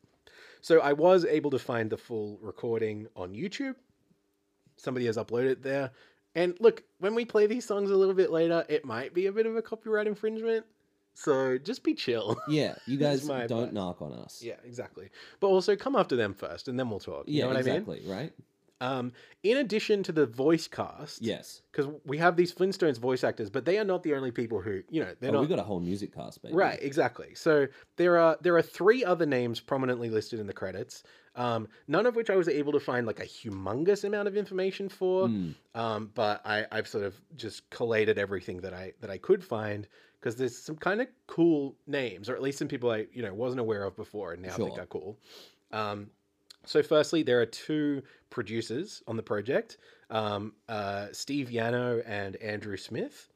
so 0.64 0.81
I 0.81 0.94
was 0.94 1.27
able 1.27 1.50
to 1.50 1.59
find 1.59 1.90
the 1.90 1.98
full 1.98 2.38
recording 2.40 3.07
on 3.14 3.35
YouTube. 3.35 3.74
Somebody 4.79 5.05
has 5.05 5.18
uploaded 5.18 5.50
it 5.50 5.62
there. 5.62 5.90
And 6.35 6.57
look, 6.59 6.85
when 7.00 7.14
we 7.14 7.27
play 7.27 7.46
these 7.46 7.66
songs 7.66 7.90
a 7.90 7.94
little 7.94 8.14
bit 8.14 8.31
later, 8.31 8.64
it 8.66 8.83
might 8.83 9.12
be 9.12 9.27
a 9.27 9.33
bit 9.33 9.44
of 9.44 9.57
a 9.57 9.61
copyright 9.61 10.07
infringement. 10.07 10.64
So 11.12 11.59
just 11.59 11.85
be 11.85 11.92
chill. 11.92 12.38
Yeah, 12.48 12.77
you 12.87 12.96
guys 12.96 13.27
don't 13.27 13.42
advice. 13.42 13.72
knock 13.74 14.00
on 14.00 14.14
us. 14.14 14.40
yeah, 14.42 14.55
exactly. 14.64 15.11
But 15.38 15.48
also 15.48 15.77
come 15.77 15.96
after 15.96 16.16
them 16.16 16.33
first, 16.33 16.66
and 16.68 16.81
then 16.81 16.88
we'll 16.88 16.98
talk. 16.98 17.29
You 17.29 17.40
yeah, 17.40 17.42
know 17.42 17.48
what 17.48 17.57
I 17.59 17.62
mean? 17.62 17.74
exactly. 17.74 18.03
Right. 18.07 18.33
Um, 18.85 19.12
in 19.42 19.59
addition 19.59 20.03
to 20.05 20.12
the 20.12 20.27
voice 20.27 20.68
cast, 20.68 21.23
Yes. 21.23 21.62
because 21.70 21.90
we 22.05 22.18
have 22.18 22.37
these 22.37 22.53
Flintstones 22.55 22.99
voice 22.99 23.25
actors, 23.25 23.51
but 23.51 23.64
they 23.64 23.79
are 23.79 23.85
not 23.85 24.03
the 24.03 24.14
only 24.14 24.31
people 24.31 24.61
who, 24.61 24.83
you 24.90 25.01
know, 25.03 25.14
they're 25.20 25.31
Oh, 25.31 25.35
not. 25.35 25.40
we 25.42 25.47
got 25.47 25.59
a 25.59 25.62
whole 25.62 25.81
music 25.81 26.14
cast, 26.14 26.42
baby. 26.42 26.55
Right, 26.55 26.79
exactly. 26.83 27.35
So 27.35 27.66
there 27.97 28.18
are 28.18 28.37
there 28.40 28.57
are 28.57 28.62
three 28.62 29.05
other 29.05 29.27
names 29.27 29.61
prominently 29.61 30.11
listed 30.11 30.38
in 30.40 30.47
the 30.47 30.53
credits, 30.53 31.03
um, 31.37 31.68
none 31.88 32.07
of 32.07 32.14
which 32.16 32.31
I 32.31 32.37
was 32.37 32.49
able 32.49 32.73
to 32.73 32.81
find 32.81 33.07
like 33.07 33.20
a 33.20 33.27
humongous 33.27 34.05
amount 34.05 34.29
of 34.29 34.37
information 34.37 34.88
for. 34.88 35.29
Mm. 35.29 35.55
Um, 35.75 36.11
but 36.14 36.40
I, 36.44 36.66
I've 36.70 36.88
sort 36.88 37.05
of 37.05 37.20
just 37.37 37.68
collated 37.70 38.18
everything 38.18 38.61
that 38.62 38.75
I 38.75 38.92
that 39.01 39.11
I 39.11 39.18
could 39.18 39.42
find 39.44 39.87
because 40.20 40.37
there's 40.37 40.57
some 40.57 40.77
kind 40.77 41.01
of 41.03 41.09
cool 41.27 41.77
names, 41.87 42.29
or 42.31 42.35
at 42.35 42.42
least 42.42 42.59
some 42.59 42.68
people 42.68 42.90
I 42.90 43.07
you 43.12 43.23
know 43.23 43.35
wasn't 43.35 43.61
aware 43.61 43.85
of 43.85 43.94
before 43.97 44.33
and 44.33 44.42
now 44.42 44.57
think 44.57 44.79
are 44.79 44.87
cool. 44.87 45.18
Um, 45.73 46.11
so 46.66 46.83
firstly, 46.83 47.22
there 47.22 47.40
are 47.40 47.46
two 47.46 48.03
producers 48.31 49.03
on 49.07 49.16
the 49.16 49.22
project, 49.22 49.77
um, 50.11 50.55
uh, 50.68 51.07
Steve 51.12 51.48
Yano 51.48 52.03
and 52.07 52.37
Andrew 52.37 52.77
Smith. 52.77 53.29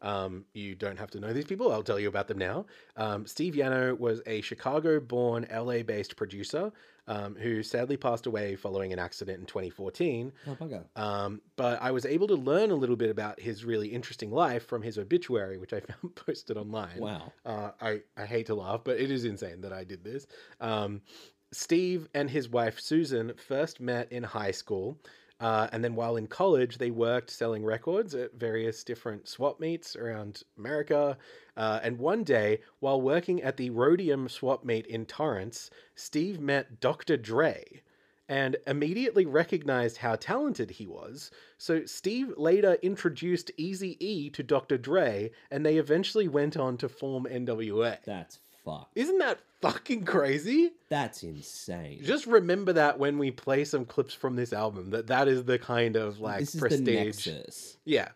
Um, 0.00 0.44
you 0.54 0.74
don't 0.74 0.98
have 0.98 1.10
to 1.10 1.20
know 1.20 1.32
these 1.32 1.44
people. 1.44 1.72
I'll 1.72 1.82
tell 1.82 1.98
you 1.98 2.08
about 2.08 2.28
them 2.28 2.38
now. 2.38 2.66
Um, 2.96 3.26
Steve 3.26 3.54
Yano 3.54 3.98
was 3.98 4.22
a 4.26 4.40
Chicago-born, 4.42 5.46
LA-based 5.52 6.16
producer 6.16 6.72
um, 7.08 7.34
who 7.34 7.62
sadly 7.62 7.96
passed 7.96 8.26
away 8.26 8.54
following 8.54 8.92
an 8.92 8.98
accident 8.98 9.40
in 9.40 9.46
2014. 9.46 10.30
Oh, 10.46 10.54
bugger. 10.54 10.84
Um, 10.94 11.40
but 11.56 11.82
I 11.82 11.90
was 11.90 12.04
able 12.04 12.28
to 12.28 12.34
learn 12.34 12.70
a 12.70 12.74
little 12.74 12.96
bit 12.96 13.10
about 13.10 13.40
his 13.40 13.64
really 13.64 13.88
interesting 13.88 14.30
life 14.30 14.66
from 14.66 14.82
his 14.82 14.98
obituary, 14.98 15.56
which 15.58 15.72
I 15.72 15.80
found 16.02 16.14
posted 16.14 16.56
online. 16.56 17.00
Wow. 17.00 17.32
Uh, 17.44 17.70
I, 17.80 18.00
I 18.16 18.26
hate 18.26 18.46
to 18.46 18.54
laugh, 18.54 18.82
but 18.84 19.00
it 19.00 19.10
is 19.10 19.24
insane 19.24 19.62
that 19.62 19.72
I 19.72 19.84
did 19.84 20.04
this. 20.04 20.26
Steve 21.52 22.08
and 22.14 22.30
his 22.30 22.48
wife 22.48 22.78
Susan 22.78 23.32
first 23.36 23.80
met 23.80 24.10
in 24.12 24.22
high 24.22 24.50
school. 24.50 24.98
Uh, 25.40 25.68
and 25.70 25.84
then 25.84 25.94
while 25.94 26.16
in 26.16 26.26
college, 26.26 26.78
they 26.78 26.90
worked 26.90 27.30
selling 27.30 27.64
records 27.64 28.14
at 28.14 28.34
various 28.34 28.82
different 28.82 29.28
swap 29.28 29.60
meets 29.60 29.94
around 29.94 30.42
America. 30.58 31.16
Uh, 31.56 31.78
and 31.82 31.98
one 31.98 32.24
day, 32.24 32.60
while 32.80 33.00
working 33.00 33.40
at 33.42 33.56
the 33.56 33.70
Roadium 33.70 34.28
swap 34.28 34.64
meet 34.64 34.86
in 34.86 35.06
Torrance, 35.06 35.70
Steve 35.94 36.40
met 36.40 36.80
Dr. 36.80 37.16
Dre 37.16 37.82
and 38.28 38.56
immediately 38.66 39.24
recognized 39.24 39.98
how 39.98 40.16
talented 40.16 40.72
he 40.72 40.86
was. 40.86 41.30
So 41.56 41.86
Steve 41.86 42.34
later 42.36 42.76
introduced 42.82 43.50
Easy 43.56 43.96
E 44.04 44.28
to 44.30 44.42
Dr. 44.42 44.76
Dre, 44.76 45.30
and 45.50 45.64
they 45.64 45.78
eventually 45.78 46.28
went 46.28 46.56
on 46.56 46.76
to 46.78 46.88
form 46.88 47.24
NWA. 47.30 47.98
That's 48.04 48.38
fuck. 48.70 48.90
Isn't 48.94 49.18
that 49.18 49.38
fucking 49.60 50.04
crazy? 50.04 50.72
That's 50.88 51.22
insane. 51.22 52.00
Just 52.02 52.26
remember 52.26 52.72
that 52.74 52.98
when 52.98 53.18
we 53.18 53.30
play 53.30 53.64
some 53.64 53.84
clips 53.84 54.14
from 54.14 54.36
this 54.36 54.52
album, 54.52 54.90
that 54.90 55.06
that 55.08 55.28
is 55.28 55.44
the 55.44 55.58
kind 55.58 55.96
of 55.96 56.20
like 56.20 56.40
this 56.40 56.54
is 56.54 56.60
prestige. 56.60 56.84
the 56.86 56.94
nexus. 57.04 57.76
Yeah. 57.84 58.08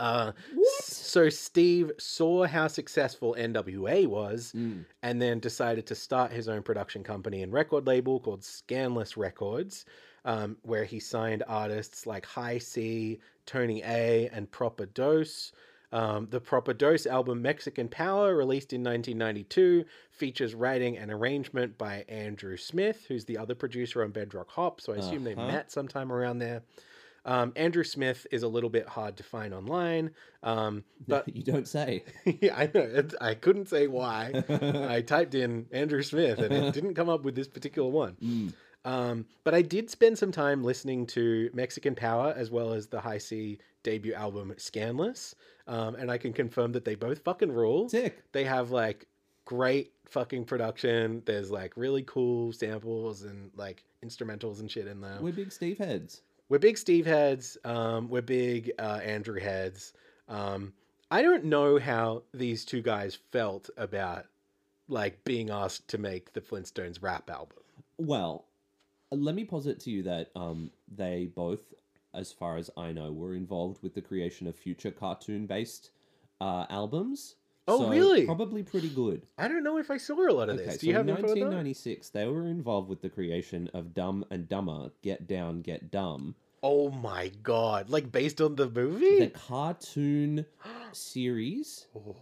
Uh, 0.00 0.30
What? 0.54 0.84
So 0.84 1.28
Steve 1.28 1.90
saw 1.98 2.46
how 2.46 2.68
successful 2.68 3.34
NWA 3.36 4.06
was, 4.06 4.52
Mm. 4.56 4.84
and 5.02 5.20
then 5.20 5.40
decided 5.40 5.86
to 5.88 5.94
start 5.96 6.30
his 6.30 6.48
own 6.48 6.62
production 6.62 7.02
company 7.02 7.42
and 7.42 7.52
record 7.52 7.86
label 7.86 8.20
called 8.20 8.42
Skanless 8.42 9.16
Records, 9.16 9.84
um, 10.24 10.56
where 10.62 10.84
he 10.84 11.00
signed 11.00 11.42
artists 11.48 12.06
like 12.06 12.26
Hi-C, 12.26 13.18
Tony 13.44 13.82
A, 13.82 14.28
and 14.28 14.48
Proper 14.50 14.86
Dos. 14.86 15.50
Um, 15.90 16.28
the 16.30 16.40
Proper 16.40 16.74
Dos 16.74 17.06
album 17.06 17.40
Mexican 17.40 17.88
Power, 17.88 18.36
released 18.36 18.72
in 18.72 18.82
1992, 18.82 19.84
features 20.10 20.54
writing 20.54 20.98
and 20.98 21.10
arrangement 21.10 21.78
by 21.78 22.04
Andrew 22.08 22.56
Smith, 22.58 23.06
who's 23.08 23.24
the 23.24 23.38
other 23.38 23.54
producer 23.54 24.02
on 24.02 24.10
Bedrock 24.10 24.50
Hop. 24.50 24.80
So 24.80 24.92
I 24.92 24.96
assume 24.96 25.24
they 25.24 25.34
Uh-huh. 25.34 25.46
met 25.46 25.70
sometime 25.72 26.12
around 26.12 26.38
there. 26.40 26.62
Um, 27.24 27.52
Andrew 27.56 27.84
Smith 27.84 28.26
is 28.30 28.42
a 28.42 28.48
little 28.48 28.70
bit 28.70 28.86
hard 28.86 29.16
to 29.18 29.22
find 29.22 29.52
online, 29.52 30.10
um, 30.42 30.84
but 31.08 31.34
you 31.34 31.42
don't 31.42 31.68
say. 31.68 32.04
yeah, 32.40 32.56
I 32.56 32.70
know 32.72 33.04
I 33.20 33.34
couldn't 33.34 33.68
say 33.68 33.86
why. 33.86 34.44
I 34.88 35.02
typed 35.02 35.34
in 35.34 35.66
Andrew 35.72 36.02
Smith 36.02 36.38
and 36.38 36.52
it 36.52 36.72
didn't 36.74 36.94
come 36.94 37.08
up 37.08 37.22
with 37.24 37.34
this 37.34 37.48
particular 37.48 37.88
one. 37.90 38.16
Mm. 38.22 38.52
Um, 38.84 39.26
but 39.44 39.54
I 39.54 39.60
did 39.62 39.90
spend 39.90 40.16
some 40.16 40.32
time 40.32 40.62
listening 40.64 41.06
to 41.08 41.50
Mexican 41.52 41.94
Power 41.94 42.32
as 42.36 42.50
well 42.50 42.72
as 42.72 42.86
the 42.86 43.00
Hi-C 43.00 43.58
debut 43.82 44.14
album 44.14 44.52
Skanless, 44.56 45.34
um, 45.66 45.94
and 45.94 46.10
I 46.10 46.18
can 46.18 46.32
confirm 46.32 46.72
that 46.72 46.84
they 46.84 46.94
both 46.94 47.20
fucking 47.24 47.52
rule. 47.52 47.88
Sick. 47.88 48.22
They 48.32 48.44
have 48.44 48.70
like 48.70 49.06
great 49.44 49.92
fucking 50.06 50.44
production. 50.44 51.22
There's 51.24 51.50
like 51.50 51.76
really 51.76 52.02
cool 52.02 52.52
samples 52.52 53.22
and 53.22 53.50
like 53.56 53.84
instrumentals 54.04 54.60
and 54.60 54.70
shit 54.70 54.86
in 54.86 55.00
there. 55.00 55.18
We're 55.20 55.32
big 55.32 55.52
Steve 55.52 55.78
heads. 55.78 56.22
We're 56.48 56.58
big 56.58 56.78
Steve 56.78 57.06
heads. 57.06 57.58
Um, 57.64 58.08
we're 58.08 58.22
big 58.22 58.72
uh, 58.78 59.00
Andrew 59.02 59.40
heads. 59.40 59.92
Um, 60.28 60.72
I 61.10 61.22
don't 61.22 61.44
know 61.44 61.78
how 61.78 62.22
these 62.34 62.64
two 62.64 62.82
guys 62.82 63.18
felt 63.32 63.70
about 63.76 64.26
like 64.88 65.22
being 65.24 65.50
asked 65.50 65.88
to 65.88 65.98
make 65.98 66.32
the 66.32 66.40
Flintstones 66.40 67.02
rap 67.02 67.30
album. 67.30 67.58
Well, 67.98 68.46
let 69.10 69.34
me 69.34 69.44
posit 69.44 69.80
to 69.80 69.90
you 69.90 70.02
that 70.04 70.30
um, 70.36 70.70
they 70.94 71.30
both, 71.34 71.60
as 72.14 72.32
far 72.32 72.56
as 72.56 72.70
I 72.76 72.92
know, 72.92 73.12
were 73.12 73.34
involved 73.34 73.82
with 73.82 73.94
the 73.94 74.00
creation 74.02 74.46
of 74.46 74.56
future 74.56 74.90
cartoon-based 74.90 75.90
uh, 76.40 76.66
albums. 76.70 77.36
Oh, 77.66 77.80
So, 77.82 77.90
really? 77.90 78.24
Probably 78.24 78.62
pretty 78.62 78.88
good. 78.88 79.26
I 79.36 79.46
don't 79.48 79.62
know 79.62 79.76
if 79.78 79.90
I 79.90 79.98
saw 79.98 80.14
a 80.26 80.32
lot 80.32 80.48
of 80.48 80.56
Okay, 80.56 80.64
this. 80.66 80.80
so 80.80 80.86
you 80.86 80.94
have 80.94 81.02
in 81.08 81.10
info 81.16 81.28
on 81.32 81.34
that? 81.40 81.46
1996, 81.46 82.08
they 82.10 82.26
were 82.26 82.46
involved 82.46 82.88
with 82.88 83.02
the 83.02 83.10
creation 83.10 83.68
of 83.74 83.92
Dumb 83.92 84.24
and 84.30 84.48
Dumber, 84.48 84.90
Get 85.02 85.26
Down, 85.26 85.60
Get 85.60 85.90
Dumb, 85.90 86.34
Oh 86.60 86.90
my 86.90 87.28
god! 87.42 87.88
Like 87.88 88.10
based 88.10 88.40
on 88.40 88.56
the 88.56 88.68
movie? 88.68 89.20
the 89.20 89.28
cartoon 89.28 90.44
series 90.92 91.86
Oh, 91.94 92.16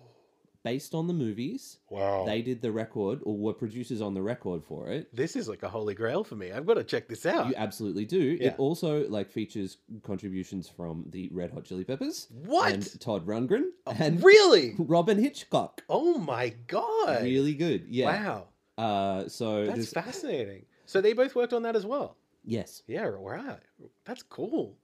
based 0.67 0.95
on 0.95 1.07
the 1.07 1.13
movies. 1.15 1.79
wow. 1.91 2.25
They 2.27 2.43
did 2.43 2.61
the 2.61 2.73
record, 2.73 3.21
or 3.23 3.37
were 3.37 3.53
producers 3.53 4.01
on 4.03 4.15
the 4.15 4.23
record 4.23 4.65
for 4.65 4.89
it. 4.89 5.15
This 5.15 5.37
is 5.37 5.49
like 5.49 5.63
a 5.63 5.69
holy 5.69 5.95
grail 5.95 6.25
for 6.25 6.35
me. 6.35 6.51
I've 6.51 6.67
got 6.67 6.75
to 6.75 6.83
check 6.85 7.07
this 7.09 7.25
out. 7.25 7.47
You 7.49 7.55
absolutely 7.57 8.05
do. 8.05 8.21
Yeah. 8.41 8.49
It 8.49 8.55
also 8.59 9.09
like 9.09 9.31
features 9.31 9.79
contributions 10.03 10.69
from 10.69 11.05
the 11.11 11.29
Red 11.33 11.53
Hot 11.53 11.65
Chili 11.65 11.85
Peppers 11.85 12.27
what? 12.45 12.73
and 12.73 13.01
Todd 13.01 13.25
Rundgren 13.27 13.67
Oh, 13.87 13.95
and 13.97 14.23
really? 14.33 14.75
Robyn 14.79 15.19
Hitchcock. 15.21 15.83
Oh 15.89 16.19
my 16.19 16.49
god! 16.67 17.23
Really 17.23 17.55
good. 17.55 17.87
Yeah. 17.89 18.07
Wow, 18.07 18.47
Uh, 18.77 19.29
so 19.29 19.67
that's 19.67 19.93
fascinating. 19.93 20.65
So 20.87 21.01
they 21.01 21.13
both 21.13 21.35
worked 21.37 21.53
on 21.53 21.63
that 21.63 21.77
as 21.77 21.87
well. 21.87 22.17
yes. 22.45 22.83
Yeah, 22.89 23.05
right. 23.05 23.61
That's 24.05 24.23
cool. 24.25 24.77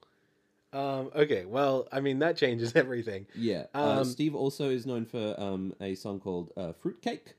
Um, 0.73 1.11
okay, 1.15 1.45
well, 1.45 1.87
I 1.93 2.01
mean 2.01 2.19
that 2.21 2.37
changes 2.37 2.73
everything. 2.77 3.27
Yeah. 3.35 3.65
uh, 3.75 4.01
Um, 4.01 4.05
Steve 4.05 4.35
also 4.35 4.71
is 4.71 4.87
known 4.87 5.05
for 5.05 5.35
um, 5.39 5.75
a 5.81 5.95
song 5.95 6.21
called 6.21 6.53
uh, 6.57 6.73
Fruitcake. 6.73 7.35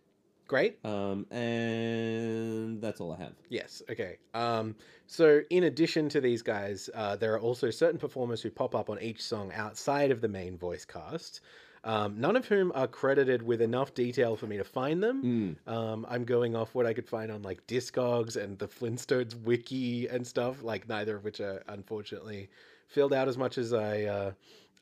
Great. 0.48 0.78
Um, 0.86 1.26
and 1.32 2.82
that's 2.82 3.00
all 3.02 3.12
I 3.12 3.18
have. 3.18 3.34
Yes. 3.50 3.82
Okay. 3.90 4.18
Um, 4.34 4.76
so, 5.08 5.42
in 5.50 5.64
addition 5.64 6.10
to 6.10 6.22
these 6.22 6.42
guys, 6.42 6.90
uh, 6.94 7.16
there 7.16 7.34
are 7.34 7.40
also 7.40 7.70
certain 7.70 8.00
performers 8.00 8.42
who 8.42 8.52
pop 8.52 8.76
up 8.76 8.90
on 8.90 9.02
each 9.02 9.24
song 9.24 9.52
outside 9.54 10.12
of 10.12 10.22
the 10.22 10.28
main 10.28 10.58
voice 10.58 10.86
cast. 10.86 11.42
Um, 11.86 12.20
none 12.20 12.36
of 12.36 12.46
whom 12.46 12.72
are 12.76 12.88
credited 12.88 13.42
with 13.42 13.62
enough 13.62 13.94
detail 13.94 14.36
for 14.38 14.48
me 14.48 14.58
to 14.58 14.64
find 14.64 15.04
them. 15.04 15.58
Mm. 15.68 15.72
Um, 15.74 16.06
I'm 16.10 16.24
going 16.24 16.56
off 16.56 16.74
what 16.76 16.86
I 16.86 16.94
could 16.94 17.08
find 17.08 17.30
on 17.32 17.42
like 17.42 17.66
Discogs 17.68 18.42
and 18.42 18.58
the 18.58 18.68
Flintstones 18.68 19.36
wiki 19.44 20.08
and 20.08 20.26
stuff. 20.26 20.64
Like 20.64 20.88
neither 20.88 21.18
of 21.18 21.24
which 21.26 21.42
are 21.42 21.62
unfortunately 21.68 22.50
filled 22.94 23.14
out 23.14 23.28
as 23.28 23.38
much 23.38 23.58
as 23.58 23.74
I. 23.74 24.04
Uh, 24.04 24.32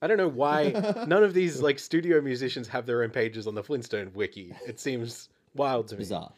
I 0.04 0.08
don't 0.08 0.18
know 0.18 0.28
why 0.28 0.72
none 1.08 1.24
of 1.24 1.34
these 1.34 1.62
like 1.62 1.80
studio 1.80 2.22
musicians 2.22 2.68
have 2.70 2.86
their 2.86 3.04
own 3.04 3.12
pages 3.12 3.48
on 3.48 3.56
the 3.56 3.64
Flintstone 3.64 4.12
wiki. 4.14 4.54
It 4.68 4.80
seems 4.80 5.30
wild 5.56 5.88
to 5.90 5.96
me. 5.96 6.00
Bizarre. 6.00 6.32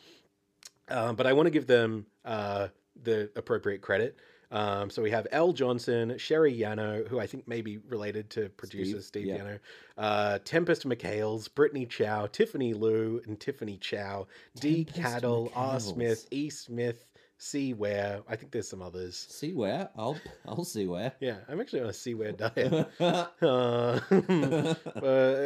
Um, 0.90 1.16
but 1.16 1.26
I 1.26 1.34
want 1.34 1.48
to 1.48 1.52
give 1.52 1.66
them 1.66 2.06
uh, 2.26 2.68
the 3.04 3.32
appropriate 3.36 3.82
credit. 3.82 4.18
Um, 4.52 4.92
so 4.92 5.02
we 5.02 5.10
have 5.10 5.26
L. 5.32 5.52
Johnson, 5.52 6.16
Sherry 6.20 6.56
Yano, 6.56 7.08
who 7.08 7.20
I 7.20 7.26
think 7.26 7.48
may 7.48 7.62
be 7.62 7.80
related 7.80 8.30
to 8.32 8.50
producer 8.50 9.02
Steve, 9.02 9.04
Steve, 9.04 9.26
yeah. 9.26 9.38
Yano, 9.38 9.60
uh, 9.98 10.40
Tempest 10.46 10.88
McHales, 10.88 11.52
Brittany 11.54 11.88
Chow, 11.88 12.28
Tiffany 12.28 12.76
Liu, 12.76 13.20
and 13.26 13.40
Tiffany 13.40 13.78
Chow, 13.78 14.28
D. 14.60 14.86
Cattle, 14.86 15.52
R. 15.56 15.80
Smith, 15.80 16.28
E. 16.30 16.52
Smith, 16.52 17.08
C. 17.44 17.74
Ware. 17.74 18.22
I 18.28 18.38
think 18.38 18.54
there's 18.54 18.70
some 18.70 18.82
others. 18.82 19.28
See 19.30 19.54
where? 19.54 19.90
I'll 19.98 20.18
I'll 20.48 20.64
see 20.64 20.88
where. 20.88 21.12
Yeah, 21.20 21.38
I'm 21.50 21.60
actually 21.60 21.82
on 21.82 21.88
a 21.88 21.94
C. 21.94 22.14
Ware 22.14 22.32
diet. 22.44 22.90
Uh, 23.00 23.26
uh, 23.42 24.00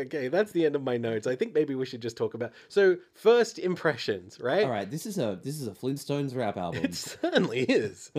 okay, 0.05 0.27
that's 0.27 0.51
the 0.51 0.65
end 0.65 0.75
of 0.75 0.83
my 0.83 0.97
notes. 0.97 1.25
I 1.25 1.35
think 1.35 1.53
maybe 1.53 1.73
we 1.75 1.85
should 1.85 2.01
just 2.01 2.15
talk 2.15 2.35
about 2.35 2.51
so 2.67 2.97
first 3.13 3.57
impressions, 3.57 4.39
right? 4.39 4.63
all 4.63 4.69
right. 4.69 4.89
This 4.89 5.05
is 5.05 5.17
a 5.17 5.39
this 5.43 5.59
is 5.59 5.67
a 5.67 5.71
Flintstones 5.71 6.35
rap 6.35 6.55
album. 6.57 6.85
It 6.85 6.93
certainly 6.93 7.61
is. 7.61 8.11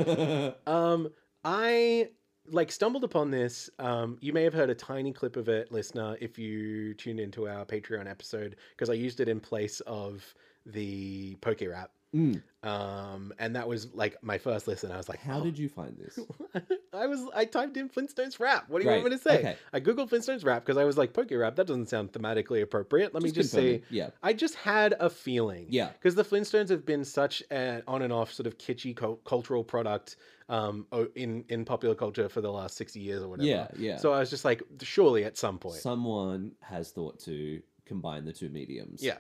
Um, 0.67 1.11
I 1.45 2.09
like 2.51 2.73
stumbled 2.73 3.05
upon 3.05 3.31
this. 3.31 3.71
Um, 3.79 4.19
you 4.21 4.33
may 4.33 4.43
have 4.43 4.55
heard 4.55 4.71
a 4.71 4.75
tiny 4.75 5.13
clip 5.13 5.37
of 5.37 5.49
it, 5.49 5.71
listener, 5.71 6.17
if 6.21 6.39
you 6.39 6.95
tuned 6.95 7.21
into 7.21 7.49
our 7.49 7.65
Patreon 7.65 8.11
episode, 8.11 8.57
because 8.71 8.91
I 8.91 8.95
used 8.95 9.21
it 9.21 9.29
in 9.29 9.39
place 9.41 9.81
of 9.81 10.35
the 10.67 11.37
Poke 11.37 11.63
Rap. 11.63 11.91
Mm. 12.15 12.43
Um, 12.63 13.33
and 13.39 13.55
that 13.55 13.69
was 13.69 13.95
like 13.95 14.17
my 14.23 14.39
first 14.39 14.67
listen. 14.67 14.91
I 14.91 14.97
was 14.97 15.09
like, 15.09 15.21
How 15.21 15.39
"Oh." 15.41 15.45
did 15.45 15.59
you 15.59 15.69
find 15.69 15.97
this? 15.97 16.19
I 16.93 17.07
was 17.07 17.21
I 17.35 17.45
typed 17.45 17.77
in 17.77 17.89
Flintstones 17.89 18.41
rap. 18.41 18.65
What 18.69 18.81
do 18.83 18.89
you 18.89 18.91
want 18.93 19.05
me 19.05 19.11
to 19.11 19.19
say? 19.19 19.39
Okay. 19.39 19.57
I 19.73 19.81
googled 19.81 20.11
Flintstones 20.11 20.45
rap 20.45 20.65
because 20.65 20.77
I 20.77 20.85
was 20.85 20.99
like, 20.99 21.13
Poke 21.13 21.31
Rap. 21.31 21.55
That 21.57 21.67
doesn't 21.67 21.89
sound 21.89 22.13
thematically 22.13 22.63
appropriate. 22.63 23.15
Let 23.15 23.23
me 23.23 23.31
just 23.31 23.51
say, 23.51 23.57
confirming. 23.79 23.83
Yeah. 23.91 24.11
I 24.23 24.33
just 24.33 24.55
had 24.57 24.95
a 24.99 25.09
feeling. 25.09 25.67
Yeah. 25.69 25.91
Because 25.91 26.15
the 26.15 26.25
Flintstones 26.25 26.71
have 26.71 26.85
been 26.85 27.05
such 27.05 27.43
an 27.51 27.83
on 27.87 28.03
and 28.03 28.13
off 28.13 28.33
sort 28.33 28.47
of 28.47 28.59
kitschy 28.59 28.97
cul- 28.97 29.21
cultural 29.25 29.63
product 29.63 30.17
um, 30.49 30.87
in 31.15 31.45
in 31.49 31.65
popular 31.65 31.95
culture 31.95 32.29
for 32.29 32.41
the 32.41 32.51
last 32.51 32.77
sixty 32.77 33.01
years 33.01 33.23
or 33.23 33.29
whatever. 33.29 33.49
Yeah. 33.49 33.69
Yeah. 33.77 33.97
So 33.99 34.13
I 34.13 34.19
was 34.19 34.31
just 34.31 34.45
like, 34.45 34.63
surely 34.83 35.25
at 35.25 35.37
some 35.37 35.59
point. 35.59 35.77
someone 35.81 36.53
has 36.63 36.91
thought 36.91 37.21
to 37.21 37.63
combine 37.85 38.25
the 38.25 38.33
two 38.33 38.49
mediums. 38.49 39.03
Yeah. 39.03 39.19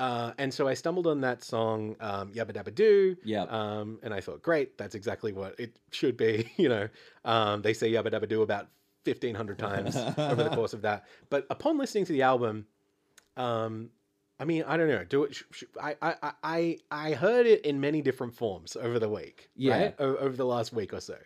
Uh, 0.00 0.32
and 0.38 0.52
so 0.52 0.66
I 0.66 0.72
stumbled 0.74 1.06
on 1.06 1.20
that 1.20 1.44
song, 1.44 1.94
um, 2.00 2.32
Yabba 2.32 2.52
Dabba 2.54 2.74
Doo. 2.74 3.16
Yeah. 3.22 3.42
Um, 3.42 3.98
and 4.02 4.14
I 4.14 4.20
thought, 4.20 4.40
great, 4.42 4.78
that's 4.78 4.94
exactly 4.94 5.32
what 5.32 5.60
it 5.60 5.76
should 5.92 6.16
be. 6.16 6.50
You 6.56 6.68
know, 6.70 6.88
um, 7.24 7.60
they 7.62 7.74
say 7.74 7.92
Yabba 7.92 8.10
Dabba 8.10 8.28
Doo 8.28 8.40
about 8.42 8.68
1,500 9.04 9.58
times 9.58 9.96
over 10.18 10.42
the 10.42 10.50
course 10.50 10.72
of 10.72 10.82
that. 10.82 11.04
But 11.28 11.46
upon 11.50 11.76
listening 11.78 12.06
to 12.06 12.12
the 12.12 12.22
album, 12.22 12.66
um, 13.36 13.90
I 14.38 14.44
mean, 14.46 14.64
I 14.66 14.76
don't 14.78 14.88
know. 14.88 15.04
Do 15.04 15.24
it. 15.24 15.34
Sh- 15.34 15.42
sh- 15.50 15.64
I, 15.80 15.96
I, 16.00 16.14
I- 16.22 16.32
I, 16.42 16.78
I 16.90 17.12
heard 17.12 17.46
it 17.46 17.64
in 17.66 17.78
many 17.80 18.00
different 18.00 18.34
forms 18.34 18.76
over 18.76 18.98
the 18.98 19.08
week. 19.08 19.50
Yeah. 19.54 19.82
Right? 19.82 19.94
O- 19.98 20.16
over 20.16 20.34
the 20.36 20.46
last 20.46 20.72
week 20.72 20.94
or 20.94 21.00
so. 21.00 21.16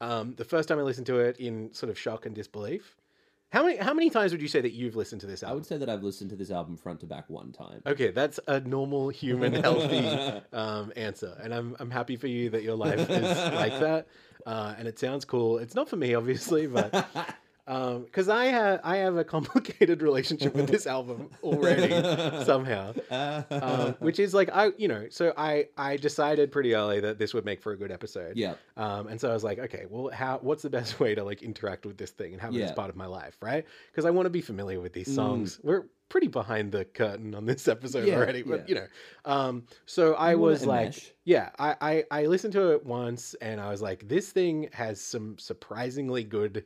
Um, 0.00 0.34
the 0.36 0.44
first 0.46 0.68
time 0.68 0.78
I 0.78 0.82
listened 0.82 1.06
to 1.08 1.18
it 1.18 1.36
in 1.38 1.72
sort 1.74 1.90
of 1.90 1.98
shock 1.98 2.24
and 2.26 2.34
disbelief. 2.34 2.96
How 3.50 3.64
many 3.64 3.76
how 3.76 3.94
many 3.94 4.10
times 4.10 4.32
would 4.32 4.42
you 4.42 4.48
say 4.48 4.60
that 4.60 4.72
you've 4.72 4.96
listened 4.96 5.20
to 5.20 5.28
this 5.28 5.42
album? 5.42 5.52
I 5.52 5.54
would 5.54 5.66
say 5.66 5.76
that 5.76 5.88
I've 5.88 6.02
listened 6.02 6.30
to 6.30 6.36
this 6.36 6.50
album 6.50 6.76
front 6.76 7.00
to 7.00 7.06
back 7.06 7.30
one 7.30 7.52
time. 7.52 7.82
Okay, 7.86 8.10
that's 8.10 8.40
a 8.48 8.58
normal 8.60 9.10
human 9.10 9.52
healthy 9.62 10.08
um, 10.52 10.92
answer, 10.96 11.38
and 11.42 11.54
I'm 11.54 11.76
I'm 11.78 11.90
happy 11.90 12.16
for 12.16 12.26
you 12.26 12.50
that 12.50 12.64
your 12.64 12.74
life 12.74 13.08
is 13.08 13.38
like 13.52 13.78
that, 13.78 14.08
uh, 14.44 14.74
and 14.76 14.88
it 14.88 14.98
sounds 14.98 15.24
cool. 15.24 15.58
It's 15.58 15.74
not 15.76 15.88
for 15.88 15.96
me, 15.96 16.14
obviously, 16.14 16.66
but 16.66 17.06
because 17.66 18.28
I 18.28 18.46
have 18.46 18.80
I 18.84 18.96
have 18.98 19.16
a 19.16 19.24
complicated 19.36 20.02
relationship 20.02 20.54
with 20.54 20.66
this 20.68 20.86
album 20.86 21.30
already 21.42 21.90
somehow, 22.44 22.92
um, 23.50 23.94
which 24.00 24.18
is 24.18 24.34
like 24.34 24.50
I 24.52 24.72
you 24.76 24.88
know 24.88 25.06
so 25.10 25.32
I 25.36 25.68
I 25.76 25.96
decided 25.96 26.52
pretty 26.52 26.74
early 26.74 27.00
that 27.00 27.18
this 27.18 27.32
would 27.34 27.44
make 27.44 27.62
for 27.62 27.72
a 27.72 27.76
good 27.76 27.90
episode. 27.90 28.36
yeah. 28.36 28.54
Um, 28.76 29.06
and 29.08 29.20
so 29.20 29.30
I 29.30 29.32
was 29.32 29.44
like, 29.44 29.58
okay, 29.58 29.86
well, 29.88 30.10
how? 30.12 30.38
What's 30.42 30.62
the 30.62 30.70
best 30.70 31.00
way 31.00 31.14
to 31.14 31.24
like 31.24 31.42
interact 31.42 31.86
with 31.86 31.96
this 31.96 32.10
thing 32.10 32.32
and 32.32 32.40
have 32.42 32.54
it 32.54 32.60
as 32.62 32.72
part 32.72 32.90
of 32.90 32.96
my 32.96 33.06
life, 33.06 33.36
right? 33.40 33.64
Because 33.90 34.04
I 34.04 34.10
want 34.10 34.26
to 34.26 34.30
be 34.30 34.40
familiar 34.40 34.80
with 34.80 34.92
these 34.92 35.08
Mm. 35.08 35.14
songs. 35.14 35.60
We're 35.62 35.84
pretty 36.08 36.28
behind 36.28 36.70
the 36.72 36.84
curtain 36.84 37.34
on 37.34 37.44
this 37.46 37.66
episode 37.68 38.06
Yeah, 38.06 38.16
already, 38.16 38.42
but 38.42 38.60
yeah. 38.60 38.64
you 38.68 38.74
know. 38.74 38.86
Um, 39.24 39.64
so 39.86 40.14
I 40.14 40.34
was 40.34 40.64
like, 40.66 40.90
enmesh. 40.90 41.10
yeah, 41.24 41.50
I, 41.58 41.76
I 41.80 42.04
I 42.22 42.26
listened 42.26 42.52
to 42.54 42.72
it 42.72 42.84
once, 42.84 43.34
and 43.40 43.60
I 43.60 43.70
was 43.70 43.80
like, 43.80 44.06
this 44.08 44.30
thing 44.30 44.68
has 44.72 45.00
some 45.00 45.38
surprisingly 45.38 46.24
good 46.24 46.64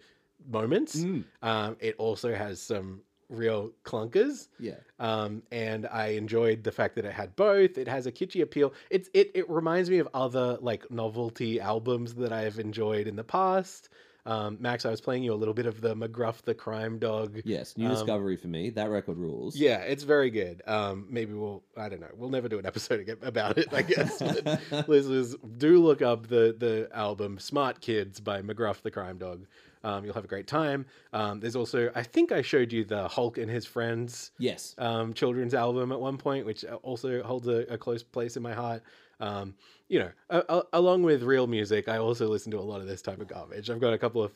moments. 0.48 0.96
Mm, 0.96 1.24
Um, 1.42 1.76
it 1.80 1.94
also 1.98 2.34
has 2.34 2.60
some 2.60 3.02
real 3.28 3.72
clunkers. 3.84 4.48
yeah. 4.58 4.76
Um, 4.98 5.42
and 5.52 5.86
I 5.86 6.08
enjoyed 6.08 6.64
the 6.64 6.72
fact 6.72 6.94
that 6.96 7.04
it 7.04 7.12
had 7.12 7.36
both. 7.36 7.76
It 7.78 7.86
has 7.88 8.06
a 8.06 8.12
kitschy 8.12 8.40
appeal. 8.42 8.72
It's 8.90 9.08
it 9.14 9.30
it 9.34 9.48
reminds 9.50 9.90
me 9.90 9.98
of 9.98 10.08
other 10.14 10.56
like 10.60 10.90
novelty 10.90 11.60
albums 11.60 12.14
that 12.14 12.32
I've 12.32 12.58
enjoyed 12.58 13.06
in 13.06 13.16
the 13.16 13.24
past. 13.24 13.90
Um, 14.26 14.58
Max, 14.60 14.84
I 14.84 14.90
was 14.90 15.00
playing 15.00 15.22
you 15.22 15.32
a 15.32 15.36
little 15.36 15.54
bit 15.54 15.64
of 15.64 15.80
the 15.80 15.94
McGruff 15.96 16.42
the 16.42 16.52
Crime 16.54 16.98
Dog. 16.98 17.40
Yes. 17.44 17.78
New 17.78 17.86
Um, 17.86 17.92
discovery 17.92 18.36
for 18.36 18.48
me. 18.48 18.68
That 18.68 18.90
record 18.90 19.16
rules. 19.16 19.56
Yeah, 19.56 19.78
it's 19.78 20.02
very 20.02 20.28
good. 20.30 20.60
Um, 20.66 21.06
maybe 21.08 21.32
we'll 21.32 21.62
I 21.78 21.88
don't 21.88 22.00
know. 22.00 22.10
We'll 22.14 22.28
never 22.28 22.48
do 22.48 22.58
an 22.58 22.66
episode 22.66 23.16
about 23.22 23.56
it, 23.58 23.72
I 23.72 23.82
guess. 23.82 24.20
But 24.70 24.88
listeners, 24.88 25.34
do 25.58 25.82
look 25.82 26.02
up 26.02 26.26
the 26.28 26.54
the 26.58 26.88
album 26.92 27.38
"Smart 27.38 27.80
Kids" 27.80 28.20
by 28.20 28.42
McGruff 28.42 28.82
the 28.82 28.90
Crime 28.90 29.16
Dog. 29.18 29.46
Um, 29.84 30.04
you'll 30.04 30.14
have 30.14 30.24
a 30.24 30.28
great 30.28 30.46
time. 30.46 30.86
Um, 31.12 31.40
there's 31.40 31.56
also 31.56 31.90
I 31.94 32.02
think 32.02 32.32
I 32.32 32.42
showed 32.42 32.72
you 32.72 32.84
the 32.84 33.08
Hulk 33.08 33.38
and 33.38 33.50
his 33.50 33.66
friends 33.66 34.32
yes. 34.38 34.74
um, 34.78 35.14
children's 35.14 35.54
album 35.54 35.92
at 35.92 36.00
one 36.00 36.18
point, 36.18 36.46
which 36.46 36.64
also 36.82 37.22
holds 37.22 37.46
a, 37.46 37.64
a 37.72 37.78
close 37.78 38.02
place 38.02 38.36
in 38.36 38.42
my 38.42 38.54
heart. 38.54 38.82
Um, 39.20 39.54
you 39.88 39.98
know, 39.98 40.10
a, 40.30 40.44
a- 40.48 40.66
along 40.74 41.02
with 41.02 41.22
real 41.22 41.46
music, 41.46 41.88
I 41.88 41.98
also 41.98 42.28
listen 42.28 42.52
to 42.52 42.58
a 42.58 42.60
lot 42.60 42.80
of 42.80 42.86
this 42.86 43.02
type 43.02 43.20
of 43.20 43.28
garbage. 43.28 43.70
I've 43.70 43.80
got 43.80 43.92
a 43.92 43.98
couple 43.98 44.22
of 44.22 44.32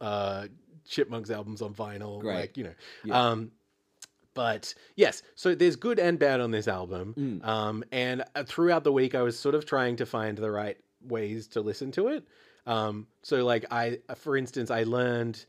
uh, 0.00 0.46
Chipmunks 0.88 1.30
albums 1.30 1.62
on 1.62 1.74
vinyl, 1.74 2.20
Great. 2.20 2.34
like 2.34 2.56
you 2.56 2.64
know. 2.64 2.74
Yeah. 3.04 3.30
Um, 3.30 3.52
but 4.34 4.74
yes, 4.96 5.22
so 5.36 5.54
there's 5.54 5.76
good 5.76 5.98
and 5.98 6.18
bad 6.18 6.40
on 6.40 6.50
this 6.50 6.66
album. 6.66 7.14
Mm. 7.16 7.46
Um, 7.46 7.84
and 7.92 8.24
uh, 8.34 8.42
throughout 8.44 8.82
the 8.82 8.92
week, 8.92 9.14
I 9.14 9.22
was 9.22 9.38
sort 9.38 9.54
of 9.54 9.64
trying 9.64 9.96
to 9.96 10.06
find 10.06 10.36
the 10.36 10.50
right 10.50 10.76
ways 11.02 11.46
to 11.48 11.60
listen 11.60 11.92
to 11.92 12.08
it. 12.08 12.26
Um, 12.66 13.06
so 13.22 13.44
like 13.44 13.64
I, 13.70 13.98
for 14.16 14.36
instance, 14.36 14.70
I 14.70 14.82
learned. 14.84 15.44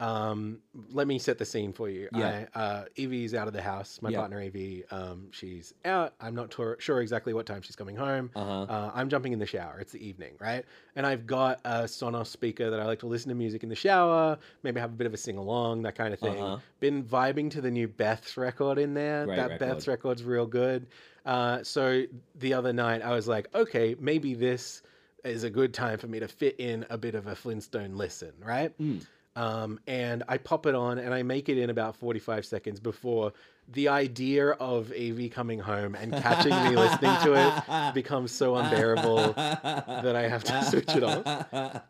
Um, 0.00 0.58
let 0.90 1.06
me 1.06 1.16
set 1.20 1.38
the 1.38 1.44
scene 1.44 1.72
for 1.72 1.88
you. 1.88 2.08
Yeah. 2.12 2.46
I, 2.56 2.58
uh, 2.58 2.84
Evie's 2.96 3.34
out 3.34 3.46
of 3.46 3.52
the 3.52 3.62
house. 3.62 4.00
My 4.02 4.10
Yeah. 4.10 4.18
partner 4.18 4.42
Evie, 4.42 4.82
um, 4.90 5.28
she's 5.30 5.74
out. 5.84 6.14
I'm 6.20 6.34
not 6.34 6.50
tor- 6.50 6.76
sure 6.80 7.00
exactly 7.02 7.32
what 7.32 7.46
time 7.46 7.62
she's 7.62 7.76
coming 7.76 7.94
home. 7.94 8.28
Uh 8.34 8.44
huh. 8.44 8.62
Uh, 8.62 8.90
I'm 8.94 9.08
jumping 9.08 9.32
in 9.32 9.38
the 9.38 9.46
shower. 9.46 9.78
It's 9.78 9.92
the 9.92 10.04
evening, 10.04 10.32
right? 10.40 10.64
And 10.96 11.06
I've 11.06 11.24
got 11.24 11.60
a 11.64 11.82
Sonos 11.84 12.26
speaker 12.26 12.68
that 12.68 12.80
I 12.80 12.84
like 12.84 12.98
to 13.00 13.06
listen 13.06 13.28
to 13.28 13.36
music 13.36 13.62
in 13.62 13.68
the 13.68 13.76
shower, 13.76 14.38
maybe 14.64 14.80
have 14.80 14.90
a 14.90 14.96
bit 14.96 15.06
of 15.06 15.14
a 15.14 15.16
sing 15.18 15.36
along, 15.36 15.82
that 15.82 15.94
kind 15.94 16.12
of 16.12 16.18
thing. 16.18 16.42
Uh-huh. 16.42 16.58
Been 16.80 17.04
vibing 17.04 17.48
to 17.52 17.60
the 17.60 17.70
new 17.70 17.86
Beths 17.86 18.36
record 18.36 18.78
in 18.78 18.94
there. 18.94 19.24
Great 19.26 19.36
that 19.36 19.50
record. 19.50 19.68
Beths 19.68 19.86
record's 19.86 20.24
real 20.24 20.46
good. 20.46 20.88
Uh, 21.24 21.62
so 21.62 22.02
the 22.40 22.54
other 22.54 22.72
night 22.72 23.02
I 23.02 23.12
was 23.14 23.28
like, 23.28 23.54
okay, 23.54 23.94
maybe 24.00 24.34
this 24.34 24.82
is 25.24 25.44
a 25.44 25.50
good 25.50 25.72
time 25.74 25.98
for 25.98 26.06
me 26.06 26.20
to 26.20 26.28
fit 26.28 26.56
in 26.58 26.84
a 26.90 26.98
bit 26.98 27.14
of 27.14 27.26
a 27.26 27.34
Flintstone 27.34 27.96
listen, 27.96 28.32
right? 28.40 28.76
Mm. 28.78 29.04
Um, 29.34 29.80
and 29.86 30.22
I 30.28 30.36
pop 30.36 30.66
it 30.66 30.74
on 30.74 30.98
and 30.98 31.14
I 31.14 31.22
make 31.22 31.48
it 31.48 31.56
in 31.56 31.70
about 31.70 31.96
45 31.96 32.44
seconds 32.44 32.80
before 32.80 33.32
the 33.68 33.88
idea 33.88 34.50
of 34.50 34.92
Evie 34.92 35.30
coming 35.30 35.58
home 35.58 35.94
and 35.94 36.12
catching 36.12 36.52
me 36.64 36.76
listening 36.76 37.16
to 37.22 37.34
it 37.34 37.94
becomes 37.94 38.30
so 38.30 38.56
unbearable 38.56 39.32
that 39.32 40.14
I 40.16 40.28
have 40.28 40.44
to 40.44 40.64
switch 40.70 40.94
it 40.94 41.02
off 41.02 41.24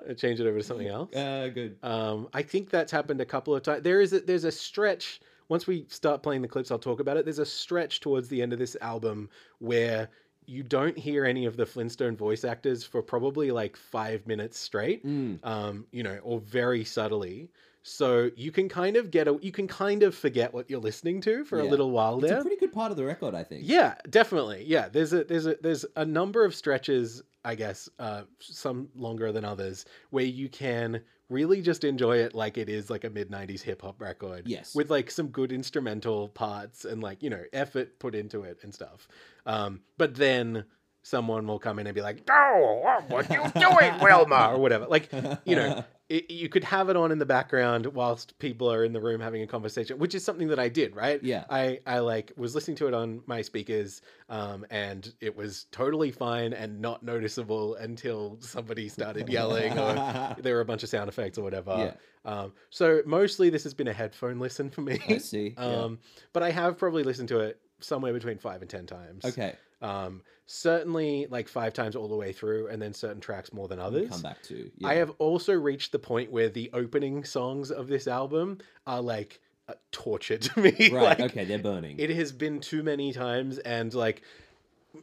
and 0.07 0.17
change 0.17 0.39
it 0.39 0.47
over 0.47 0.59
to 0.59 0.65
something 0.65 0.87
else. 0.87 1.13
Uh, 1.15 1.51
good. 1.53 1.77
Um, 1.83 2.29
I 2.33 2.43
think 2.43 2.71
that's 2.71 2.93
happened 2.93 3.21
a 3.21 3.27
couple 3.27 3.55
of 3.57 3.63
times. 3.63 3.83
There 3.83 4.01
is 4.01 4.13
a, 4.13 4.21
there's 4.21 4.45
a 4.45 4.53
stretch. 4.53 5.21
Once 5.49 5.67
we 5.67 5.87
start 5.89 6.23
playing 6.23 6.43
the 6.43 6.49
clips, 6.49 6.71
I'll 6.71 6.79
talk 6.79 7.01
about 7.01 7.17
it. 7.17 7.25
There's 7.25 7.41
a 7.41 7.47
stretch 7.47 8.01
towards 8.01 8.29
the 8.29 8.41
end 8.41 8.53
of 8.53 8.61
this 8.61 8.77
album 8.81 9.29
where 9.59 10.11
you 10.47 10.63
don't 10.63 10.97
hear 10.97 11.25
any 11.25 11.47
of 11.47 11.57
the 11.57 11.67
Flintstone 11.67 12.17
voice 12.17 12.45
actors 12.45 12.85
for 12.85 13.03
probably 13.03 13.51
like 13.51 13.77
five 13.77 14.27
minutes 14.27 14.59
straight. 14.59 15.07
Mm. 15.07 15.39
Um, 15.45 15.87
you 15.93 16.03
know, 16.03 16.19
or 16.23 16.41
very 16.41 16.85
subtly. 16.85 17.51
So 17.83 18.31
you 18.37 18.53
can 18.53 18.69
kind 18.69 18.97
of 18.97 19.11
get 19.11 19.27
a, 19.27 19.39
you 19.43 19.51
can 19.51 19.67
kind 19.67 20.05
of 20.05 20.15
forget 20.15 20.55
what 20.55 20.71
you're 20.71 20.81
listening 20.81 21.21
to 21.23 21.45
for 21.45 21.59
a 21.59 21.65
little 21.65 21.91
while 21.91 22.21
there. 22.21 22.35
It's 22.35 22.41
a 22.41 22.43
pretty 22.43 22.61
good 22.61 22.73
part 22.73 22.93
of 22.93 22.97
the 22.97 23.05
record, 23.05 23.35
I 23.35 23.43
think. 23.43 23.63
Yeah, 23.67 23.95
definitely. 24.09 24.65
Yeah, 24.67 24.89
there's 24.89 25.13
a 25.13 25.25
there's 25.25 25.47
a 25.47 25.57
there's 25.61 25.85
a 25.97 26.05
number 26.05 26.45
of 26.45 26.55
stretches, 26.55 27.23
I 27.45 27.57
guess, 27.57 27.89
uh, 27.99 28.23
some 28.39 28.89
longer 28.95 29.33
than 29.33 29.45
others, 29.45 29.85
where 30.11 30.25
you 30.25 30.49
can 30.49 31.01
really 31.33 31.63
just 31.63 31.85
enjoy 31.85 32.19
it 32.19 32.35
like 32.35 32.59
it 32.59 32.69
is 32.69 32.91
like 32.91 33.05
a 33.05 33.11
mid 33.11 33.31
'90s 33.31 33.63
hip 33.63 33.83
hop 33.83 34.01
record. 34.01 34.47
Yes. 34.47 34.75
with 34.75 34.91
like 34.91 35.11
some 35.11 35.29
good 35.29 35.51
instrumental 35.51 36.29
parts 36.29 36.85
and 36.85 37.03
like 37.03 37.23
you 37.23 37.31
know 37.31 37.43
effort 37.53 37.99
put 37.99 38.15
into 38.15 38.43
it 38.43 38.59
and 38.63 38.75
stuff. 38.75 39.09
Um, 39.47 39.81
but 39.99 40.15
then 40.15 40.65
someone 41.03 41.47
will 41.47 41.59
come 41.59 41.79
in 41.79 41.87
and 41.87 41.95
be 41.95 42.01
like, 42.01 42.23
"Oh, 42.31 43.01
what 43.09 43.31
are 43.31 43.35
you 43.35 43.51
doing, 43.61 44.01
Wilma?" 44.01 44.51
or 44.53 44.59
whatever. 44.59 44.87
Like 44.87 45.11
you 45.45 45.57
know, 45.57 45.85
it, 46.13 46.31
you 46.31 46.51
could 46.51 46.65
have 46.65 46.91
it 46.91 46.97
on 46.97 47.11
in 47.11 47.19
the 47.19 47.27
background 47.27 47.87
whilst 47.87 48.39
people 48.39 48.71
are 48.71 48.85
in 48.85 48.93
the 48.93 49.01
room 49.01 49.21
having 49.21 49.43
a 49.43 49.47
conversation, 49.47 49.99
which 49.99 50.15
is 50.15 50.23
something 50.23 50.49
that 50.49 50.59
I 50.59 50.69
did, 50.69 50.95
right? 50.95 51.23
Yeah. 51.23 51.45
I, 51.49 51.79
I 51.87 52.01
like 52.01 52.33
was 52.37 52.55
listening 52.55 52.77
to 52.79 52.89
it 52.89 52.93
on 52.93 53.23
my 53.27 53.41
speakers, 53.41 54.03
um, 54.29 54.67
and 54.71 55.11
it 55.21 55.35
was 55.35 55.67
totally 55.73 56.11
fine 56.11 56.53
and 56.53 56.81
not 56.81 57.03
noticeable 57.03 57.77
until 57.77 58.37
somebody 58.41 58.91
started 58.91 59.29
yelling 59.29 59.79
or 59.79 60.37
there 60.43 60.57
were 60.57 60.61
a 60.61 60.67
bunch 60.67 60.83
of 60.83 60.91
sound 60.91 61.09
effects 61.09 61.39
or 61.39 61.43
whatever. 61.43 61.77
Yeah. 61.79 62.31
Um, 62.31 62.53
so 62.69 63.01
mostly 63.07 63.49
this 63.49 63.65
has 63.65 63.73
been 63.73 63.89
a 63.89 63.93
headphone 63.93 64.39
listen 64.39 64.69
for 64.69 64.83
me. 64.83 65.01
I 65.09 65.17
see. 65.17 65.55
yeah. 65.57 65.65
um, 65.65 65.99
but 66.35 66.43
I 66.43 66.51
have 66.51 66.77
probably 66.77 67.05
listened 67.05 67.29
to 67.31 67.41
it 67.41 67.59
somewhere 67.81 68.13
between 68.13 68.37
five 68.37 68.61
and 68.61 68.71
ten 68.71 68.85
times. 68.85 69.25
okay. 69.25 69.57
Um, 69.81 70.23
certainly 70.53 71.27
like 71.31 71.49
five 71.49 71.73
times 71.73 71.97
all 71.97 72.09
the 72.09 72.17
way 72.17 72.31
through, 72.31 72.69
and 72.69 72.81
then 72.81 72.93
certain 72.93 73.21
tracks 73.21 73.53
more 73.55 73.69
than 73.69 73.79
others. 73.79 74.11
Come 74.11 74.21
back 74.21 74.43
to. 74.45 74.71
I 74.85 74.95
have 74.95 75.11
also 75.19 75.55
reached 75.55 75.93
the 75.93 75.99
point 75.99 76.31
where 76.31 76.51
the 76.51 76.69
opening 76.75 77.25
songs 77.25 77.71
of 77.71 77.89
this 77.89 78.07
album 78.07 78.59
are 78.87 79.01
like 79.01 79.41
uh, 79.69 79.75
torture 79.93 80.37
to 80.37 80.61
me. 80.61 80.73
Right. 80.93 81.19
like, 81.19 81.21
okay. 81.21 81.45
They're 81.47 81.59
burning. 81.59 81.99
It 81.99 82.11
has 82.11 82.33
been 82.33 82.61
too 82.61 82.83
many 82.83 83.15
times, 83.15 83.59
and 83.59 83.93
like, 83.95 84.23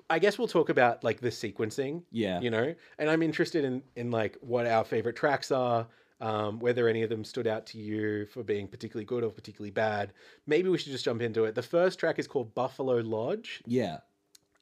I 0.08 0.20
guess 0.20 0.38
we'll 0.38 0.48
talk 0.48 0.70
about 0.70 1.04
like 1.04 1.20
the 1.20 1.30
sequencing. 1.30 2.04
yeah. 2.12 2.40
You 2.40 2.52
know, 2.52 2.76
and 3.00 3.10
I'm 3.10 3.24
interested 3.24 3.66
in 3.66 3.82
in 3.96 4.12
like 4.12 4.38
what 4.42 4.68
our 4.68 4.84
favorite 4.84 5.16
tracks 5.16 5.52
are. 5.52 5.88
Um, 6.22 6.60
whether 6.60 6.90
any 6.90 7.02
of 7.04 7.10
them 7.10 7.24
stood 7.24 7.48
out 7.48 7.66
to 7.68 7.78
you 7.78 8.26
for 8.26 8.44
being 8.44 8.68
particularly 8.68 9.06
good 9.06 9.24
or 9.24 9.30
particularly 9.32 9.72
bad. 9.72 10.12
Maybe 10.46 10.68
we 10.68 10.78
should 10.78 10.92
just 10.92 11.06
jump 11.06 11.22
into 11.22 11.46
it. 11.46 11.56
The 11.56 11.62
first 11.62 11.98
track 11.98 12.20
is 12.20 12.28
called 12.28 12.54
Buffalo 12.54 12.98
Lodge. 12.98 13.62
Yeah. 13.66 14.00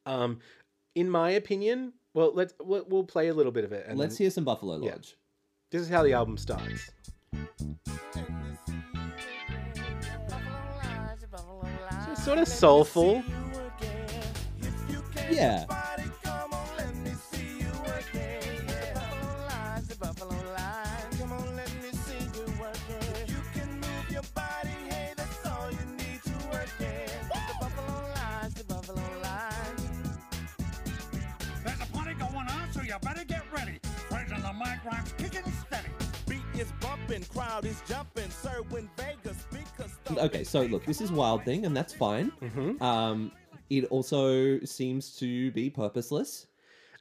Um, 0.08 0.40
in 0.98 1.10
my 1.10 1.30
opinion, 1.32 1.94
well, 2.16 2.32
let's 2.34 2.54
we'll, 2.60 2.84
we'll 2.90 3.04
play 3.04 3.28
a 3.28 3.34
little 3.34 3.52
bit 3.52 3.64
of 3.64 3.72
it. 3.72 3.86
And 3.88 3.98
Let's 4.00 4.18
then- 4.18 4.26
hear 4.26 4.32
some 4.32 4.44
Buffalo 4.44 4.76
Lodge. 4.78 4.84
yeah. 4.86 5.16
This 5.72 5.82
is 5.84 5.90
how 5.90 6.02
the 6.02 6.14
album 6.14 6.38
starts. 6.38 6.90
It's 12.12 12.24
sort 12.24 12.40
of 12.40 12.48
soulful. 12.48 13.24
Yeah. 15.30 15.66
You 32.88 32.96
better 33.02 33.26
get 33.26 33.44
ready. 33.52 33.80
Praise 34.10 34.32
on 34.32 34.42
the 34.42 34.54
mic 34.54 34.84
rocks 34.86 35.14
kicking 35.18 35.52
steady. 35.66 35.90
Beat 36.28 36.62
is 36.62 36.72
bumping, 36.80 37.24
crowd 37.26 37.66
is 37.66 37.82
jumping, 37.88 38.30
sir 38.30 38.64
when 38.70 38.90
Vegas 38.98 39.38
speakers 39.38 39.98
Okay. 40.18 40.44
So 40.46 40.62
look, 40.64 40.86
this 40.86 41.02
is 41.02 41.12
Wild 41.12 41.44
Thing, 41.44 41.66
and 41.66 41.76
that's 41.76 41.94
fine. 41.94 42.32
Mm-hmm. 42.42 42.82
Um, 42.82 43.32
it 43.70 43.86
also 43.86 44.60
seems 44.62 45.18
to 45.18 45.52
be 45.52 45.70
purposeless. 45.70 46.48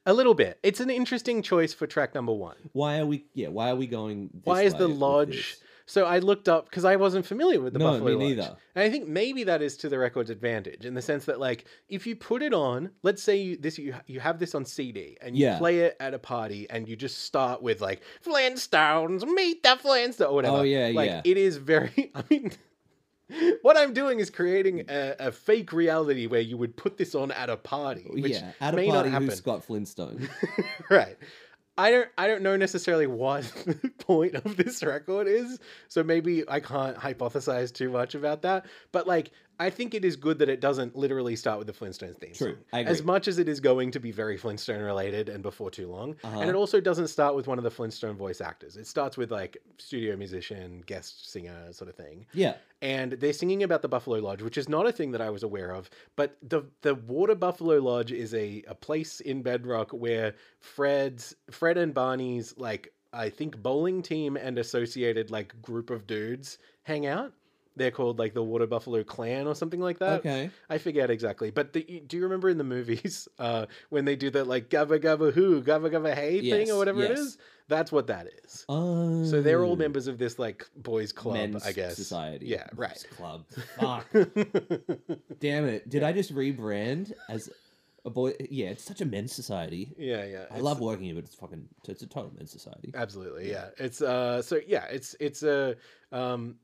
A 0.07 0.13
little 0.13 0.35
bit. 0.35 0.59
It's 0.63 0.81
an 0.81 0.91
interesting 0.91 1.41
choice 1.43 1.73
for 1.73 1.87
track 1.87 2.15
number 2.15 2.33
one. 2.33 2.57
Why 2.73 2.99
are 2.99 3.07
we? 3.07 3.25
Yeah. 3.35 3.49
Why 3.49 3.71
are 3.71 3.77
we 3.77 3.87
going? 3.87 4.31
This 4.35 4.43
Why 4.45 4.63
is 4.63 4.75
the 4.75 4.87
way 4.87 4.93
with 4.93 4.99
lodge? 5.01 5.37
this? 5.37 5.63
So 5.89 6.05
I 6.05 6.19
looked 6.19 6.49
up 6.49 6.69
because 6.69 6.85
I 6.85 6.97
wasn't 6.97 7.25
familiar 7.27 7.61
with 7.61 7.73
the 7.73 7.79
No, 7.79 7.93
Buffalo 7.93 8.11
me 8.11 8.15
Lodge. 8.17 8.37
neither. 8.39 8.57
And 8.75 8.83
I 8.85 8.91
think 8.91 9.07
maybe 9.07 9.45
that 9.45 9.63
is 9.63 9.77
to 9.79 9.89
the 9.89 9.99
record's 9.99 10.31
advantage 10.31 10.85
in 10.85 10.95
the 10.95 11.01
sense 11.03 11.27
that, 11.27 11.39
like, 11.39 11.65
if 11.89 12.07
you 12.09 12.17
put 12.17 12.43
it 12.43 12.53
on, 12.53 12.91
let's 13.05 13.23
say 13.23 13.37
you, 13.37 13.57
this 13.57 13.79
you 13.79 13.95
you 14.09 14.19
have 14.19 14.41
this 14.41 14.55
on 14.57 14.65
CD 14.65 15.17
and 15.23 15.37
you 15.37 15.45
Yeah. 15.47 15.59
play 15.59 15.79
it 15.81 15.97
at 16.01 16.13
a 16.13 16.19
party 16.19 16.67
and 16.71 16.89
you 16.89 16.97
just 16.97 17.19
start 17.25 17.63
with 17.63 17.81
like 17.81 18.03
Flintstones, 18.25 19.25
meet 19.27 19.63
the 19.63 19.79
Flintstones, 19.83 20.29
or 20.29 20.35
whatever. 20.35 20.57
Oh, 20.59 20.63
yeah, 20.63 20.91
like, 20.93 21.09
yeah. 21.09 21.23
It 21.25 21.37
is 21.37 21.57
very. 21.57 22.11
I 22.15 22.23
mean. 22.31 22.51
What 23.63 23.77
I'm 23.77 23.93
doing 23.93 24.21
is 24.21 24.31
creating 24.31 24.85
a, 24.89 25.17
a 25.19 25.33
fake 25.33 25.73
reality 25.73 26.29
where 26.29 26.41
you 26.41 26.57
would 26.57 26.77
put 26.77 26.97
this 26.97 27.13
on 27.17 27.33
at 27.33 27.51
a 27.51 27.57
party, 27.57 28.07
which 28.09 28.31
yeah, 28.31 28.53
at 28.61 28.73
a 28.73 28.77
may 28.77 28.87
party 28.89 29.09
not 29.09 29.13
happen. 29.15 29.29
who's 29.29 29.39
Scott 29.39 29.65
Flintstone. 29.65 30.29
right. 30.91 31.17
I 31.79 31.91
don't 31.91 32.09
I 32.17 32.27
don't 32.27 32.43
know 32.43 32.57
necessarily 32.57 33.07
what 33.07 33.43
the 33.67 33.91
point 33.99 34.35
of 34.35 34.57
this 34.57 34.83
record 34.83 35.27
is, 35.27 35.59
so 35.89 36.03
maybe 36.03 36.49
I 36.49 36.61
can't 36.61 36.97
hypothesize 36.97 37.73
too 37.73 37.91
much 37.91 38.15
about 38.15 38.43
that. 38.43 38.67
But 38.93 39.07
like 39.07 39.33
I 39.59 39.71
think 39.71 39.95
it 39.95 40.05
is 40.05 40.17
good 40.17 40.39
that 40.39 40.49
it 40.49 40.61
doesn't 40.61 40.97
literally 40.97 41.37
start 41.37 41.59
with 41.59 41.67
the 41.67 41.73
Flintstones 41.73 42.19
theme 42.19 42.35
True, 42.35 42.53
song. 42.53 42.65
I 42.73 42.83
As 42.85 43.03
much 43.03 43.29
as 43.29 43.39
it 43.39 43.49
is 43.49 43.61
going 43.61 43.91
to 43.93 44.01
be 44.01 44.13
very 44.13 44.37
Flintstone 44.37 44.83
related 44.83 45.29
and 45.29 45.43
before 45.43 45.71
too 45.71 45.89
long. 45.89 46.17
Uh-huh. 46.23 46.41
And 46.41 46.51
it 46.51 46.55
also 46.55 46.81
doesn't 46.81 47.09
start 47.09 47.35
with 47.35 47.47
one 47.47 47.59
of 47.59 47.65
the 47.65 47.71
Flintstone 47.71 48.17
voice 48.17 48.41
actors. 48.41 48.77
It 48.77 48.87
starts 48.87 49.17
with 49.17 49.31
like 49.31 49.57
studio 49.79 50.17
musician, 50.17 50.83
guest 50.87 51.31
singer 51.31 51.73
sort 51.73 51.91
of 51.91 51.97
thing 51.97 52.27
yeah, 52.33 52.55
and 52.83 53.13
they're 53.13 53.33
singing 53.33 53.63
about 53.63 53.83
the 53.83 53.89
Buffalo 53.89 54.19
Lodge, 54.19 54.43
which 54.43 54.59
is 54.59 54.69
not 54.69 54.87
a 54.87 54.93
thing 54.93 55.11
that 55.13 55.21
I 55.21 55.31
was 55.31 55.43
aware 55.43 55.73
of. 55.73 55.89
But 56.15 56.37
the 56.43 56.63
the 56.83 56.95
Water 56.95 57.35
Buffalo 57.35 57.79
Lodge 57.79 58.13
is 58.13 58.35
a, 58.35 58.63
a 58.69 58.75
place 58.75 59.21
in 59.21 59.43
Bedrock 59.43 59.91
where 59.91 60.35
Fred's 60.61 61.35
Fred 61.51 61.79
and 61.79 61.95
Barney's 61.95 62.55
like 62.57 62.93
I 63.13 63.31
think 63.31 63.63
bowling 63.63 64.03
team 64.03 64.37
and 64.37 64.59
associated 64.59 65.31
like 65.31 65.61
group 65.63 65.91
of 65.91 66.07
dudes 66.07 66.59
hang 66.83 67.07
out. 67.07 67.33
They're 67.77 67.91
called 67.91 68.19
like 68.19 68.33
the 68.35 68.43
Water 68.43 68.67
Buffalo 68.67 69.05
Clan 69.05 69.47
or 69.47 69.55
something 69.55 69.81
like 69.81 69.99
that. 69.99 70.21
okay. 70.21 70.51
I 70.69 70.79
forget 70.79 71.11
exactly, 71.11 71.51
but 71.51 71.73
the, 71.73 72.03
do 72.07 72.17
you 72.17 72.23
remember 72.23 72.49
in 72.49 72.59
the 72.59 72.65
movies 72.65 73.29
uh, 73.39 73.67
when 73.91 74.05
they 74.05 74.17
do 74.17 74.31
that 74.31 74.47
like 74.47 74.71
gabba 74.71 74.99
gabba 74.99 75.33
who 75.33 75.63
gabba 75.63 75.91
gabba 75.91 76.15
hey 76.15 76.41
thing 76.51 76.71
or 76.71 76.79
whatever 76.79 77.03
it 77.03 77.11
yes. 77.11 77.19
is? 77.19 77.39
That's 77.69 77.91
what 77.91 78.07
that 78.07 78.29
is. 78.45 78.65
Oh, 78.69 79.25
So 79.25 79.43
they're 79.43 79.65
all 79.65 79.77
members 79.77 80.07
of 80.07 80.19
this 80.19 80.39
like 80.39 80.67
boys 80.77 81.13
club, 81.13 81.35
men's 81.35 81.67
I 81.67 81.73
guess. 81.73 81.97
society. 81.97 82.47
Yeah, 82.47 82.67
right. 82.75 82.91
Men's 82.91 83.07
Club. 83.17 83.45
Fuck. 83.79 84.07
Damn 85.41 85.67
it! 85.67 85.89
Did 85.89 86.03
I 86.03 86.13
just 86.13 86.35
rebrand 86.35 87.13
as 87.29 87.51
a 88.05 88.11
boy? 88.11 88.35
Yeah, 88.51 88.69
it's 88.69 88.85
such 88.85 89.01
a 89.01 89.05
men's 89.05 89.33
society. 89.33 89.93
yeah, 89.99 90.25
yeah. 90.25 90.45
I 90.55 90.61
love 90.61 90.81
working 90.81 91.07
here, 91.07 91.17
but 91.17 91.25
it's 91.25 91.35
fucking. 91.35 91.69
It's 91.89 92.03
a 92.03 92.07
total 92.07 92.33
men's 92.37 92.53
society. 92.53 92.93
Absolutely, 92.95 93.51
yeah. 93.51 93.71
It's 93.79 94.01
uh, 94.01 94.43
so 94.43 94.61
yeah, 94.67 94.85
it's 94.85 95.17
it's 95.19 95.43
a 95.43 95.75
um, 96.13 96.57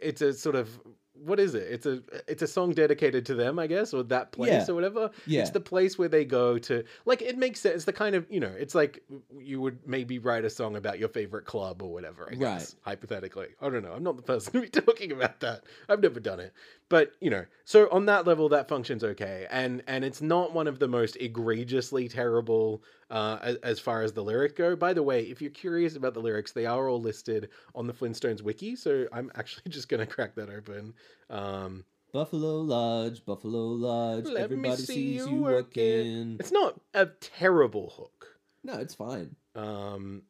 it's 0.00 0.20
a 0.22 0.32
sort 0.32 0.56
of 0.56 0.80
what 1.20 1.40
is 1.40 1.56
it? 1.56 1.64
It's 1.68 1.84
a 1.84 2.00
it's 2.28 2.42
a 2.42 2.46
song 2.46 2.72
dedicated 2.74 3.26
to 3.26 3.34
them, 3.34 3.58
I 3.58 3.66
guess, 3.66 3.92
or 3.92 4.04
that 4.04 4.30
place 4.30 4.50
Yeah. 4.50 4.66
or 4.68 4.74
whatever. 4.76 5.10
Yeah. 5.26 5.40
It's 5.40 5.50
the 5.50 5.58
place 5.60 5.98
where 5.98 6.08
they 6.08 6.24
go 6.24 6.58
to 6.58 6.84
like 7.06 7.22
it 7.22 7.36
makes 7.36 7.58
sense. 7.58 7.74
It's 7.74 7.84
the 7.86 7.92
kind 7.92 8.14
of 8.14 8.24
you 8.30 8.38
know, 8.38 8.52
it's 8.56 8.72
like 8.74 9.02
you 9.36 9.60
would 9.60 9.80
maybe 9.84 10.20
write 10.20 10.44
a 10.44 10.50
song 10.50 10.76
about 10.76 11.00
your 11.00 11.08
favorite 11.08 11.44
club 11.44 11.82
or 11.82 11.92
whatever. 11.92 12.28
I 12.32 12.36
Right. 12.36 12.74
hypothetically, 12.82 13.48
I 13.60 13.68
don't 13.68 13.82
know. 13.82 13.92
I'm 13.94 14.04
not 14.04 14.16
the 14.16 14.22
person 14.22 14.52
to 14.52 14.60
be 14.60 14.68
talking 14.80 15.10
about 15.10 15.40
that. 15.40 15.64
I've 15.88 16.00
never 16.00 16.20
done 16.20 16.38
it, 16.38 16.52
but 16.88 17.12
you 17.20 17.30
know, 17.30 17.44
so 17.64 17.88
on 17.90 18.06
that 18.06 18.26
level, 18.26 18.48
that 18.50 18.68
functions 18.68 19.04
okay, 19.04 19.46
and 19.50 19.82
and 19.86 20.04
it's 20.04 20.22
not 20.22 20.52
one 20.52 20.66
of 20.66 20.78
the 20.78 20.88
most 20.88 21.16
egregiously 21.20 22.08
terrible 22.08 22.82
uh, 23.10 23.38
as, 23.42 23.56
as 23.56 23.80
far 23.80 24.02
as 24.02 24.12
the 24.12 24.22
lyric 24.24 24.56
go. 24.56 24.74
By 24.76 24.92
the 24.92 25.02
way, 25.02 25.22
if 25.24 25.40
you're 25.42 25.50
curious 25.50 25.96
about 25.96 26.14
the 26.14 26.20
lyrics, 26.20 26.52
they 26.52 26.66
are 26.66 26.88
all 26.88 27.00
listed 27.00 27.50
on 27.74 27.86
the 27.86 27.92
Flintstones 27.92 28.42
wiki. 28.42 28.74
So 28.76 29.06
I'm 29.12 29.30
actually 29.36 29.70
just 29.70 29.88
gonna 29.88 30.06
crack 30.06 30.34
that 30.36 30.48
open. 30.50 30.94
Um, 31.30 31.84
Buffalo 32.12 32.62
Lodge, 32.62 33.22
Buffalo 33.26 33.66
Lodge. 33.66 34.24
Let 34.24 34.36
Everybody 34.44 34.76
see 34.76 35.18
sees 35.18 35.26
you 35.26 35.36
working. 35.42 36.36
it's 36.40 36.52
not 36.52 36.80
a 36.94 37.06
terrible 37.20 37.90
hook. 37.96 38.26
No, 38.64 38.78
it's 38.78 38.94
fine 38.94 39.36
Um, 39.54 40.22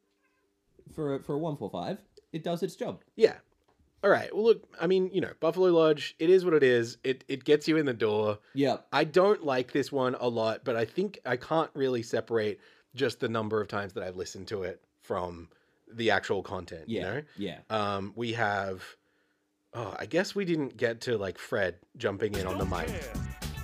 for 0.95 1.21
for 1.23 1.35
a 1.35 1.39
one 1.39 1.57
four 1.57 1.71
five. 1.71 1.99
It 2.33 2.43
does 2.45 2.63
its 2.63 2.75
job. 2.77 3.03
yeah. 3.17 3.37
All 4.03 4.11
right. 4.11 4.33
Well, 4.35 4.45
look. 4.45 4.63
I 4.81 4.87
mean, 4.87 5.11
you 5.13 5.21
know, 5.21 5.33
Buffalo 5.41 5.71
Lodge. 5.71 6.15
It 6.19 6.31
is 6.31 6.45
what 6.45 6.55
it 6.55 6.63
is. 6.63 6.99
It 7.03 7.25
it 7.29 7.45
gets 7.45 7.67
you 7.67 7.77
in 7.77 7.87
the 7.87 7.93
door. 7.93 8.39
Yeah. 8.55 8.79
I 8.93 9.05
don't 9.05 9.45
like 9.45 9.73
this 9.73 9.91
one 9.91 10.17
a 10.21 10.29
lot, 10.29 10.61
but 10.65 10.77
I 10.77 10.85
think 10.85 11.19
I 11.27 11.37
can't 11.37 11.71
really 11.75 12.03
separate 12.03 12.61
just 12.95 13.21
the 13.21 13.29
number 13.29 13.61
of 13.61 13.69
times 13.69 13.95
that 13.95 14.05
I've 14.05 14.17
listened 14.17 14.49
to 14.49 14.63
it 14.63 14.81
from 15.03 15.49
the 15.93 16.11
actual 16.11 16.43
content. 16.43 16.85
Yeah. 16.87 17.01
You 17.01 17.07
know. 17.07 17.23
Yeah. 17.37 17.59
Um, 17.71 18.13
we 18.15 18.33
have. 18.35 18.85
Oh, 19.75 19.95
I 19.99 20.07
guess 20.07 20.35
we 20.35 20.45
didn't 20.45 20.77
get 20.77 21.03
to 21.03 21.19
like 21.19 21.39
Fred 21.39 21.77
jumping 21.97 22.35
in 22.35 22.47
on 22.47 22.57
the 22.59 22.65
mic. 22.65 22.89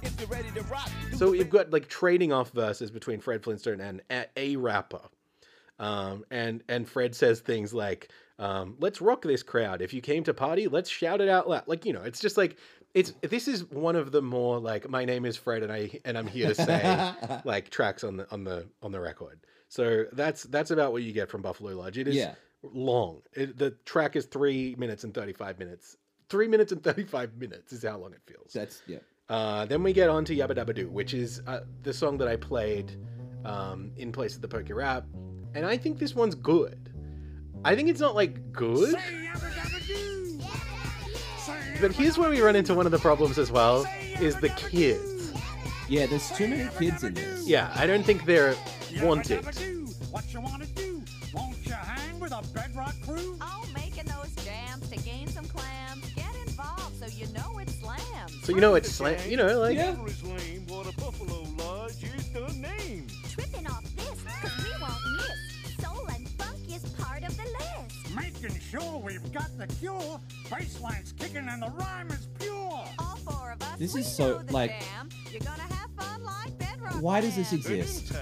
If 0.03 0.21
you're 0.21 0.29
ready 0.29 0.51
to 0.51 0.63
rock, 0.65 0.91
So 1.17 1.31
we've 1.31 1.49
got 1.49 1.71
like 1.71 1.89
trading 1.89 2.31
off 2.33 2.51
verses 2.51 2.91
between 2.91 3.21
Fred 3.21 3.43
Flintstone 3.43 3.81
and 3.81 4.03
a, 4.11 4.27
a 4.37 4.57
rapper. 4.57 5.01
Um, 5.79 6.25
and 6.31 6.63
and 6.69 6.89
Fred 6.89 7.15
says 7.17 7.41
things 7.41 7.73
like, 7.73 8.11
um, 8.39 8.77
"Let's 8.81 9.01
rock 9.01 9.23
this 9.23 9.43
crowd. 9.43 9.83
If 9.83 9.93
you 9.95 10.01
came 10.01 10.25
to 10.25 10.35
party, 10.35 10.69
let's 10.69 10.91
shout 10.91 11.21
it 11.21 11.29
out 11.29 11.49
loud." 11.49 11.65
Like 11.67 11.85
you 11.85 11.93
know, 11.93 12.03
it's 12.03 12.21
just 12.21 12.37
like 12.37 12.57
it's 12.95 13.13
this 13.23 13.49
is 13.49 13.65
one 13.71 13.97
of 13.97 14.13
the 14.13 14.23
more 14.23 14.59
like 14.59 14.89
my 14.89 15.05
name 15.05 15.25
is 15.25 15.37
Fred 15.37 15.63
and 15.63 15.73
I 15.73 15.91
and 16.05 16.17
I'm 16.17 16.27
here 16.27 16.49
to 16.49 16.55
say 16.55 17.13
like 17.45 17.71
tracks 17.71 18.05
on 18.05 18.17
the 18.19 18.31
on 18.33 18.45
the 18.45 18.67
on 18.83 18.93
the 18.93 19.01
record. 19.01 19.41
So 19.69 20.05
that's 20.13 20.45
that's 20.45 20.71
about 20.71 20.93
what 20.93 21.03
you 21.03 21.13
get 21.13 21.29
from 21.29 21.43
Buffalo 21.43 21.75
Lodge. 21.77 21.99
It 21.99 22.07
is 22.09 22.15
Yeah. 22.17 22.35
long. 22.63 23.23
It, 23.33 23.59
the 23.59 23.73
track 23.85 24.15
is 24.17 24.27
three 24.27 24.75
minutes 24.79 25.05
and 25.05 25.13
thirty 25.13 25.33
five 25.33 25.59
minutes. 25.59 25.97
Three 26.29 26.49
minutes 26.49 26.71
and 26.73 26.83
thirty 26.83 27.05
five 27.05 27.35
minutes 27.37 27.73
is 27.73 27.83
how 27.85 27.99
long 27.99 28.13
it 28.13 28.21
feels. 28.27 28.53
That's 28.53 28.83
yeah. 28.87 28.99
Uh, 29.29 29.65
then 29.65 29.83
we 29.83 29.93
get 29.93 30.11
on 30.11 30.25
to 30.27 30.37
Yabba 30.37 30.55
Dabba 30.57 30.75
Doo, 30.75 30.89
which 30.91 31.15
is 31.15 31.41
uh, 31.47 31.61
the 31.83 31.93
song 31.95 32.19
that 32.19 32.29
I 32.29 32.37
played 32.37 32.93
um, 33.45 33.91
in 33.97 34.13
place 34.13 34.35
of 34.37 34.43
the 34.43 34.49
Poke 34.49 34.69
Rap, 34.71 35.05
and 35.55 35.65
I 35.67 35.77
think 35.77 35.99
this 35.99 36.15
one's 36.15 36.35
good. 36.35 36.91
I 37.65 37.75
think 37.75 37.89
it's 37.89 38.01
not 38.01 38.15
like 38.15 38.53
good, 38.53 38.93
Say 38.93 38.99
yabba 38.99 39.51
dabba 39.51 39.87
doo. 39.87 40.41
Say 41.39 41.55
but 41.81 41.93
here's 41.93 42.19
where 42.19 42.29
we 42.29 42.41
run 42.41 42.57
into 42.57 42.75
one 42.75 42.85
of 42.85 42.93
the 42.93 42.99
problems 42.99 43.39
as 43.39 43.51
well: 43.51 43.87
is 44.21 44.37
the 44.37 44.51
kids. 44.51 45.33
Yeah, 45.89 46.07
there's 46.07 46.31
too 46.33 46.49
many 46.49 46.69
kids 46.79 47.05
in 47.05 47.15
this. 47.15 47.47
Yeah, 47.49 47.73
I 47.75 47.87
don't 47.87 48.05
think 48.05 48.27
they're 48.27 48.55
wanted. 49.01 49.45
What 50.11 50.33
you 50.33 50.41
wanna 50.41 50.67
do? 50.67 51.03
Won't 51.33 51.57
you 51.67 51.73
hang 51.73 52.21
with 52.21 52.33
a 52.33 52.43
bedrock 52.55 52.95
crew? 53.03 53.37
Oh, 53.41 53.67
making 53.75 54.05
those 54.05 54.33
jams 54.45 54.89
to 54.91 54.97
gain 54.99 55.27
some 55.29 55.47
clams. 55.47 56.09
Get 56.15 56.35
involved 56.47 56.97
so 57.01 57.07
you 57.07 57.27
know 57.33 57.59
it's 57.59 57.75
slams. 57.81 58.45
So 58.45 58.53
you 58.55 58.61
know 58.61 58.75
it's 58.75 58.91
slang. 58.91 59.31
You 59.31 59.37
know, 59.39 59.59
like 59.59 59.77
Yeah. 59.77 59.97
Sure 68.75 68.99
we've 68.99 69.33
got 69.33 69.57
the 69.59 69.67
cure. 69.67 70.21
Bassline's 70.51 71.13
kicking 71.13 71.47
and 71.49 71.63
the 71.63 71.71
rhyme 71.71 72.11
is 72.11 72.29
pure. 72.39 72.85
All 72.99 73.17
four 73.25 73.53
of 73.53 73.63
us. 73.63 73.79
This 73.79 73.95
we 73.95 74.01
is 74.01 74.17
so, 74.17 74.39
know 74.39 74.43
the 74.43 74.53
like- 74.53 74.81
jam. 74.81 75.09
You're 75.31 75.41
gonna 75.41 75.63
have 75.63 75.91
fun 75.97 76.23
like 76.25 76.57
bedrock. 76.59 77.01
Why 77.03 77.21
does 77.21 77.37
this 77.37 77.53
exist? 77.53 78.13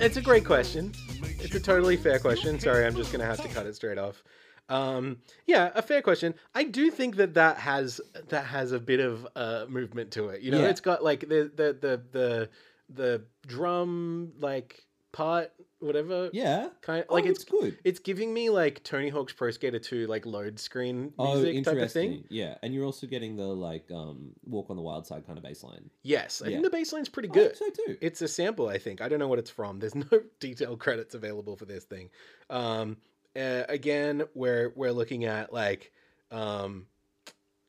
it's 0.00 0.16
a 0.16 0.22
great 0.22 0.44
question. 0.44 0.92
It's 1.38 1.54
a 1.54 1.60
totally 1.60 1.96
fair 1.96 2.18
question. 2.18 2.58
Sorry, 2.58 2.84
I'm 2.84 2.94
just 2.96 3.12
gonna 3.12 3.24
have 3.26 3.40
to 3.42 3.48
cut 3.48 3.66
it 3.66 3.74
straight 3.76 3.98
off. 3.98 4.22
Um, 4.68 5.18
yeah, 5.46 5.70
a 5.74 5.82
fair 5.82 6.02
question. 6.02 6.34
I 6.54 6.64
do 6.64 6.90
think 6.90 7.16
that 7.16 7.34
that 7.34 7.58
has 7.58 8.00
that 8.28 8.46
has 8.46 8.72
a 8.72 8.80
bit 8.80 9.00
of 9.00 9.26
uh, 9.36 9.66
movement 9.68 10.10
to 10.12 10.28
it. 10.30 10.42
You 10.42 10.50
know, 10.50 10.60
Yeah. 10.60 10.68
it's 10.70 10.80
got 10.80 11.04
like 11.04 11.20
the 11.20 11.50
the 11.54 11.76
the 11.80 12.02
the 12.12 12.48
the 12.88 13.22
drum 13.46 14.32
like 14.40 14.84
part, 15.12 15.52
whatever. 15.80 16.30
Yeah. 16.32 16.70
kind 16.80 17.00
of 17.00 17.06
Oh, 17.10 17.14
like 17.14 17.26
it's 17.26 17.42
it's 17.42 17.50
good. 17.50 17.78
it's 17.84 17.98
giving 17.98 18.32
me 18.32 18.50
like 18.50 18.82
Tony 18.82 19.08
Hawk's 19.08 19.32
Pro 19.32 19.50
Skater 19.50 19.78
2 19.78 20.06
like 20.06 20.24
load 20.26 20.58
screen 20.58 21.12
Oh, 21.18 21.34
music 21.34 21.64
type 21.64 21.72
of 21.72 21.78
interesting. 21.78 22.10
thing. 22.10 22.24
Yeah, 22.30 22.56
and 22.62 22.72
you're 22.74 22.84
also 22.84 23.06
getting 23.06 23.36
the 23.36 23.44
like 23.46 23.90
um 23.90 24.32
walk 24.44 24.70
on 24.70 24.76
the 24.76 24.82
wild 24.82 25.06
side 25.06 25.26
kind 25.26 25.38
of 25.38 25.44
bass 25.44 25.62
line. 25.62 25.90
Yes, 26.02 26.42
I 26.42 26.46
Yeah. 26.46 26.52
think 26.56 26.64
the 26.64 26.70
bass 26.70 26.92
line's 26.92 27.08
pretty 27.08 27.28
I 27.30 27.32
good. 27.32 27.56
think 27.56 27.76
so 27.76 27.84
too. 27.86 27.98
It's 28.00 28.22
a 28.22 28.28
sample, 28.28 28.68
I 28.68 28.78
think. 28.78 29.00
I 29.00 29.08
don't 29.08 29.18
know 29.18 29.28
what 29.28 29.38
it's 29.38 29.50
from. 29.50 29.78
There's 29.78 29.94
no 29.94 30.06
detailed 30.40 30.80
credits 30.80 31.14
available 31.14 31.56
for 31.56 31.64
this 31.66 31.84
thing. 31.84 32.10
Um, 32.50 32.96
uh, 33.34 33.64
again, 33.68 34.24
we're 34.34 34.72
we're 34.76 34.92
looking 34.92 35.24
at 35.26 35.52
like, 35.52 35.92
um, 36.30 36.86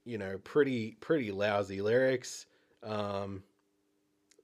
you 0.05 0.18
know, 0.18 0.38
pretty 0.38 0.93
pretty 1.01 1.32
lousy 1.32 1.82
lyrics. 1.82 2.45
Um, 2.84 3.43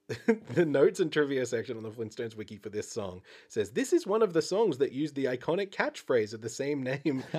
the 0.53 0.65
notes 0.65 0.99
and 0.99 1.11
trivia 1.11 1.45
section 1.45 1.77
on 1.77 1.83
the 1.83 1.89
Flintstones 1.89 2.35
wiki 2.35 2.57
for 2.57 2.69
this 2.69 2.89
song 2.89 3.21
says 3.47 3.71
this 3.71 3.93
is 3.93 4.05
one 4.05 4.21
of 4.21 4.33
the 4.33 4.41
songs 4.41 4.77
that 4.77 4.91
used 4.91 5.15
the 5.15 5.25
iconic 5.25 5.69
catchphrase 5.71 6.33
of 6.33 6.41
the 6.41 6.49
same 6.49 6.83
name. 6.83 7.23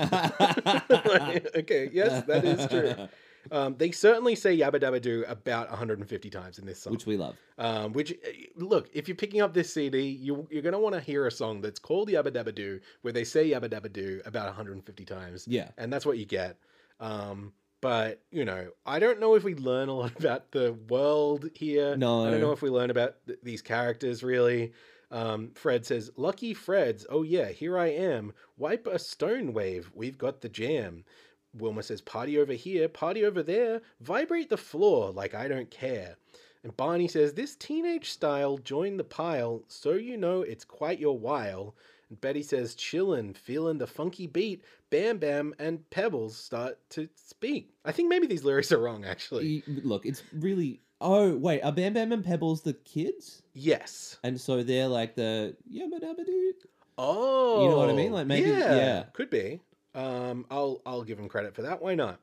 okay, 1.55 1.91
yes, 1.93 2.25
that 2.25 2.45
is 2.45 2.67
true. 2.69 3.09
Um, 3.51 3.77
they 3.77 3.91
certainly 3.91 4.35
say 4.35 4.57
Yabba 4.57 4.81
Dabba 4.81 5.03
Doo 5.03 5.25
about 5.29 5.69
150 5.69 6.31
times 6.31 6.59
in 6.59 6.65
this 6.65 6.81
song. 6.81 6.95
which 6.95 7.05
we 7.05 7.19
love. 7.19 7.37
Um, 7.59 7.93
which 7.93 8.13
uh, 8.13 8.31
look, 8.57 8.89
if 8.95 9.09
you're 9.09 9.17
picking 9.17 9.43
up 9.43 9.53
this 9.53 9.73
CD, 9.73 10.01
you 10.01 10.49
you're 10.51 10.63
gonna 10.63 10.79
want 10.79 10.95
to 10.95 11.01
hear 11.01 11.27
a 11.27 11.31
song 11.31 11.61
that's 11.61 11.79
called 11.79 12.09
Yabba 12.09 12.29
Dabba 12.31 12.55
Doo, 12.55 12.81
where 13.03 13.13
they 13.13 13.25
say 13.25 13.51
Yabba 13.51 13.69
Dabba 13.69 13.93
Doo 13.93 14.23
about 14.25 14.47
150 14.47 15.05
times. 15.05 15.47
Yeah. 15.47 15.69
and 15.77 15.93
that's 15.93 16.07
what 16.07 16.17
you 16.17 16.25
get. 16.25 16.57
Um, 17.01 17.53
but 17.85 18.23
you 18.31 18.47
know, 18.47 18.71
I 18.87 18.99
don't 18.99 19.21
know 19.21 19.35
if 19.35 19.45
we 19.45 19.55
learn 19.55 19.91
a 19.91 19.95
lot 19.95 20.17
about 20.19 20.53
the 20.53 20.73
world 20.89 21.51
here. 21.55 21.95
No. 21.99 22.25
I 22.25 22.31
don't 22.31 22.41
know 22.41 22.53
if 22.53 22.63
we 22.63 22.71
learn 22.71 22.89
about 22.89 23.17
th- 23.27 23.41
these 23.43 23.61
characters 23.61 24.23
really. 24.23 24.73
Um, 25.11 25.51
Fred 25.55 25.85
says, 25.85 26.11
"Lucky 26.17 26.55
Freds, 26.55 27.05
oh 27.11 27.25
yeah, 27.25 27.49
here 27.51 27.79
I 27.79 27.89
am. 27.89 28.33
Wipe 28.57 28.87
a 28.87 28.99
stone 28.99 29.53
wave. 29.53 29.91
We've 29.95 30.17
got 30.17 30.41
the 30.41 30.49
jam." 30.49 31.05
Wilma 31.53 31.83
says, 31.83 32.01
"Party 32.01 32.39
over 32.39 32.55
here, 32.55 32.89
party 32.89 33.23
over 33.23 33.43
there. 33.43 33.83
Vibrate 34.01 34.49
the 34.49 34.57
floor 34.57 35.11
like 35.11 35.35
I 35.35 35.47
don't 35.47 35.71
care." 35.71 36.17
And 36.63 36.75
Barney 36.79 37.09
says, 37.09 37.35
This 37.35 37.55
teenage 37.55 38.11
style 38.11 38.57
join 38.57 38.97
the 38.97 39.05
pile, 39.05 39.63
so 39.69 39.93
you 39.93 40.17
know 40.17 40.41
it's 40.41 40.65
quite 40.65 40.99
your 40.99 41.19
while. 41.19 41.77
And 42.09 42.19
Betty 42.21 42.43
says, 42.43 42.75
Chillin', 42.75 43.37
feelin' 43.37 43.77
the 43.77 43.87
funky 43.87 44.27
beat. 44.27 44.65
Bam 44.95 45.19
Bam 45.19 45.55
and 45.59 45.91
Pebbles 45.91 46.37
start 46.37 46.79
to 46.91 47.09
speak. 47.17 47.75
I 47.85 47.91
think 47.91 48.09
maybe 48.09 48.29
these 48.29 48.45
lyrics 48.45 48.71
are 48.71 48.79
wrong, 48.79 49.05
actually. 49.05 49.65
Look, 49.67 50.07
it's 50.07 50.23
really. 50.33 50.83
Oh 51.01 51.37
wait, 51.37 51.63
are 51.63 51.73
Bam 51.73 51.95
Bam 51.95 52.13
and 52.13 52.25
Pebbles 52.25 52.63
the 52.63 52.75
kids? 52.75 53.43
Yes. 53.55 54.19
And 54.23 54.41
so 54.41 54.63
they're 54.63 54.87
like 54.87 55.17
the 55.17 55.57
yabba 55.69 56.01
dabba 56.01 56.25
doo. 56.25 56.53
Oh, 56.97 57.65
You 57.65 57.71
know 57.71 57.77
what 57.77 57.91
I 57.91 57.93
mean? 57.95 58.13
Like, 58.13 58.29
maybe- 58.29 58.51
yeah. 58.51 59.07
could 59.13 59.31
be. 59.31 59.61
Um, 59.97 60.47
I'll 60.49 60.81
I'll 60.87 61.03
give 61.03 61.17
them 61.19 61.29
credit 61.29 61.57
for 61.57 61.63
that. 61.63 61.83
Why 61.83 61.97
not? 61.97 62.21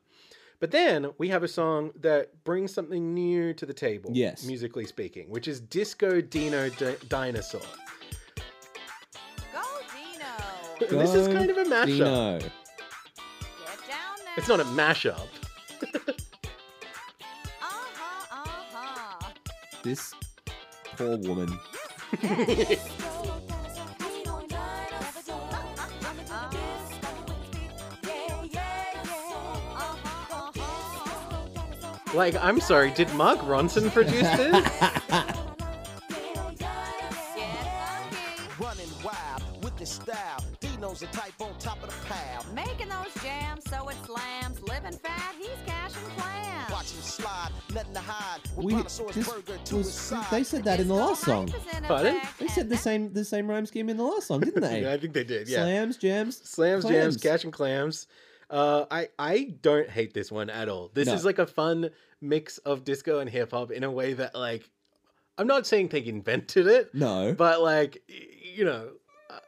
But 0.58 0.70
then 0.70 1.10
we 1.18 1.28
have 1.28 1.42
a 1.42 1.48
song 1.48 1.90
that 2.00 2.42
brings 2.44 2.72
something 2.72 3.12
new 3.12 3.52
to 3.54 3.66
the 3.66 3.74
table. 3.74 4.10
Yes. 4.14 4.46
musically 4.46 4.86
speaking, 4.86 5.28
which 5.28 5.46
is 5.46 5.60
Disco 5.60 6.20
Dino 6.22 6.70
Di- 6.70 6.96
Dinosaur. 7.08 7.60
Go, 9.52 9.60
Dino. 9.92 10.90
And 10.90 11.00
this 11.00 11.14
is 11.14 11.28
kind 11.28 11.50
of 11.50 11.56
a 11.58 11.64
mashup. 11.64 11.86
Dino. 11.86 12.38
Get 14.36 14.46
down 14.46 14.58
there. 14.58 14.60
It's 14.60 14.60
not 14.60 14.60
a 14.60 14.64
mashup. 14.64 15.28
Uh-huh, 17.60 18.26
uh-huh. 18.30 19.30
This 19.82 20.14
poor 20.96 21.16
woman. 21.18 21.58
Like, 32.14 32.36
I'm 32.36 32.60
sorry, 32.60 32.90
did 32.90 33.10
Mark 33.14 33.38
Ronson 33.40 33.90
produce 33.90 34.20
this? 34.36 35.38
We, 48.62 48.72
Brontosaurus 48.74 49.14
this 49.14 49.28
burger 49.28 49.58
to 49.64 49.76
his 49.76 49.86
was, 49.86 49.94
side. 49.94 50.26
they 50.30 50.44
said 50.44 50.64
that 50.64 50.80
in 50.80 50.88
the 50.88 50.94
last 50.94 51.22
song. 51.24 51.52
Pardon? 51.88 52.20
They 52.38 52.48
said 52.48 52.68
the 52.68 52.76
same 52.76 53.12
the 53.12 53.24
same 53.24 53.48
rhyme 53.48 53.66
scheme 53.66 53.88
in 53.88 53.96
the 53.96 54.02
last 54.04 54.26
song, 54.28 54.40
didn't 54.40 54.60
they? 54.62 54.82
yeah, 54.82 54.92
I 54.92 54.98
think 54.98 55.12
they 55.12 55.24
did. 55.24 55.48
Yeah. 55.48 55.58
Slams, 55.62 55.96
jams, 55.96 56.36
Slams, 56.36 56.84
clams. 56.84 56.94
jams, 56.94 57.16
cash 57.16 57.44
and 57.44 57.52
clams. 57.52 58.06
Uh, 58.50 58.84
I 58.90 59.08
I 59.18 59.54
don't 59.62 59.88
hate 59.88 60.12
this 60.14 60.30
one 60.30 60.50
at 60.50 60.68
all. 60.68 60.90
This 60.94 61.08
No. 61.08 61.14
is 61.14 61.24
like 61.24 61.38
a 61.38 61.46
fun 61.46 61.90
mix 62.20 62.58
of 62.58 62.84
disco 62.84 63.18
and 63.18 63.28
hip 63.28 63.50
hop 63.52 63.70
in 63.70 63.82
a 63.82 63.90
way 63.90 64.12
that 64.12 64.34
like 64.34 64.68
I'm 65.38 65.46
not 65.46 65.66
saying 65.66 65.88
they 65.88 66.04
invented 66.04 66.66
it, 66.66 66.94
No. 66.94 67.34
but 67.36 67.62
like 67.62 68.02
you 68.08 68.64
know. 68.64 68.90
Uh, 69.30 69.38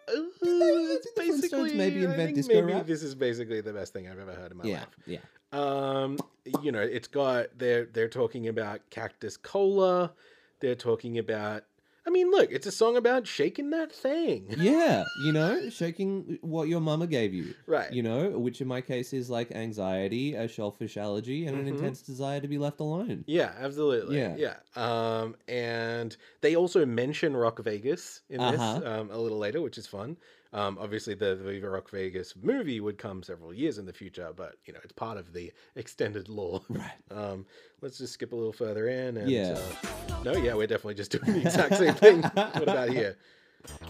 it's 0.42 1.06
basically, 1.14 1.74
maybe 1.74 2.00
I 2.00 2.10
invent 2.10 2.16
think 2.28 2.36
disco 2.36 2.54
maybe 2.54 2.72
rap? 2.72 2.86
this 2.86 3.02
is 3.02 3.14
basically 3.14 3.60
the 3.60 3.72
best 3.74 3.92
thing 3.92 4.08
I've 4.08 4.18
ever 4.18 4.32
heard 4.32 4.50
in 4.52 4.56
my 4.56 4.64
yeah, 4.64 4.78
life. 4.80 4.88
yeah. 5.06 5.18
Um, 5.52 6.16
you 6.62 6.72
know, 6.72 6.80
it's 6.82 7.08
got 7.08 7.58
they're 7.58 7.86
they're 7.86 8.08
talking 8.08 8.48
about 8.48 8.80
cactus 8.90 9.36
cola. 9.36 10.12
They're 10.60 10.74
talking 10.74 11.18
about. 11.18 11.64
I 12.06 12.10
mean, 12.10 12.30
look, 12.30 12.52
it's 12.52 12.66
a 12.66 12.70
song 12.70 12.98
about 12.98 13.26
shaking 13.26 13.70
that 13.70 13.90
thing. 13.90 14.46
Yeah, 14.58 15.04
you 15.24 15.32
know, 15.32 15.70
shaking 15.70 16.38
what 16.42 16.68
your 16.68 16.80
mama 16.80 17.06
gave 17.06 17.32
you. 17.32 17.54
Right. 17.66 17.90
You 17.90 18.02
know, 18.02 18.28
which 18.38 18.60
in 18.60 18.68
my 18.68 18.82
case 18.82 19.14
is 19.14 19.30
like 19.30 19.50
anxiety, 19.52 20.34
a 20.34 20.46
shellfish 20.46 20.98
allergy, 20.98 21.46
and 21.46 21.56
Mhm. 21.56 21.60
an 21.60 21.66
intense 21.68 22.02
desire 22.02 22.40
to 22.40 22.48
be 22.48 22.58
left 22.58 22.80
alone. 22.80 23.24
Yeah, 23.26 23.54
absolutely. 23.58 24.18
Yeah. 24.18 24.36
yeah. 24.36 24.56
Um, 24.76 25.34
and 25.48 26.14
they 26.42 26.56
also 26.56 26.84
mention 26.84 27.34
Rock 27.34 27.58
Vegas 27.60 28.20
in 28.28 28.42
this 28.50 28.60
Uh-huh. 28.60 28.86
um, 29.00 29.10
a 29.10 29.16
little 29.18 29.38
later, 29.38 29.62
which 29.62 29.78
is 29.78 29.86
fun. 29.86 30.18
Um, 30.54 30.78
obviously, 30.80 31.14
the 31.14 31.34
Viva 31.34 31.68
Rock 31.68 31.90
Vegas 31.90 32.34
movie 32.40 32.78
would 32.80 32.96
come 32.96 33.22
several 33.24 33.52
years 33.52 33.76
in 33.78 33.86
the 33.86 33.92
future, 33.92 34.32
but 34.36 34.54
you 34.66 34.72
know 34.72 34.78
it's 34.84 34.92
part 34.92 35.18
of 35.18 35.32
the 35.32 35.52
extended 35.76 36.28
lore. 36.28 36.62
Right. 36.68 36.92
Um, 37.10 37.44
let's 37.82 37.98
just 37.98 38.12
skip 38.14 38.32
a 38.32 38.36
little 38.36 38.52
further 38.52 38.88
in. 38.88 39.16
And, 39.16 39.28
Yeah. 39.30 39.58
Uh, 39.58 40.22
no, 40.22 40.32
yeah, 40.36 40.54
we're 40.54 40.68
definitely 40.68 40.94
just 40.94 41.10
doing 41.24 41.32
the 41.40 41.40
exact 41.46 41.74
same 41.76 41.94
thing. 41.94 42.22
what 42.34 42.62
about 42.62 42.88
here? 42.90 43.16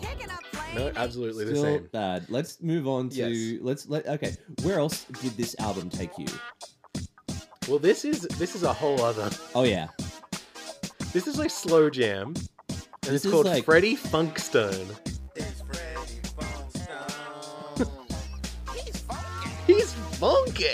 Kicking 0.01 0.31
up 0.31 0.43
flames. 0.47 0.75
No, 0.79 0.93
absolutely 0.97 1.45
the 1.45 1.57
same. 1.57 1.89
bad. 1.93 2.25
Let's 2.31 2.63
move 2.63 2.89
on 2.89 3.11
to 3.11 3.29
Yes. 3.31 3.59
let's 3.63 3.87
let 3.89 4.07
okay. 4.09 4.35
Where 4.63 4.79
else 4.79 5.05
did 5.21 5.33
this 5.37 5.55
album 5.59 5.91
take 5.91 6.17
you? 6.19 6.27
Well, 7.69 7.79
this 7.79 8.05
is 8.07 8.23
this 8.39 8.55
is 8.55 8.63
a 8.63 8.73
whole 8.73 9.01
other. 9.03 9.29
Oh 9.55 9.65
yeah. 9.65 9.89
This 11.13 11.27
is 11.27 11.39
like 11.39 11.51
slow 11.51 11.91
jam, 11.91 12.29
and 12.69 12.77
This 13.03 13.25
it's 13.25 13.31
called 13.33 13.47
like- 13.47 13.65
Freddie 13.67 13.97
Funkstone. 13.97 15.14
Funky. 20.25 20.65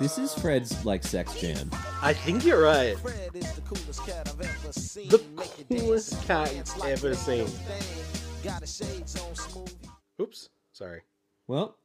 This 0.00 0.18
is 0.18 0.34
Fred's 0.34 0.84
like 0.84 1.02
sex 1.02 1.38
jam. 1.38 1.70
I 2.02 2.14
think 2.14 2.44
you're 2.44 2.62
right. 2.62 2.98
Fred 2.98 3.30
is 3.34 3.52
the 3.52 3.60
coolest 3.60 4.04
cat 4.06 4.28
I've 4.28 4.40
ever 4.40 4.72
seen. 4.72 5.08
The 5.08 5.18
coolest 5.68 6.22
cat 6.24 6.50
dance 6.50 6.78
like 6.78 6.92
ever 6.92 7.14
seen. 7.14 7.38
real 7.38 7.46
thing. 7.46 8.50
Got 8.50 8.62
a 8.62 8.66
shades 8.66 9.20
on 9.20 9.34
smooth. 9.34 9.74
Oops, 10.20 10.48
sorry. 10.72 11.02
Well, 11.46 11.76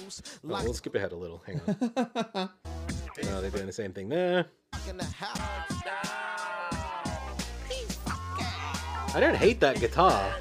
oh, 0.00 0.08
we'll 0.42 0.74
skip 0.74 0.94
ahead 0.94 1.12
a 1.12 1.16
little. 1.16 1.42
Hang 1.46 1.60
on. 2.34 2.50
No, 3.24 3.42
they're 3.42 3.50
doing 3.50 3.66
the 3.66 3.72
same 3.72 3.92
thing 3.92 4.08
there. 4.08 4.46
in 4.88 4.96
the 4.96 5.04
house. 5.04 5.38
I 9.14 9.20
don't 9.20 9.36
hate 9.36 9.60
that 9.60 9.78
guitar. 9.78 10.34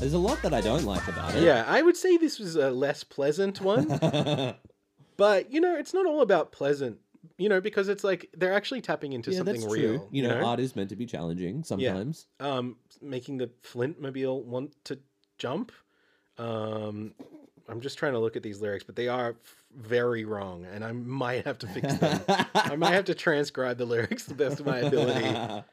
There's 0.00 0.14
a 0.14 0.18
lot 0.18 0.40
that 0.42 0.54
I 0.54 0.60
don't 0.62 0.84
like 0.84 1.06
about 1.08 1.34
it. 1.34 1.42
Yeah, 1.42 1.64
I 1.68 1.82
would 1.82 1.96
say 1.96 2.16
this 2.16 2.38
was 2.38 2.56
a 2.56 2.70
less 2.70 3.04
pleasant 3.04 3.60
one, 3.60 3.86
but 5.16 5.52
you 5.52 5.60
know, 5.60 5.76
it's 5.76 5.92
not 5.92 6.06
all 6.06 6.22
about 6.22 6.52
pleasant. 6.52 6.98
You 7.36 7.48
know, 7.50 7.60
because 7.60 7.88
it's 7.88 8.02
like 8.02 8.30
they're 8.34 8.52
actually 8.54 8.80
tapping 8.80 9.12
into 9.12 9.30
yeah, 9.30 9.38
something 9.38 9.60
that's 9.60 9.72
real. 9.72 9.98
true. 9.98 10.08
You 10.10 10.22
know, 10.22 10.42
art 10.42 10.58
is 10.58 10.74
meant 10.74 10.88
to 10.90 10.96
be 10.96 11.06
challenging 11.06 11.64
sometimes. 11.64 12.26
Yeah. 12.40 12.48
um, 12.48 12.76
making 13.02 13.38
the 13.38 13.50
Flintmobile 13.62 14.44
want 14.44 14.74
to 14.84 14.98
jump. 15.38 15.72
Um, 16.38 17.12
I'm 17.70 17.80
just 17.80 17.98
trying 17.98 18.12
to 18.12 18.18
look 18.18 18.36
at 18.36 18.42
these 18.42 18.60
lyrics, 18.60 18.84
but 18.84 18.96
they 18.96 19.08
are 19.08 19.30
f- 19.30 19.36
very 19.76 20.24
wrong, 20.24 20.66
and 20.72 20.84
I 20.84 20.92
might 20.92 21.44
have 21.46 21.58
to 21.58 21.66
fix 21.68 21.94
them. 21.98 22.20
I 22.54 22.76
might 22.76 22.92
have 22.92 23.04
to 23.06 23.14
transcribe 23.14 23.78
the 23.78 23.84
lyrics 23.84 24.24
to 24.24 24.30
the 24.30 24.34
best 24.44 24.60
of 24.60 24.66
my 24.66 24.78
ability. 24.78 25.24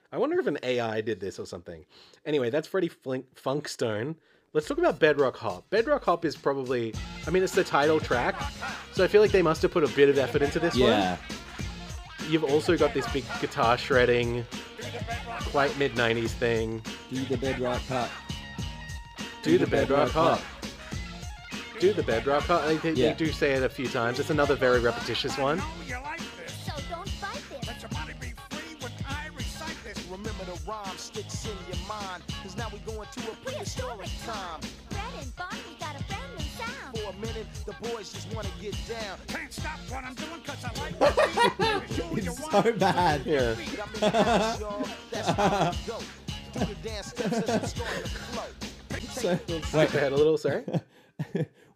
I 0.12 0.18
wonder 0.18 0.40
if 0.40 0.48
an 0.48 0.60
AI 0.64 1.02
did 1.02 1.20
this 1.20 1.40
or 1.40 1.46
something. 1.46 1.86
Anyway, 2.26 2.50
that's 2.50 2.68
Freddie 2.68 2.90
Flink- 2.90 3.26
Funkstone. 3.36 4.16
Let's 4.54 4.68
talk 4.68 4.78
about 4.78 5.00
Bedrock 5.00 5.38
Hop. 5.38 5.70
Bedrock 5.70 6.04
Hop 6.06 6.24
is 6.26 6.36
probably, 6.36 6.94
I 7.26 7.32
mean, 7.32 7.44
it's 7.44 7.54
the 7.54 7.64
title 7.64 8.00
track, 8.00 8.36
so 8.94 9.04
I 9.04 9.08
feel 9.08 9.22
like 9.22 9.32
they 9.32 9.42
must 9.42 9.62
have 9.64 9.72
put 9.72 9.84
a 9.84 9.88
bit 9.90 10.10
of 10.10 10.18
effort 10.18 10.42
into 10.42 10.60
this 10.60 10.74
one. 10.76 10.90
yeah. 10.90 11.18
You've 12.30 12.44
also 12.44 12.78
got 12.78 12.94
this 12.94 13.08
big 13.14 13.24
guitar 13.40 13.78
shredding, 13.78 14.46
quite 15.52 15.78
mid 15.78 15.94
90s 15.96 16.30
thing. 16.32 16.82
Do 17.10 17.24
the 17.26 17.38
bedrock 17.38 17.82
cut. 17.88 18.10
Do 19.44 19.58
the 19.58 19.68
bedrock 19.68 20.10
hop. 20.12 20.42
Do 21.80 21.94
the 21.94 22.04
bedrock 22.04 22.44
hop. 22.44 22.66
They, 22.66 22.78
they, 22.78 22.92
Yeah. 22.94 23.10
they 23.10 23.14
do 23.26 23.32
say 23.32 23.54
it 23.54 23.64
a 23.64 23.70
few 23.70 23.88
times. 23.88 24.20
It's 24.20 24.30
another 24.32 24.56
very 24.56 24.80
repetitious 24.80 25.38
one. 25.38 25.58
Know 25.58 25.64
you 25.88 25.94
like 26.04 26.20
this. 26.38 26.54
So 26.66 26.74
don't 26.90 27.08
fight 27.10 27.42
this. 27.52 27.68
Let 27.68 27.82
your 27.82 27.90
body 27.90 28.14
be 28.20 28.34
free 28.50 28.76
when 28.80 28.92
I 29.08 29.28
recite 29.36 29.76
this. 29.84 30.04
Remember 30.08 30.44
the 30.46 30.60
rhyme 30.68 30.98
sticks 30.98 31.46
in 31.46 31.52
your 31.72 31.88
mind. 31.88 32.24
Cause 32.42 32.58
now 32.58 32.68
we 32.74 32.80
going 32.80 33.08
to 33.12 33.32
a 33.32 33.36
prehistoric 33.46 34.10
time. 34.26 34.60
Fred 34.90 35.04
and 35.22 35.36
Barney 35.36 35.60
got 35.80 36.00
a 36.00 36.04
friendly 36.06 36.46
sound. 36.58 36.98
For 36.98 37.10
a 37.12 37.14
minute, 37.22 37.48
the 37.66 37.74
boys 37.90 38.12
just 38.12 38.34
wanna 38.34 38.50
get 38.60 38.76
down. 38.88 39.18
Can't 39.28 39.54
stop 39.54 39.78
what 39.90 40.04
I'm 40.04 40.16
doing 40.16 40.42
cause 40.46 40.66
I 40.66 40.80
like 40.82 40.98
the 40.98 41.86
beat. 41.88 41.96
Show 41.96 42.10
you 42.10 42.32
It's 42.32 42.52
so 42.52 42.72
bad. 42.74 43.22
Yeah. 43.26 43.54
I'm 43.54 43.94
in 43.94 44.00
the 44.00 44.10
house, 44.24 44.60
y'all. 44.60 44.88
That's 45.12 45.28
how 45.30 45.72
we 45.72 45.78
go. 45.88 46.00
Do 46.54 46.60
the 46.74 46.90
dance 46.90 47.08
steps 47.08 47.34
as 47.34 47.62
we 47.62 47.68
start 47.68 47.96
to 48.04 48.10
flow. 48.10 48.44
So 49.12 49.36
Skip 49.36 49.50
wait, 49.74 49.94
ahead 49.94 50.12
a 50.12 50.16
little, 50.16 50.38
sorry. 50.40 50.64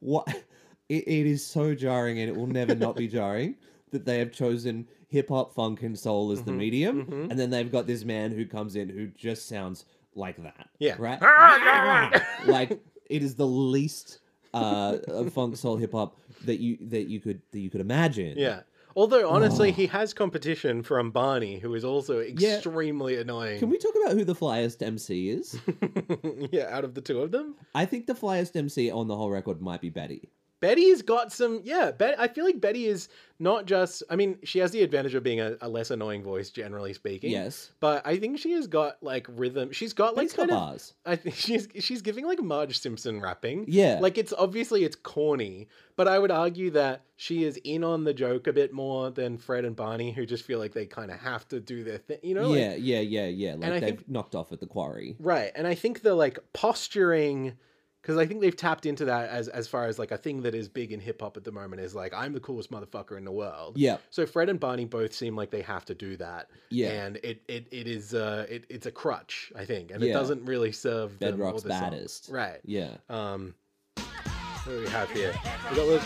What 0.02 0.28
it, 0.89 1.08
it 1.08 1.26
is 1.26 1.45
so 1.45 1.74
jarring, 1.74 2.20
and 2.20 2.30
it 2.30 2.36
will 2.36 2.47
never 2.47 2.76
not 2.76 2.95
be 2.97 3.08
jarring 3.08 3.56
that 3.91 4.06
they 4.06 4.20
have 4.20 4.32
chosen 4.32 4.88
hip 5.08 5.30
hop, 5.30 5.54
funk, 5.54 5.82
and 5.84 5.97
soul 5.97 6.32
as 6.32 6.43
the 6.43 6.52
Mhm, 6.52 6.58
medium, 6.58 7.06
mhm. 7.06 7.30
and 7.32 7.39
then 7.39 7.49
they've 7.49 7.72
got 7.72 7.88
this 7.88 8.04
man 8.04 8.32
who 8.32 8.45
comes 8.45 8.76
in 8.76 8.89
who 8.89 9.08
just 9.08 9.47
sounds 9.47 9.86
like 10.16 10.41
that. 10.43 10.70
Yeah. 10.80 10.95
right. 10.99 11.20
like 12.45 12.82
it 13.10 13.24
is 13.24 13.36
the 13.36 13.47
least 13.47 14.20
uh, 14.54 14.97
funk, 15.30 15.56
soul, 15.56 15.78
hip 15.78 15.93
hop 15.93 16.18
that 16.45 16.60
you 16.60 16.78
that 16.89 17.08
you 17.10 17.20
could 17.20 17.41
that 17.52 17.60
you 17.60 17.70
could 17.70 17.82
imagine. 17.82 18.38
Yeah. 18.38 18.62
Although 18.96 19.30
honestly, 19.30 19.70
Oh. 19.70 19.74
he 19.74 19.88
has 19.88 20.14
competition 20.14 20.84
from 20.84 21.12
Barney, 21.12 21.60
who 21.60 21.74
is 21.76 21.84
also 21.86 22.20
Yeah. 22.20 22.56
extremely 22.56 23.18
annoying. 23.18 23.60
Can 23.60 23.70
we 23.70 23.78
talk 23.78 23.94
about 24.04 24.16
who 24.18 24.24
the 24.26 24.36
flyest 24.36 24.82
MC 24.82 25.30
is? 25.30 25.60
yeah, 26.52 26.68
out 26.76 26.84
of 26.84 26.94
the 26.94 27.02
two 27.02 27.22
of 27.22 27.32
them, 27.32 27.56
I 27.74 27.86
think 27.86 28.08
the 28.08 28.14
flyest 28.16 28.56
MC 28.56 28.92
on 28.92 29.08
the 29.08 29.16
whole 29.16 29.30
record 29.30 29.62
might 29.62 29.82
be 29.82 29.89
Betty. 29.89 30.30
Betty's 30.62 31.01
got 31.01 31.34
some. 31.34 31.59
Yeah, 31.66 31.91
Bet- 31.91 32.20
I 32.20 32.28
feel 32.30 32.45
like 32.45 32.62
Betty 32.62 32.86
is 32.86 33.09
not 33.39 33.66
just. 33.66 34.03
I 34.09 34.16
mean, 34.16 34.38
she 34.43 34.59
has 34.59 34.72
the 34.72 34.82
advantage 34.84 35.16
of 35.16 35.24
being 35.24 35.41
a, 35.41 35.57
a 35.59 35.68
less 35.68 35.89
annoying 35.91 36.24
voice, 36.24 36.49
generally 36.51 36.93
speaking. 36.93 37.32
Yes. 37.32 37.72
But 37.80 38.05
I 38.05 38.18
think 38.18 38.38
she 38.39 38.51
has 38.53 38.68
got 38.68 39.01
like 39.01 39.26
rhythm. 39.30 39.72
She's 39.72 39.91
got 39.93 40.16
like 40.16 40.28
Betty's 40.28 40.34
got 40.34 40.43
of. 40.43 40.49
bars. 40.49 40.93
I 41.05 41.16
think 41.18 41.36
she's 41.47 41.68
she's 41.80 42.01
giving 42.01 42.26
like 42.26 42.41
Marge 42.41 42.80
Simpson 42.80 43.20
rapping. 43.20 43.66
Yeah. 43.68 43.97
Like 43.99 44.18
it's 44.18 44.32
obviously 44.38 44.84
it's 44.84 44.95
corny, 44.95 45.68
but 45.95 46.07
I 46.07 46.20
would 46.20 46.32
argue 46.32 46.70
that 46.72 47.01
she 47.18 47.43
is 47.43 47.57
in 47.64 47.84
on 47.84 48.03
the 48.03 48.14
joke 48.14 48.45
a 48.47 48.53
bit 48.53 48.72
more 48.74 49.09
than 49.09 49.38
Fred 49.39 49.66
and 49.66 49.76
Barney, 49.76 50.12
who 50.12 50.26
just 50.28 50.43
feel 50.45 50.59
like 50.59 50.74
they 50.74 50.86
kind 50.86 51.09
of 51.12 51.20
have 51.20 51.47
to 51.49 51.59
do 51.59 51.84
their 51.84 51.97
thing. 51.97 52.20
You 52.22 52.36
know? 52.36 52.49
like- 52.49 52.59
yeah, 52.59 52.74
yeah, 52.76 52.99
yeah, 52.99 53.26
yeah. 53.28 53.55
Like 53.55 53.72
they've 53.82 53.82
think- 53.97 54.09
knocked 54.09 54.36
off 54.36 54.51
at 54.51 54.59
the 54.59 54.68
quarry. 54.68 55.16
Right. 55.20 55.51
And 55.55 55.66
I 55.66 55.74
think 55.74 56.01
the 56.03 56.14
like 56.14 56.38
posturing 56.53 57.53
because 58.02 58.18
I 58.18 58.26
think 58.26 58.41
they've 58.41 58.56
tapped 58.56 58.86
into 58.86 59.06
that 59.06 59.30
as 59.30 59.47
as 59.47 59.68
far 59.68 59.86
as 59.86 59.99
like 59.99 60.12
a 60.12 60.18
thing 60.18 60.41
that 60.41 60.56
is 60.56 60.68
big 60.68 60.91
in 60.91 60.99
hip 60.99 61.22
hop 61.22 61.38
at 61.38 61.43
the 61.43 61.52
moment 61.52 61.82
is 61.82 61.93
like 61.95 62.14
I'm 62.14 62.34
the 62.34 62.39
coolest 62.39 62.72
motherfucker 62.72 63.18
in 63.18 63.26
the 63.26 63.32
world. 63.32 63.78
Yeah, 63.78 63.97
So 64.10 64.26
Fred 64.26 64.49
and 64.49 64.60
Barney 64.60 64.86
both 64.86 65.14
seem 65.14 65.36
like 65.36 65.52
they 65.52 65.62
have 65.62 65.86
to 65.86 65.93
do 65.95 66.18
that. 66.18 66.49
yeah. 66.70 66.89
And 67.06 67.18
it 67.18 67.41
it, 67.47 67.68
it 67.72 67.88
is 67.88 68.14
uh 68.14 68.45
it, 68.49 68.66
it's 68.70 68.86
a 68.88 68.91
crutch, 68.91 69.52
I 69.56 69.66
think. 69.66 69.91
And 69.91 70.04
it 70.04 70.14
doesn't 70.14 70.45
really 70.45 70.72
serve 70.72 71.18
them 71.20 71.30
or 71.36 71.38
Bedrock's 71.38 71.64
the 71.64 71.70
song. 71.70 71.80
baddest. 71.91 72.30
Right. 72.32 72.60
Yeah. 72.66 72.91
Um 73.10 73.56
what 73.95 74.66
do 74.74 74.80
we 74.82 74.88
have 74.89 75.10
here? 75.12 75.34
We 75.70 75.76
got 75.76 76.02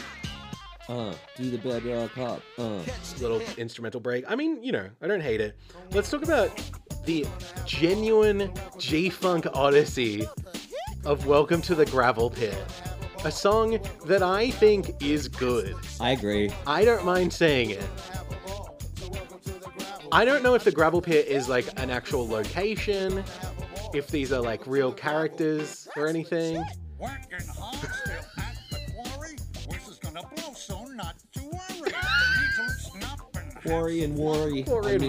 Uh, 0.88 1.14
do 1.36 1.50
the 1.50 1.58
bedrock 1.58 2.12
hop. 2.12 2.41
Uh. 2.60 2.80
little 3.20 3.41
instrumental 3.58 4.00
break. 4.00 4.24
I 4.30 4.36
mean, 4.36 4.62
you 4.64 4.72
know, 4.72 4.88
I 5.02 5.08
don't 5.08 5.22
hate 5.22 5.41
it. 5.41 5.58
Let's 5.91 6.12
talk 6.12 6.22
about 6.24 6.52
the 7.06 7.26
genuine 7.66 8.52
G 8.78 9.10
Funk 9.10 9.48
odyssey 9.54 10.28
of 11.06 11.26
Welcome 11.28 11.62
to 11.64 11.76
the 11.76 11.86
Gravel 11.86 12.30
Pit. 12.30 12.56
A 13.24 13.32
song 13.32 13.80
that 14.06 14.22
I 14.24 14.51
think 14.51 15.01
is 15.03 15.28
good. 15.28 15.76
I 15.99 16.12
agree. 16.12 16.51
I 16.68 16.86
don't 16.86 17.06
mind 17.06 17.32
saying 17.34 17.72
it. 17.72 17.84
I 20.12 20.26
don't 20.26 20.43
know 20.43 20.53
if 20.56 20.64
the 20.64 20.72
Gravel 20.72 21.01
Pit 21.01 21.28
is 21.28 21.49
like 21.49 21.68
an 21.80 21.89
actual 21.89 22.28
location, 22.28 23.24
if 23.93 24.08
these 24.08 24.32
are 24.32 24.41
like 24.41 24.66
real 24.68 24.91
characters 24.91 25.88
or 25.95 26.08
anything. 26.08 26.64
Working 26.97 27.47
hard 27.58 27.76
still 27.76 28.14
at 28.38 28.56
the 28.72 28.80
quarry. 28.93 29.36
Whistle's 29.70 29.99
gonna 29.99 30.22
blow 30.36 30.53
soon, 30.53 30.95
not 30.95 31.16
to 31.34 31.41
worry. 31.43 31.51
Need 31.82 31.91
to 32.56 32.62
loosen 32.62 33.03
up 33.03 33.20
and 33.36 33.66
Worry. 33.66 33.74
Worry 33.76 34.01
and 34.01 34.18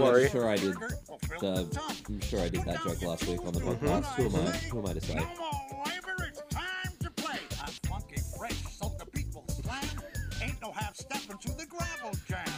worry. 0.00 0.24
I'm 0.24 0.30
sure 0.30 0.48
I 0.48 0.56
did. 0.56 0.74
fulfill 0.74 1.40
The, 1.54 1.62
the 1.64 1.74
top. 1.74 1.92
I'm 2.08 2.20
sure 2.20 2.40
I 2.40 2.48
did 2.48 2.64
that 2.64 2.82
joke 2.82 3.02
last 3.02 3.26
week 3.26 3.40
on 3.44 3.52
the 3.52 3.60
Mm-hmm. 3.60 3.86
podcast. 3.86 4.14
Who 4.14 4.24
am 4.26 4.46
I? 4.46 4.50
Who 4.50 4.78
am 4.78 4.86
I 4.86 4.92
to 4.94 5.00
say? 5.00 5.26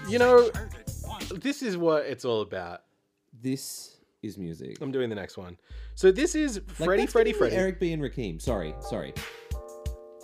You 0.09 0.19
know- 0.19 0.51
Heard 0.55 0.75
it 0.75 0.93
once. 1.07 1.29
This 1.31 1.63
is 1.63 1.77
what 1.77 2.07
it's 2.07 2.25
all 2.25 2.41
about. 2.43 2.83
This 3.43 3.97
is 4.23 4.39
music. 4.39 4.79
I'm 4.81 4.91
doing 4.91 5.09
the 5.11 5.15
next 5.17 5.37
one. 5.37 5.57
So 5.95 6.11
this 6.11 6.35
is 6.35 6.57
Like, 6.57 6.69
Freddie, 6.87 7.03
that's 7.03 7.13
Freddie, 7.13 7.33
Freddie. 7.33 7.57
Eric 7.57 7.81
B 7.81 7.93
and 7.93 8.03
Rakim. 8.03 8.41
Sorry, 8.41 8.75
sorry. 8.81 9.15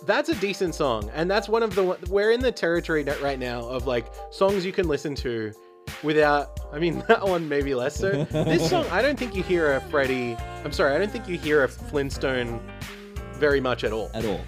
That's 0.05 0.29
a 0.29 0.35
decent 0.35 0.75
song, 0.75 1.09
and 1.15 1.29
that's 1.31 1.49
one 1.49 1.63
of 1.63 1.73
the 1.73 1.83
we're 2.09 2.31
in 2.31 2.39
the 2.39 2.51
territory 2.51 3.03
right 3.23 3.39
now 3.39 3.61
of 3.61 3.87
like 3.87 4.05
songs 4.31 4.65
you 4.65 4.71
can 4.71 4.87
listen 4.87 5.15
to 5.15 5.51
without. 6.03 6.59
I 6.71 6.79
mean, 6.79 7.03
that 7.07 7.27
one 7.27 7.47
maybe 7.49 7.73
less 7.73 7.95
so. 7.95 8.25
this 8.25 8.69
song, 8.69 8.85
I 8.91 9.01
don't 9.01 9.17
think 9.17 9.35
you 9.35 9.41
hear 9.43 9.73
a 9.73 9.81
Freddie. 9.81 10.35
I'm 10.63 10.71
sorry, 10.71 10.93
I 10.95 10.97
don't 10.99 11.11
think 11.11 11.27
you 11.27 11.37
hear 11.37 11.63
a 11.63 11.69
Flintstone 11.69 12.59
very 13.35 13.59
much 13.61 13.83
at 13.83 13.91
all. 13.93 14.11
At 14.13 14.25
all. 14.25 14.41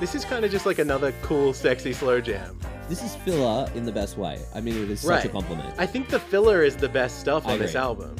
This 0.00 0.14
is 0.14 0.24
kind 0.24 0.44
of 0.44 0.50
just 0.50 0.66
like 0.66 0.78
another 0.78 1.12
cool, 1.22 1.52
sexy 1.54 1.92
slow 1.92 2.20
jam. 2.20 2.58
This 2.90 3.02
is 3.04 3.14
filler 3.14 3.70
in 3.76 3.86
the 3.86 3.92
best 3.92 4.18
way. 4.18 4.40
I 4.52 4.60
mean, 4.60 4.76
it 4.82 4.90
is 4.90 5.00
such 5.00 5.24
a 5.24 5.28
compliment. 5.28 5.72
I 5.78 5.86
think 5.86 6.08
the 6.08 6.18
filler 6.20 6.62
is 6.64 6.76
the 6.76 6.88
best 6.88 7.20
stuff 7.20 7.46
I 7.46 7.52
on 7.52 7.58
this 7.60 7.74
album. 7.76 8.16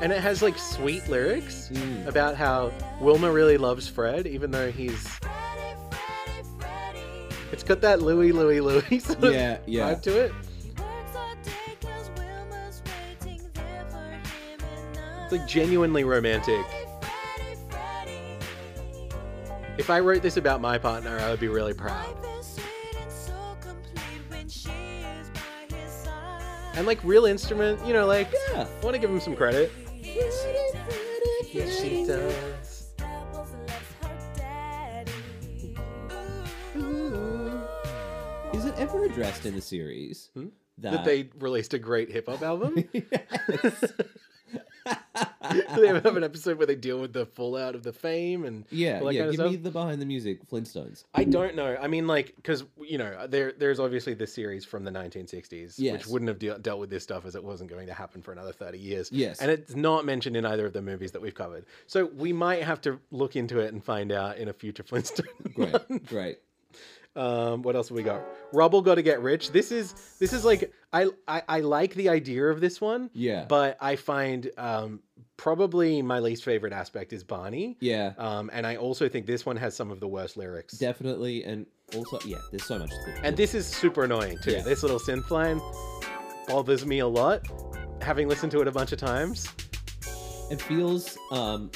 And 0.00 0.12
it 0.12 0.20
has 0.20 0.42
like 0.42 0.58
sweet 0.58 1.06
lyrics 1.08 1.70
Mm. 1.72 2.08
about 2.08 2.34
how 2.36 2.72
Wilma 3.00 3.30
really 3.30 3.56
loves 3.56 3.86
Fred, 3.88 4.26
even 4.26 4.50
though 4.50 4.70
he's. 4.72 5.08
It's 7.52 7.62
got 7.62 7.80
that 7.82 8.02
Louie, 8.02 8.32
Louie, 8.32 8.60
Louie 8.60 8.98
sort 8.98 9.22
of 9.22 9.32
Yeah, 9.32 9.58
yeah. 9.66 9.94
vibe 9.94 10.02
to 10.02 10.18
it. 10.18 10.32
It's 15.22 15.32
like 15.32 15.46
genuinely 15.46 16.02
romantic. 16.04 16.66
If 19.82 19.90
I 19.90 19.98
wrote 19.98 20.22
this 20.22 20.36
about 20.36 20.60
my 20.60 20.78
partner, 20.78 21.18
I 21.18 21.28
would 21.28 21.40
be 21.40 21.48
really 21.48 21.74
proud. 21.74 22.06
And 26.74 26.86
like 26.86 27.02
real 27.02 27.24
instrument, 27.24 27.84
you 27.84 27.92
know, 27.92 28.06
like 28.06 28.32
Yeah. 28.52 28.60
I 28.80 28.84
want 28.84 28.94
to 28.94 29.00
give 29.00 29.10
him 29.10 29.18
some 29.18 29.34
credit. 29.34 29.72
Yes, 30.00 31.80
she 31.80 32.06
does. 32.06 32.92
Is 38.54 38.64
it 38.66 38.74
ever 38.76 39.04
addressed 39.04 39.46
in 39.46 39.56
the 39.56 39.60
series 39.60 40.30
Hmm? 40.34 40.46
that, 40.78 40.92
That 40.92 41.04
they 41.04 41.28
released 41.40 41.74
a 41.74 41.80
great 41.80 42.08
hip 42.08 42.28
hop 42.28 42.42
album. 42.42 42.76
Yes. 45.54 45.76
they 45.76 45.86
have 45.88 46.04
an 46.16 46.24
episode 46.24 46.58
where 46.58 46.66
they 46.66 46.74
deal 46.74 47.00
with 47.00 47.12
the 47.12 47.26
fallout 47.26 47.74
of 47.74 47.82
the 47.82 47.92
fame 47.92 48.44
and 48.44 48.64
yeah, 48.70 49.02
yeah. 49.10 49.30
Give 49.30 49.40
me 49.40 49.56
the 49.56 49.70
behind 49.70 50.00
the 50.00 50.06
music 50.06 50.48
Flintstones. 50.48 51.04
I 51.14 51.24
don't 51.24 51.54
know. 51.54 51.76
I 51.80 51.88
mean, 51.88 52.06
like, 52.06 52.34
because 52.36 52.64
you 52.80 52.98
know, 52.98 53.26
there 53.26 53.52
there's 53.52 53.80
obviously 53.80 54.14
this 54.14 54.32
series 54.32 54.64
from 54.64 54.84
the 54.84 54.90
1960s, 54.90 55.78
which 55.92 56.06
wouldn't 56.06 56.28
have 56.28 56.38
de- 56.38 56.58
dealt 56.58 56.80
with 56.80 56.90
this 56.90 57.02
stuff 57.02 57.24
as 57.26 57.34
it 57.34 57.42
wasn't 57.42 57.70
going 57.70 57.86
to 57.86 57.94
happen 57.94 58.22
for 58.22 58.32
another 58.32 58.52
30 58.52 58.78
years. 58.78 59.10
Yes. 59.12 59.40
and 59.40 59.50
it's 59.50 59.74
not 59.74 60.04
mentioned 60.04 60.36
in 60.36 60.44
either 60.44 60.66
of 60.66 60.72
the 60.72 60.82
movies 60.82 61.12
that 61.12 61.22
we've 61.22 61.34
covered. 61.34 61.66
So 61.86 62.06
we 62.06 62.32
might 62.32 62.62
have 62.62 62.80
to 62.82 62.98
look 63.10 63.36
into 63.36 63.58
it 63.60 63.72
and 63.72 63.82
find 63.84 64.12
out 64.12 64.36
in 64.38 64.48
a 64.48 64.52
future 64.52 64.82
Flintstone. 64.86 65.26
Great, 65.54 65.72
one. 65.72 66.00
great. 66.06 66.38
Um, 67.14 67.62
what 67.62 67.76
else 67.76 67.90
have 67.90 67.96
we 67.96 68.02
got? 68.02 68.22
Rubble 68.54 68.80
got 68.80 68.94
to 68.94 69.02
get 69.02 69.20
rich. 69.20 69.50
This 69.52 69.70
is 69.70 69.92
this 70.18 70.32
is 70.32 70.46
like 70.46 70.72
I, 70.94 71.08
I 71.28 71.42
I 71.46 71.60
like 71.60 71.92
the 71.94 72.08
idea 72.08 72.46
of 72.46 72.60
this 72.60 72.80
one, 72.80 73.10
Yeah, 73.12 73.44
but 73.46 73.76
I 73.80 73.96
find 73.96 74.50
um 74.56 75.00
probably 75.42 76.00
my 76.02 76.20
least 76.20 76.44
favorite 76.44 76.72
aspect 76.72 77.12
is 77.12 77.24
Barney. 77.24 77.76
yeah, 77.80 78.12
Um, 78.16 78.48
and 78.52 78.64
I 78.64 78.76
also 78.76 79.08
think 79.08 79.26
this 79.26 79.44
one 79.44 79.56
has 79.56 79.74
some 79.74 79.90
of 79.90 79.98
the 79.98 80.06
worst 80.06 80.36
lyrics. 80.36 80.78
definitely. 80.78 81.42
And 81.42 81.66
also, 81.96 82.20
yeah, 82.24 82.38
there's 82.52 82.64
so 82.64 82.78
much. 82.78 82.90
To, 82.90 83.20
And 83.24 83.36
this 83.36 83.52
is 83.52 83.66
super 83.66 84.04
annoying 84.04 84.38
too. 84.40 84.52
Yeah. 84.52 84.60
This 84.62 84.82
little 84.84 85.00
synth 85.00 85.30
line 85.30 85.60
bothers 86.46 86.86
me 86.86 87.00
a 87.00 87.08
lot, 87.08 87.40
having 88.00 88.28
listened 88.28 88.52
to 88.52 88.60
it 88.60 88.68
a 88.68 88.70
bunch 88.70 88.92
of 88.92 88.98
times. 88.98 89.48
it 90.52 90.60
feels 90.62 91.18
um 91.32 91.70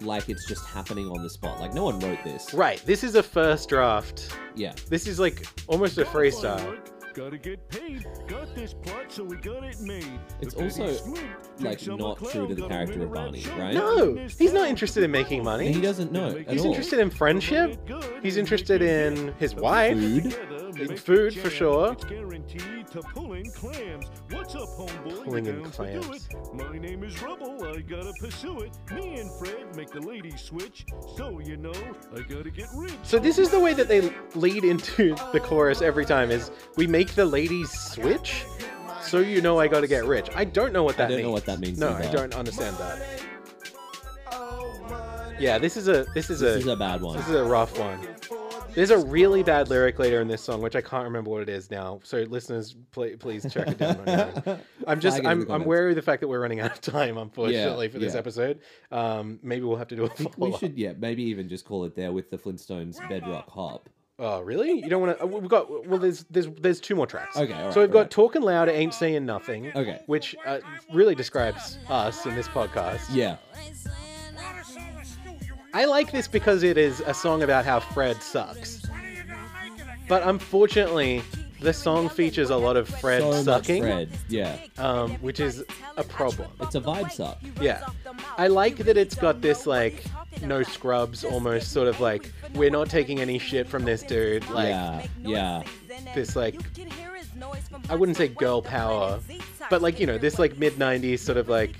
like 0.00 0.28
it's 0.28 0.46
just 0.46 0.64
happening 0.66 1.08
on 1.08 1.22
the 1.22 1.30
spot. 1.30 1.60
Like 1.60 1.74
no 1.74 1.84
one 1.84 2.00
wrote 2.00 2.22
this. 2.24 2.52
Right, 2.52 2.82
this 2.84 3.04
is 3.04 3.14
a 3.14 3.22
first 3.22 3.68
draft. 3.68 4.36
Yeah, 4.56 4.74
This 4.88 5.06
is 5.06 5.20
like 5.20 5.46
almost 5.68 5.96
a 5.98 6.04
freestyle. 6.04 6.76
Gotta 7.16 7.38
get 7.38 7.66
paid. 7.70 8.04
Got 8.28 8.54
this 8.54 8.74
plot, 8.74 9.06
so 9.10 9.24
we 9.24 9.36
got 9.36 9.64
it 9.64 9.80
made. 9.80 10.04
It's 10.42 10.52
The 10.52 10.64
also, 10.64 10.92
Swoop, 10.92 11.18
like, 11.60 11.86
not 11.86 12.18
Summer 12.20 12.30
true 12.30 12.48
to 12.48 12.54
the 12.54 12.68
character 12.68 13.04
of 13.04 13.12
Barney, 13.14 13.42
right? 13.56 13.72
No, 13.72 14.16
he's 14.38 14.52
not 14.52 14.68
interested 14.68 15.02
in 15.02 15.10
making 15.10 15.38
and 15.38 15.44
money. 15.46 15.72
he 15.72 15.80
doesn't 15.80 16.12
know 16.12 16.28
at 16.36 16.50
He's 16.50 16.60
all. 16.60 16.66
interested 16.72 16.98
in 16.98 17.08
friendship. 17.08 17.78
He's 18.22 18.36
interested 18.36 18.82
in 18.82 19.32
his 19.38 19.54
wife. 19.54 19.96
Food. 19.96 20.36
In 20.78 20.96
food, 20.96 21.34
for 21.34 21.48
sure. 21.48 21.92
It's 21.92 22.04
guaranteed 22.04 22.86
to 22.88 23.00
pull 23.00 23.32
in 23.32 23.50
clams. 23.52 24.06
What's 24.30 24.54
up, 24.54 24.68
homeboy? 24.68 25.24
Pulling 25.24 25.46
in 25.46 25.62
down 25.62 25.70
to 25.72 25.92
do 25.92 26.00
clams. 26.02 26.28
My 26.52 26.76
name 26.78 27.02
is 27.02 27.20
Rubble. 27.22 27.64
I 27.64 27.80
gotta 27.80 28.12
pursue 28.20 28.60
it. 28.60 28.72
Me 28.92 29.18
and 29.20 29.30
Fred 29.38 29.74
make 29.76 29.90
the 29.90 30.00
ladies 30.00 30.40
switch. 30.40 30.84
So 31.16 31.40
you 31.40 31.56
know, 31.56 31.72
I 32.14 32.20
gotta 32.22 32.50
get 32.50 32.68
rich. 32.74 32.92
So 33.04 33.18
this 33.18 33.38
is 33.38 33.50
the 33.50 33.58
way 33.60 33.72
that 33.74 33.88
they 33.88 34.12
lead 34.34 34.64
into 34.64 35.14
the 35.32 35.40
chorus 35.40 35.80
every 35.80 36.04
time 36.04 36.30
is 36.30 36.50
we 36.76 36.86
make 36.86 37.14
the 37.14 37.24
ladies 37.24 37.70
switch. 37.70 38.44
So 39.00 39.20
you 39.20 39.40
know 39.40 39.58
I 39.58 39.68
got 39.68 39.80
to 39.80 39.86
get 39.86 40.04
rich. 40.04 40.28
I 40.34 40.44
don't 40.44 40.72
know 40.72 40.82
what 40.82 40.96
that 40.96 41.04
I 41.10 41.16
that 41.16 41.22
don't 41.22 41.22
means. 41.22 41.26
know 41.26 41.32
what 41.32 41.46
that 41.46 41.60
means 41.60 41.78
No, 41.78 41.92
I 41.94 42.10
don't 42.12 42.34
understand 42.34 42.76
that. 42.78 43.22
Yeah, 45.38 45.58
this 45.58 45.76
is 45.76 45.86
a 45.88 46.04
this 46.14 46.28
is 46.30 46.40
This 46.40 46.56
a 46.56 46.58
is 46.58 46.66
a 46.66 46.76
bad 46.76 47.02
one. 47.02 47.16
this 47.16 47.28
is 47.28 47.34
a 47.34 47.44
rough 47.44 47.78
one. 47.78 48.00
There's 48.76 48.90
a 48.90 48.98
really 48.98 49.42
bad 49.42 49.70
lyric 49.70 49.98
later 49.98 50.20
in 50.20 50.28
this 50.28 50.42
song, 50.42 50.60
which 50.60 50.76
I 50.76 50.82
can't 50.82 51.04
remember 51.04 51.30
what 51.30 51.40
it 51.40 51.48
is 51.48 51.70
now. 51.70 51.98
So 52.04 52.18
listeners, 52.18 52.76
pl- 52.92 53.16
please 53.18 53.50
check 53.50 53.68
it 53.68 53.78
down. 53.78 54.06
on. 54.06 54.60
I'm 54.86 55.00
just 55.00 55.22
Flag 55.22 55.38
it 55.38 55.40
in 55.40 55.46
the 55.48 55.54
I'm 55.54 55.62
I'm 55.62 55.66
wary 55.66 55.92
of 55.92 55.96
the 55.96 56.02
fact 56.02 56.20
that 56.20 56.28
we're 56.28 56.42
running 56.42 56.60
out 56.60 56.72
of 56.72 56.80
time, 56.82 57.16
unfortunately, 57.16 57.88
for 57.88 57.98
this 57.98 58.12
yeah. 58.12 58.18
episode. 58.18 58.60
Um, 58.92 59.40
maybe 59.42 59.64
we'll 59.64 59.78
have 59.78 59.88
to 59.88 59.96
do 59.96 60.04
a 60.04 60.10
follow 60.10 60.50
we 60.50 60.58
should, 60.58 60.76
yeah, 60.76 60.92
maybe 60.98 61.22
even 61.22 61.48
just 61.48 61.64
call 61.64 61.84
it 61.84 61.96
there 61.96 62.12
with 62.12 62.30
the 62.30 62.36
Flintstones 62.36 62.96
bedrock 63.08 63.48
hop. 63.48 63.88
Oh, 64.18 64.42
really? 64.42 64.72
You 64.82 64.90
don't 64.90 65.00
want 65.00 65.18
to? 65.18 65.26
We've 65.26 65.48
got 65.48 65.86
well. 65.86 65.98
There's 65.98 66.24
there's 66.28 66.48
there's 66.60 66.80
two 66.80 66.94
more 66.94 67.06
tracks. 67.06 67.36
Okay, 67.36 67.54
all 67.54 67.72
so 67.72 67.80
we've 67.80 67.90
got 67.90 67.98
right. 68.00 68.10
"Talking 68.10 68.42
Loud, 68.42 68.68
Ain't 68.68 68.92
Saying 68.92 69.24
Nothing." 69.24 69.72
Okay. 69.74 70.02
Which 70.04 70.36
uh, 70.44 70.60
really 70.92 71.14
describes 71.14 71.78
us 71.88 72.26
in 72.26 72.34
this 72.34 72.48
podcast. 72.48 73.06
Yeah. 73.10 73.36
I 75.76 75.84
like 75.84 76.10
this 76.10 76.26
because 76.26 76.62
it 76.62 76.78
is 76.78 77.00
a 77.00 77.12
song 77.12 77.42
about 77.42 77.66
how 77.66 77.80
Fred 77.80 78.22
sucks. 78.22 78.80
But 80.08 80.22
unfortunately, 80.22 81.20
the 81.60 81.74
song 81.74 82.08
features 82.08 82.48
a 82.48 82.56
lot 82.56 82.78
of 82.78 82.88
Fred 82.88 83.20
so 83.20 83.42
sucking, 83.42 83.82
Fred. 83.82 84.08
Yeah. 84.30 84.56
Um, 84.78 85.16
which 85.16 85.38
is 85.38 85.62
a 85.98 86.02
problem. 86.02 86.50
It's 86.62 86.76
a 86.76 86.80
vibe 86.80 87.12
suck. 87.12 87.42
Yeah. 87.60 87.86
I 88.38 88.46
like 88.46 88.78
that 88.78 88.96
it's 88.96 89.16
got 89.16 89.42
this 89.42 89.66
like 89.66 90.02
no 90.40 90.62
scrubs 90.62 91.24
almost 91.24 91.72
sort 91.72 91.88
of 91.88 92.00
like 92.00 92.32
we're 92.54 92.70
not 92.70 92.88
taking 92.88 93.20
any 93.20 93.38
shit 93.38 93.68
from 93.68 93.84
this 93.84 94.02
dude 94.02 94.48
like 94.48 94.68
yeah. 94.68 95.06
Yeah. 95.22 95.62
this 96.14 96.36
like 96.36 96.58
I 97.90 97.96
wouldn't 97.96 98.16
say 98.16 98.28
girl 98.28 98.62
power, 98.62 99.20
but 99.68 99.82
like 99.82 100.00
you 100.00 100.06
know 100.06 100.16
this 100.16 100.38
like 100.38 100.56
mid 100.56 100.74
'90s 100.74 101.18
sort 101.18 101.36
of 101.36 101.50
like 101.50 101.74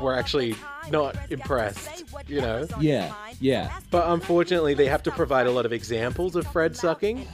we're 0.00 0.14
actually 0.14 0.56
not 0.90 1.16
impressed, 1.30 2.04
you 2.26 2.40
know. 2.40 2.66
Yeah. 2.80 3.14
Yeah. 3.40 3.78
But 3.90 4.10
unfortunately, 4.10 4.74
they 4.74 4.86
have 4.86 5.02
to 5.04 5.10
provide 5.10 5.46
a 5.46 5.50
lot 5.50 5.66
of 5.66 5.72
examples 5.72 6.36
of 6.36 6.46
Fred 6.48 6.76
sucking. 6.76 7.26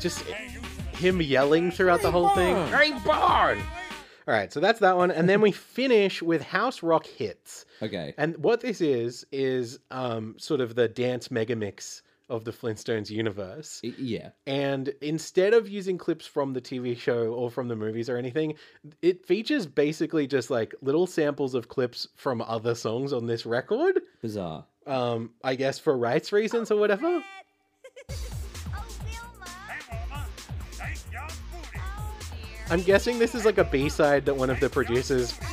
Just 0.00 0.20
him 0.92 1.20
yelling 1.20 1.70
throughout 1.70 2.02
the 2.02 2.10
whole 2.10 2.30
thing. 2.30 2.56
Hey, 2.68 2.92
Barn! 3.04 3.58
All 4.28 4.34
right, 4.34 4.52
so 4.52 4.60
that's 4.60 4.80
that 4.80 4.96
one, 4.96 5.10
and 5.10 5.28
then 5.28 5.40
we 5.40 5.50
finish 5.52 6.22
with 6.22 6.42
House 6.42 6.82
Rock 6.82 7.06
Hits. 7.06 7.66
Okay. 7.82 8.14
And 8.16 8.36
what 8.38 8.60
this 8.60 8.80
is 8.80 9.26
is 9.32 9.78
um, 9.90 10.36
sort 10.38 10.60
of 10.60 10.74
the 10.74 10.88
dance 10.88 11.30
mega 11.30 11.56
mix 11.56 12.02
of 12.30 12.44
the 12.44 12.52
Flintstones 12.52 13.10
universe. 13.10 13.80
Yeah. 13.82 14.30
And 14.46 14.94
instead 15.02 15.52
of 15.52 15.68
using 15.68 15.98
clips 15.98 16.26
from 16.26 16.54
the 16.54 16.60
TV 16.60 16.96
show 16.96 17.34
or 17.34 17.50
from 17.50 17.68
the 17.68 17.76
movies 17.76 18.08
or 18.08 18.16
anything, 18.16 18.54
it 19.02 19.26
features 19.26 19.66
basically 19.66 20.26
just 20.26 20.48
like 20.48 20.74
little 20.80 21.06
samples 21.06 21.54
of 21.54 21.68
clips 21.68 22.08
from 22.16 22.40
other 22.40 22.74
songs 22.74 23.12
on 23.12 23.26
this 23.26 23.44
record. 23.44 24.00
Bizarre. 24.22 24.64
Um, 24.86 25.32
I 25.44 25.56
guess 25.56 25.78
for 25.78 25.98
rights 25.98 26.32
reasons 26.32 26.70
or 26.70 26.78
whatever. 26.78 27.22
I'm 32.70 32.82
guessing 32.82 33.18
this 33.18 33.34
is 33.34 33.44
like 33.44 33.58
a 33.58 33.64
B-side 33.64 34.24
that 34.26 34.36
one 34.36 34.48
of 34.48 34.60
the 34.60 34.70
producers. 34.70 35.38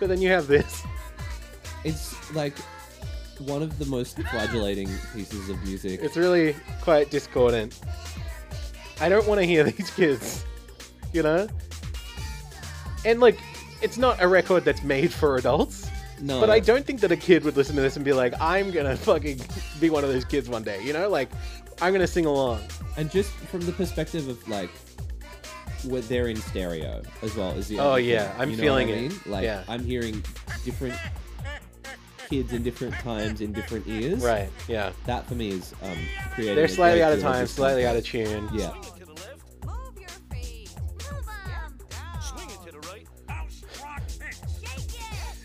But 0.00 0.08
then 0.08 0.20
you 0.20 0.30
have 0.30 0.48
this. 0.48 0.82
It's 1.84 2.34
like 2.34 2.56
one 3.40 3.62
of 3.62 3.78
the 3.78 3.86
most 3.86 4.16
flagellating 4.30 4.88
pieces 5.14 5.48
of 5.48 5.62
music. 5.64 6.00
It's 6.02 6.16
really 6.16 6.54
quite 6.80 7.10
discordant. 7.10 7.78
I 9.00 9.08
don't 9.08 9.26
want 9.26 9.40
to 9.40 9.46
hear 9.46 9.64
these 9.70 9.90
kids, 9.90 10.44
you 11.12 11.22
know? 11.22 11.48
And 13.04 13.20
like, 13.20 13.38
it's 13.80 13.98
not 13.98 14.22
a 14.22 14.28
record 14.28 14.64
that's 14.64 14.82
made 14.82 15.12
for 15.12 15.36
adults. 15.36 15.88
No. 16.20 16.40
But 16.40 16.50
I 16.50 16.60
don't 16.60 16.86
think 16.86 17.00
that 17.00 17.10
a 17.10 17.16
kid 17.16 17.44
would 17.44 17.56
listen 17.56 17.74
to 17.74 17.82
this 17.82 17.96
and 17.96 18.04
be 18.04 18.12
like, 18.12 18.32
I'm 18.40 18.70
gonna 18.70 18.96
fucking 18.96 19.40
be 19.80 19.90
one 19.90 20.04
of 20.04 20.10
those 20.10 20.24
kids 20.24 20.48
one 20.48 20.62
day, 20.62 20.82
you 20.84 20.92
know? 20.92 21.08
Like, 21.08 21.30
I'm 21.80 21.92
gonna 21.92 22.06
sing 22.06 22.26
along. 22.26 22.60
And 22.96 23.10
just 23.10 23.30
from 23.32 23.62
the 23.62 23.72
perspective 23.72 24.28
of 24.28 24.48
like, 24.48 24.70
what 25.84 26.08
they're 26.08 26.28
in 26.28 26.36
stereo 26.36 27.02
as 27.22 27.34
well 27.34 27.50
as 27.52 27.66
the. 27.66 27.80
Oh, 27.80 27.96
yeah, 27.96 28.28
thing, 28.28 28.40
I'm 28.40 28.50
you 28.50 28.56
know 28.56 28.62
feeling 28.62 28.88
what 28.88 28.96
I 28.96 29.00
it. 29.00 29.26
Like 29.26 29.44
Yeah. 29.44 29.64
I'm 29.66 29.84
hearing 29.84 30.22
different 30.64 30.94
kids 32.32 32.52
in 32.54 32.62
different 32.62 32.94
times 32.94 33.42
in 33.42 33.52
different 33.52 33.86
ears. 33.86 34.24
Right, 34.24 34.48
yeah. 34.66 34.92
That 35.04 35.26
for 35.26 35.34
me 35.34 35.50
is 35.50 35.74
um 35.82 35.98
creating. 36.34 36.56
They're 36.56 36.66
slightly 36.66 37.02
out 37.02 37.12
of 37.12 37.20
time, 37.20 37.46
slightly 37.46 37.84
out 37.84 37.94
of 37.94 38.04
tune. 38.06 38.48
Yeah. 38.54 38.72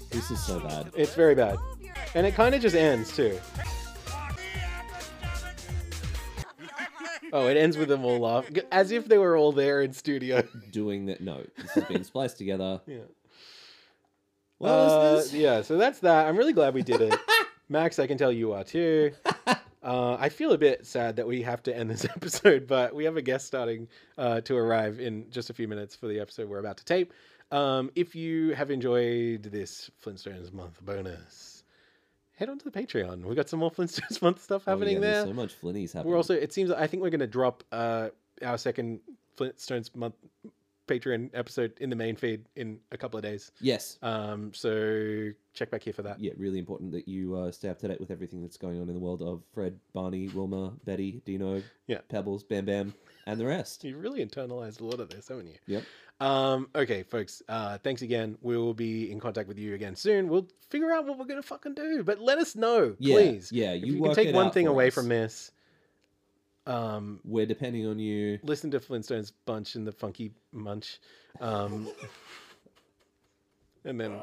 This 0.09 0.31
is 0.31 0.43
so 0.43 0.59
bad. 0.61 0.91
It's 0.95 1.13
very 1.13 1.35
bad. 1.35 1.57
And 2.15 2.25
it 2.25 2.33
kind 2.33 2.55
of 2.55 2.61
just 2.61 2.75
ends, 2.75 3.15
too. 3.15 3.37
Oh, 7.33 7.47
it 7.47 7.57
ends 7.57 7.77
with 7.77 7.89
them 7.89 8.05
all 8.05 8.19
laughing. 8.19 8.57
As 8.71 8.91
if 8.91 9.07
they 9.07 9.17
were 9.17 9.37
all 9.37 9.51
there 9.51 9.81
in 9.81 9.93
studio. 9.93 10.41
Doing 10.71 11.05
that. 11.07 11.21
No, 11.21 11.43
this 11.57 11.71
has 11.71 11.83
been 11.83 12.03
spliced 12.03 12.37
together. 12.37 12.81
Yeah. 12.87 12.99
Well, 14.59 14.89
Uh, 14.89 15.13
listeners, 15.15 15.41
yeah, 15.41 15.61
so 15.61 15.77
that's 15.77 15.99
that. 15.99 16.27
I'm 16.27 16.37
really 16.37 16.53
glad 16.53 16.73
we 16.73 16.83
did 16.83 17.01
it. 17.01 17.13
Max, 17.69 17.99
I 17.99 18.07
can 18.07 18.17
tell 18.17 18.31
you 18.31 18.53
are 18.53 18.63
too. 18.63 19.11
Uh, 19.83 20.17
I 20.19 20.27
feel 20.27 20.51
a 20.51 20.57
bit 20.57 20.85
sad 20.85 21.15
that 21.15 21.27
we 21.27 21.41
have 21.43 21.63
to 21.63 21.75
end 21.75 21.89
this 21.89 22.05
episode, 22.15 22.67
but 22.67 22.93
we 22.93 23.05
have 23.05 23.15
a 23.15 23.21
guest 23.21 23.47
starting 23.47 23.87
uh, 24.17 24.41
to 24.41 24.57
arrive 24.57 24.99
in 24.99 25.29
just 25.29 25.49
a 25.49 25.53
few 25.53 25.67
minutes 25.67 25.95
for 25.95 26.07
the 26.07 26.19
episode 26.19 26.49
we're 26.49 26.59
about 26.59 26.77
to 26.77 26.85
tape. 26.85 27.13
Um, 27.51 27.91
if 27.95 28.13
you 28.15 28.53
have 28.53 28.71
enjoyed 28.71 29.43
this 29.43 29.89
Flintstones 30.03 30.51
month 30.51 30.83
bonus, 30.83 31.63
head 32.35 32.49
on 32.49 32.57
to 32.59 32.69
the 32.69 32.71
Patreon. 32.71 33.23
We've 33.23 33.35
got 33.35 33.47
some 33.47 33.59
more 33.59 33.71
Flintstones 33.77 34.21
month 34.21 34.43
stuff 34.43 34.63
oh, 34.67 34.71
happening 34.71 34.95
yeah, 34.95 35.01
there. 35.01 35.25
So 35.25 35.33
much 35.33 35.53
flinnies 35.53 35.93
happening. 35.93 36.11
We're 36.11 36.17
also. 36.17 36.33
It 36.33 36.51
seems. 36.51 36.71
I 36.71 36.87
think 36.87 37.01
we're 37.03 37.09
going 37.09 37.19
to 37.21 37.27
drop 37.27 37.63
uh, 37.71 38.09
our 38.41 38.57
second 38.57 38.99
Flintstones 39.37 39.95
month 39.95 40.15
Patreon 40.87 41.29
episode 41.33 41.73
in 41.79 41.89
the 41.89 41.95
main 41.95 42.15
feed 42.15 42.45
in 42.55 42.79
a 42.91 42.97
couple 42.97 43.17
of 43.17 43.23
days. 43.23 43.51
Yes. 43.61 43.97
Um. 44.01 44.53
So 44.53 45.31
check 45.53 45.69
back 45.71 45.83
here 45.83 45.93
for 45.93 46.03
that. 46.03 46.19
yeah, 46.19 46.31
really 46.37 46.59
important 46.59 46.91
that 46.93 47.07
you 47.07 47.35
uh, 47.35 47.51
stay 47.51 47.69
up 47.69 47.79
to 47.79 47.87
date 47.87 47.99
with 47.99 48.11
everything 48.11 48.41
that's 48.41 48.57
going 48.57 48.79
on 48.81 48.87
in 48.89 48.93
the 48.93 48.99
world 49.01 49.21
of 49.21 49.41
Fred, 49.53 49.79
Barney, 49.93 50.27
Wilma, 50.29 50.73
Betty, 50.85 51.21
Dino, 51.25 51.61
Yeah. 51.87 51.99
Pebbles, 52.09 52.43
Bam 52.43 52.65
Bam, 52.65 52.93
and 53.25 53.39
the 53.39 53.45
rest. 53.45 53.83
You've 53.83 54.01
really 54.01 54.25
internalized 54.25 54.81
a 54.81 54.85
lot 54.85 54.99
of 54.99 55.09
this, 55.09 55.27
haven't 55.27 55.47
you? 55.47 55.55
Yep. 55.67 55.83
Um. 56.19 56.69
Okay, 56.75 57.03
folks. 57.03 57.41
Uh. 57.49 57.77
Thanks 57.79 58.01
again. 58.01 58.37
We 58.41 58.57
will 58.57 58.73
be 58.73 59.11
in 59.11 59.19
contact 59.19 59.47
with 59.47 59.59
you 59.59 59.75
again 59.75 59.95
soon. 59.95 60.29
We'll 60.29 60.47
figure 60.69 60.91
out 60.91 61.05
what 61.05 61.17
we're 61.19 61.25
going 61.25 61.41
to 61.41 61.47
fucking 61.47 61.75
do. 61.75 62.03
But 62.03 62.19
let 62.19 62.37
us 62.39 62.55
know, 62.55 62.95
Yeah, 62.99 63.15
please. 63.15 63.51
yeah, 63.51 63.73
If 63.73 63.85
you 63.85 63.93
you 63.95 64.01
can 64.03 64.15
take 64.15 64.33
one 64.35 64.51
thing 64.51 64.67
away 64.67 64.87
us. 64.87 64.93
from 64.93 65.07
this. 65.09 65.51
Um. 66.67 67.19
We're 67.23 67.45
depending 67.47 67.87
on 67.87 67.97
you. 67.99 68.39
listen 68.43 68.69
to 68.71 68.79
Flintstones 68.79 69.31
Bunch 69.45 69.75
and 69.75 69.87
the 69.87 69.91
Funky 69.91 70.31
Munch. 70.51 70.99
Um, 71.39 71.87
and 73.85 74.01
then, 74.01 74.19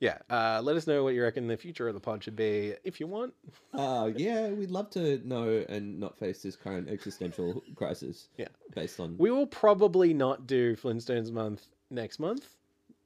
yeah, 0.00 0.18
uh, 0.28 0.60
let 0.62 0.76
us 0.76 0.86
know 0.86 1.02
what 1.02 1.14
you 1.14 1.22
reckon 1.22 1.46
the 1.46 1.56
future 1.56 1.88
of 1.88 1.94
the 1.94 2.00
pod 2.00 2.22
should 2.22 2.36
be 2.36 2.74
if 2.84 3.00
you 3.00 3.06
want. 3.06 3.32
Uh, 3.72 4.10
yeah, 4.14 4.48
we'd 4.48 4.70
love 4.70 4.90
to 4.90 5.18
know 5.26 5.64
and 5.70 5.98
not 5.98 6.18
face 6.18 6.42
this 6.42 6.56
current 6.56 6.88
existential 6.90 7.62
crisis. 7.74 8.28
Yeah. 8.36 8.48
Based 8.74 9.00
on 9.00 9.16
We 9.16 9.30
will 9.30 9.46
probably 9.46 10.12
not 10.12 10.46
do 10.46 10.76
Flintstones 10.76 11.32
month 11.32 11.64
next 11.90 12.18
month. 12.18 12.48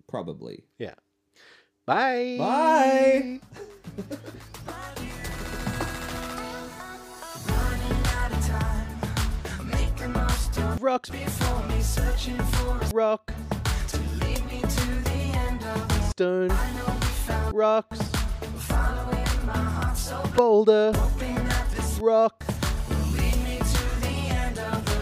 probably. 0.09 0.65
Yeah. 0.79 0.95
Bye. 1.87 2.37
Bye. 2.39 3.41
Rock. 10.83 11.07
Stone. 16.11 16.51
Rocks. 17.53 18.01
Boulder. 20.35 20.93
Rock. 22.01 22.45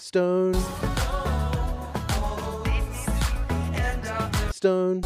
Stone. 0.00 0.54
Stone. 4.52 5.02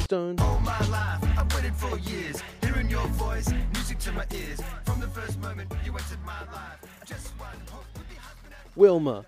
Stone. 0.00 0.36
my 0.62 0.80
life. 0.88 1.38
I've 1.38 1.54
waited 1.54 1.74
for 1.74 1.98
years, 1.98 2.42
hearing 2.62 2.88
your 2.88 3.06
voice, 3.08 3.52
music 3.74 3.98
to 3.98 4.12
my 4.12 4.24
ears. 4.32 4.60
Wilma. 8.76 9.24